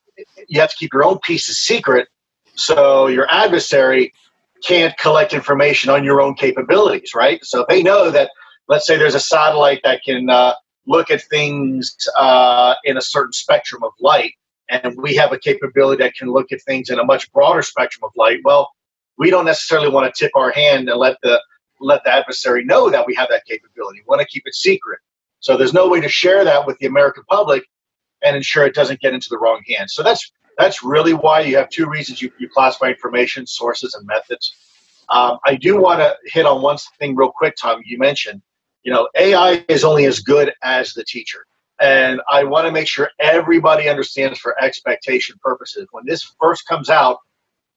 you 0.48 0.60
have 0.60 0.70
to 0.70 0.76
keep 0.76 0.94
your 0.94 1.04
own 1.04 1.18
pieces 1.18 1.58
secret 1.58 2.08
so 2.54 3.06
your 3.06 3.26
adversary 3.30 4.12
can't 4.64 4.96
collect 4.98 5.32
information 5.32 5.90
on 5.90 6.04
your 6.04 6.20
own 6.20 6.34
capabilities, 6.34 7.12
right? 7.14 7.44
So 7.44 7.64
they 7.68 7.82
know 7.82 8.10
that, 8.10 8.30
let's 8.68 8.86
say 8.86 8.96
there's 8.96 9.14
a 9.14 9.20
satellite 9.20 9.80
that 9.84 10.02
can 10.04 10.30
uh, 10.30 10.54
look 10.86 11.10
at 11.10 11.22
things 11.24 11.96
uh, 12.16 12.74
in 12.84 12.96
a 12.96 13.02
certain 13.02 13.32
spectrum 13.32 13.82
of 13.82 13.92
light, 14.00 14.32
and 14.68 14.96
we 14.96 15.14
have 15.16 15.32
a 15.32 15.38
capability 15.38 16.02
that 16.02 16.14
can 16.14 16.30
look 16.30 16.52
at 16.52 16.62
things 16.62 16.90
in 16.90 16.98
a 16.98 17.04
much 17.04 17.30
broader 17.32 17.62
spectrum 17.62 18.04
of 18.04 18.10
light. 18.16 18.40
Well, 18.44 18.70
we 19.18 19.30
don't 19.30 19.44
necessarily 19.44 19.88
want 19.88 20.12
to 20.12 20.24
tip 20.24 20.32
our 20.34 20.50
hand 20.50 20.88
and 20.88 20.98
let 20.98 21.16
the 21.22 21.42
let 21.80 22.02
the 22.04 22.10
adversary 22.12 22.64
know 22.64 22.88
that 22.90 23.06
we 23.06 23.14
have 23.14 23.28
that 23.28 23.44
capability. 23.46 24.00
We 24.00 24.04
want 24.08 24.22
to 24.22 24.26
keep 24.26 24.44
it 24.46 24.54
secret. 24.54 24.98
So 25.40 25.56
there's 25.56 25.74
no 25.74 25.88
way 25.88 26.00
to 26.00 26.08
share 26.08 26.42
that 26.44 26.66
with 26.66 26.78
the 26.78 26.86
American 26.86 27.22
public 27.28 27.64
and 28.22 28.34
ensure 28.34 28.64
it 28.64 28.74
doesn't 28.74 29.00
get 29.00 29.12
into 29.12 29.28
the 29.28 29.38
wrong 29.38 29.62
hands. 29.68 29.92
So 29.94 30.02
that's 30.02 30.32
that's 30.58 30.82
really 30.82 31.12
why 31.12 31.40
you 31.40 31.56
have 31.56 31.68
two 31.68 31.86
reasons 31.86 32.22
you, 32.22 32.32
you 32.38 32.48
classify 32.48 32.88
information, 32.88 33.46
sources, 33.46 33.94
and 33.94 34.06
methods. 34.06 34.54
Um, 35.08 35.38
I 35.44 35.54
do 35.54 35.80
want 35.80 36.00
to 36.00 36.16
hit 36.24 36.46
on 36.46 36.62
one 36.62 36.78
thing 36.98 37.14
real 37.14 37.30
quick, 37.30 37.56
Tom. 37.56 37.82
You 37.84 37.98
mentioned, 37.98 38.42
you 38.82 38.92
know, 38.92 39.08
AI 39.16 39.64
is 39.68 39.84
only 39.84 40.06
as 40.06 40.20
good 40.20 40.52
as 40.62 40.94
the 40.94 41.04
teacher. 41.04 41.46
And 41.78 42.20
I 42.30 42.44
want 42.44 42.66
to 42.66 42.72
make 42.72 42.88
sure 42.88 43.10
everybody 43.20 43.88
understands 43.88 44.38
for 44.38 44.60
expectation 44.62 45.36
purposes. 45.42 45.86
When 45.90 46.04
this 46.06 46.34
first 46.40 46.66
comes 46.66 46.88
out, 46.88 47.18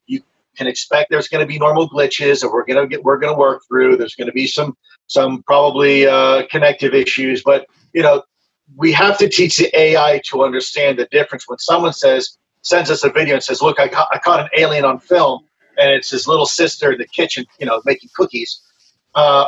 you 0.07 0.21
can 0.55 0.67
expect 0.67 1.09
there's 1.09 1.27
going 1.27 1.41
to 1.41 1.47
be 1.47 1.59
normal 1.59 1.89
glitches 1.89 2.41
that 2.41 2.49
we're 2.49 2.65
going 2.65 2.81
to 2.81 2.87
get 2.87 3.03
we're 3.03 3.17
going 3.17 3.33
to 3.33 3.37
work 3.37 3.63
through. 3.67 3.97
There's 3.97 4.15
going 4.15 4.27
to 4.27 4.33
be 4.33 4.47
some 4.47 4.77
some 5.07 5.43
probably 5.43 6.07
uh, 6.07 6.43
connective 6.49 6.93
issues, 6.93 7.43
but 7.43 7.65
you 7.93 8.01
know, 8.01 8.23
we 8.75 8.91
have 8.93 9.17
to 9.17 9.27
teach 9.27 9.57
the 9.57 9.77
AI 9.77 10.21
to 10.25 10.43
understand 10.43 10.99
the 10.99 11.07
difference 11.11 11.45
when 11.47 11.57
someone 11.57 11.93
says 11.93 12.37
sends 12.61 12.91
us 12.91 13.03
a 13.03 13.09
video 13.09 13.35
and 13.35 13.43
says, 13.43 13.61
"Look, 13.61 13.79
I 13.79 13.87
caught, 13.87 14.07
I 14.11 14.19
caught 14.19 14.39
an 14.39 14.49
alien 14.57 14.85
on 14.85 14.99
film," 14.99 15.45
and 15.77 15.91
it's 15.91 16.09
his 16.09 16.27
little 16.27 16.45
sister 16.45 16.91
in 16.91 16.97
the 16.97 17.07
kitchen, 17.07 17.45
you 17.59 17.65
know, 17.65 17.81
making 17.85 18.09
cookies. 18.15 18.61
Uh, 19.15 19.45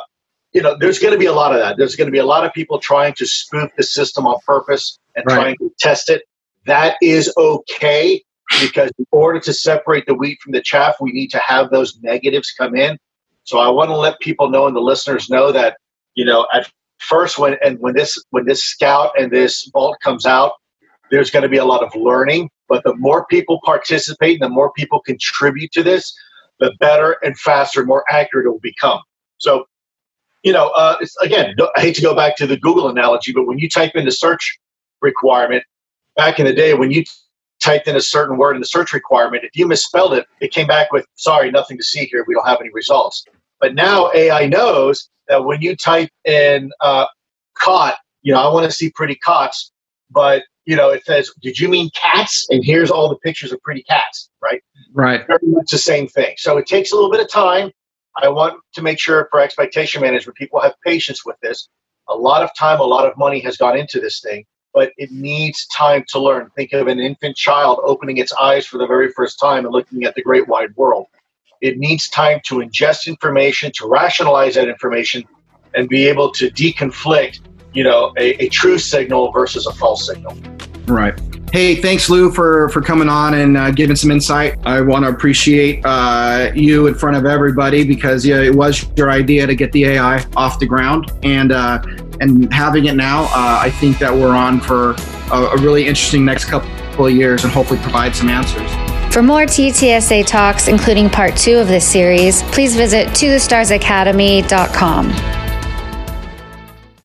you 0.54 0.62
know, 0.62 0.76
there's 0.80 1.00
going 1.00 1.14
to 1.14 1.20
be 1.20 1.28
a 1.28 1.34
lot 1.34 1.54
of 1.54 1.60
that. 1.60 1.78
There's 1.78 1.96
going 1.96 2.08
to 2.08 2.12
be 2.12 2.18
a 2.18 2.26
lot 2.26 2.46
of 2.46 2.54
people 2.54 2.80
trying 2.80 3.14
to 3.16 3.26
spoof 3.26 3.72
the 3.78 3.84
system 3.84 4.28
on 4.28 4.38
purpose 4.46 5.00
and 5.16 5.26
right. 5.26 5.36
trying 5.36 5.58
to 5.58 5.72
test 5.80 6.10
it. 6.10 6.24
That 6.66 6.98
is 7.02 7.34
okay 7.38 8.22
because 8.60 8.92
in 9.00 9.06
order 9.12 9.40
to 9.40 9.54
separate 9.54 10.06
the 10.06 10.14
wheat 10.14 10.40
from 10.42 10.52
the 10.52 10.62
chaff, 10.62 10.96
we 11.00 11.12
need 11.12 11.30
to 11.32 11.40
have 11.40 11.70
those 11.70 11.98
negatives 12.02 12.52
come 12.52 12.76
in. 12.76 12.98
So 13.44 13.60
I 13.60 13.70
want 13.70 13.90
to 13.90 13.96
let 13.96 14.20
people 14.20 14.50
know 14.50 14.68
and 14.68 14.76
the 14.76 14.82
listeners 14.82 15.30
know 15.30 15.52
that 15.52 15.78
you 16.16 16.26
know 16.26 16.48
at 16.54 16.70
first 17.00 17.40
when 17.40 17.58
and 17.64 17.80
when 17.80 17.96
this 17.96 18.22
when 18.30 18.46
this 18.46 18.64
scout 18.64 19.12
and 19.18 19.32
this 19.32 19.70
vault 19.74 19.98
comes 20.04 20.26
out, 20.26 20.54
there's 21.10 21.32
going 21.32 21.44
to 21.44 21.50
be 21.50 21.58
a 21.58 21.66
lot 21.66 21.84
of 21.84 21.96
learning 21.96 22.50
but 22.72 22.86
the 22.86 22.96
more 22.96 23.26
people 23.26 23.60
participate 23.66 24.42
and 24.42 24.50
the 24.50 24.54
more 24.54 24.72
people 24.72 25.02
contribute 25.02 25.74
to 25.74 25.84
this, 25.84 26.16
the 26.62 26.74
better 26.80 27.18
and 27.22 27.38
faster 27.38 27.82
and 27.82 27.88
more 27.88 28.06
accurate 28.10 28.46
it 28.46 28.50
will 28.50 28.60
become. 28.60 29.02
So, 29.40 29.66
you 30.44 30.54
know, 30.54 30.70
uh, 30.70 30.96
again, 31.22 31.54
I 31.76 31.82
hate 31.82 31.96
to 31.96 32.02
go 32.02 32.16
back 32.16 32.38
to 32.38 32.48
the 32.48 32.56
Google 32.56 32.88
analogy, 32.88 33.34
but 33.34 33.46
when 33.46 33.60
you 33.60 33.68
type 33.68 33.92
in 33.96 34.06
the 34.06 34.12
search 34.12 34.58
requirement, 35.02 35.66
back 36.16 36.40
in 36.40 36.46
the 36.46 36.54
day, 36.54 36.74
when 36.74 36.92
you 36.92 37.04
typed 37.60 37.90
in 37.90 37.98
a 37.98 38.02
certain 38.02 38.38
word 38.38 38.56
in 38.56 38.62
the 38.62 38.68
search 38.68 38.94
requirement, 38.94 39.44
if 39.44 39.52
you 39.54 39.68
misspelled 39.68 40.14
it, 40.14 40.26
it 40.40 40.54
came 40.54 40.68
back 40.68 40.94
with, 40.94 41.06
sorry, 41.16 41.52
nothing 41.52 41.78
to 41.78 41.84
see 41.84 42.06
here. 42.06 42.24
We 42.26 42.36
don't 42.36 42.48
have 42.48 42.62
any 42.62 42.72
results. 42.72 43.26
But 43.60 43.76
now 43.76 44.12
AI 44.16 44.46
knows 44.46 45.10
that 45.28 45.44
when 45.44 45.62
you 45.62 45.76
type 45.76 46.10
in 46.24 46.72
uh, 46.80 47.08
cot, 47.58 47.98
you 48.22 48.34
know, 48.34 48.40
I 48.40 48.54
want 48.54 48.66
to 48.66 48.72
see 48.72 48.92
pretty 48.92 49.16
cots, 49.16 49.74
but 50.10 50.44
you 50.66 50.76
know, 50.76 50.90
it 50.90 51.06
says, 51.06 51.32
"Did 51.42 51.60
you 51.60 51.68
mean 51.68 51.90
cats?" 51.96 52.48
And 52.50 52.64
here's 52.64 52.92
all 52.92 53.10
the 53.10 53.18
pictures 53.18 53.52
of 53.52 53.62
pretty 53.62 53.84
cats, 53.84 54.30
right? 54.42 54.62
Right. 54.94 55.26
Very 55.28 55.40
much 55.44 55.72
the 55.72 55.78
same 55.78 56.08
thing. 56.08 56.36
So 56.38 56.58
it 56.58 56.66
takes 56.66 56.92
a 56.92 56.96
little 56.96 57.12
bit 57.12 57.22
of 57.22 57.30
time. 57.30 57.72
I 58.22 58.28
want 58.30 58.60
to 58.74 58.82
make 58.82 59.00
sure 59.00 59.28
for 59.32 59.40
expectation 59.40 60.02
management, 60.02 60.38
people 60.38 60.60
have 60.60 60.74
patience 60.86 61.26
with 61.26 61.38
this. 61.42 61.70
A 62.10 62.16
lot 62.16 62.44
of 62.44 62.50
time, 62.56 62.80
a 62.80 62.84
lot 62.84 63.06
of 63.06 63.18
money 63.18 63.40
has 63.40 63.58
gone 63.58 63.78
into 63.78 64.00
this 64.00 64.20
thing, 64.20 64.44
but 64.74 64.92
it 64.98 65.12
needs 65.12 65.66
time 65.68 66.04
to 66.10 66.20
learn. 66.20 66.50
Think 66.56 66.74
of 66.74 66.88
an 66.88 67.00
infant 67.00 67.38
child 67.38 67.80
opening 67.84 68.18
its 68.18 68.34
eyes 68.34 68.66
for 68.66 68.78
the 68.78 68.88
very 68.88 69.12
first 69.12 69.40
time 69.40 69.66
and 69.66 69.74
looking 69.74 70.04
at 70.04 70.16
the 70.16 70.22
great 70.22 70.48
wide 70.48 70.76
world. 70.76 71.08
It 71.62 71.78
needs 71.78 72.10
time 72.10 72.42
to 72.46 72.56
ingest 72.56 73.08
information, 73.08 73.72
to 73.76 73.88
rationalize 73.88 74.56
that 74.56 74.68
information, 74.68 75.24
and 75.74 75.88
be 75.88 76.08
able 76.08 76.32
to 76.32 76.50
deconflict 76.50 77.40
you 77.74 77.84
know, 77.84 78.14
a, 78.18 78.44
a 78.44 78.50
true 78.50 78.78
signal 78.78 79.32
versus 79.32 79.66
a 79.66 79.74
false 79.74 80.08
signal. 80.08 80.38
Right. 80.88 81.20
Hey, 81.52 81.76
thanks, 81.76 82.10
Lou, 82.10 82.32
for 82.32 82.70
for 82.70 82.82
coming 82.82 83.10
on 83.10 83.34
and 83.34 83.58
uh, 83.58 83.72
giving 83.72 83.96
some 83.96 84.10
insight. 84.10 84.58
I 84.66 84.80
want 84.80 85.04
to 85.04 85.10
appreciate 85.10 85.86
uh, 85.86 86.52
you 86.56 86.88
in 86.88 86.96
front 86.96 87.18
of 87.18 87.26
everybody 87.26 87.84
because 87.84 88.26
yeah, 88.26 88.42
it 88.42 88.56
was 88.56 88.86
your 88.96 89.12
idea 89.12 89.46
to 89.48 89.56
get 89.56 89.72
the 89.74 89.86
AI 89.86 90.26
off 90.38 90.60
the 90.60 90.66
ground, 90.66 91.12
and 91.24 91.52
uh, 91.52 91.82
and 92.22 92.52
having 92.54 92.86
it 92.86 92.96
now, 92.96 93.24
uh, 93.26 93.60
I 93.62 93.70
think 93.70 94.00
that 94.00 94.14
we're 94.14 94.36
on 94.36 94.62
for 94.62 94.92
a, 95.32 95.36
a 95.36 95.58
really 95.58 95.88
interesting 95.88 96.24
next 96.24 96.46
couple 96.46 96.70
couple 97.02 97.08
of 97.08 97.16
years 97.20 97.44
and 97.44 97.52
hopefully 97.52 97.80
provide 97.80 98.16
some 98.16 98.30
answers. 98.30 98.72
For 99.14 99.24
more 99.24 99.42
TTSA 99.42 100.28
talks, 100.28 100.68
including 100.68 101.10
part 101.10 101.36
two 101.36 101.58
of 101.58 101.68
this 101.68 101.88
series, 101.88 102.44
please 102.44 102.76
visit 102.76 103.08
tothestarsacademy.com. 103.10 105.41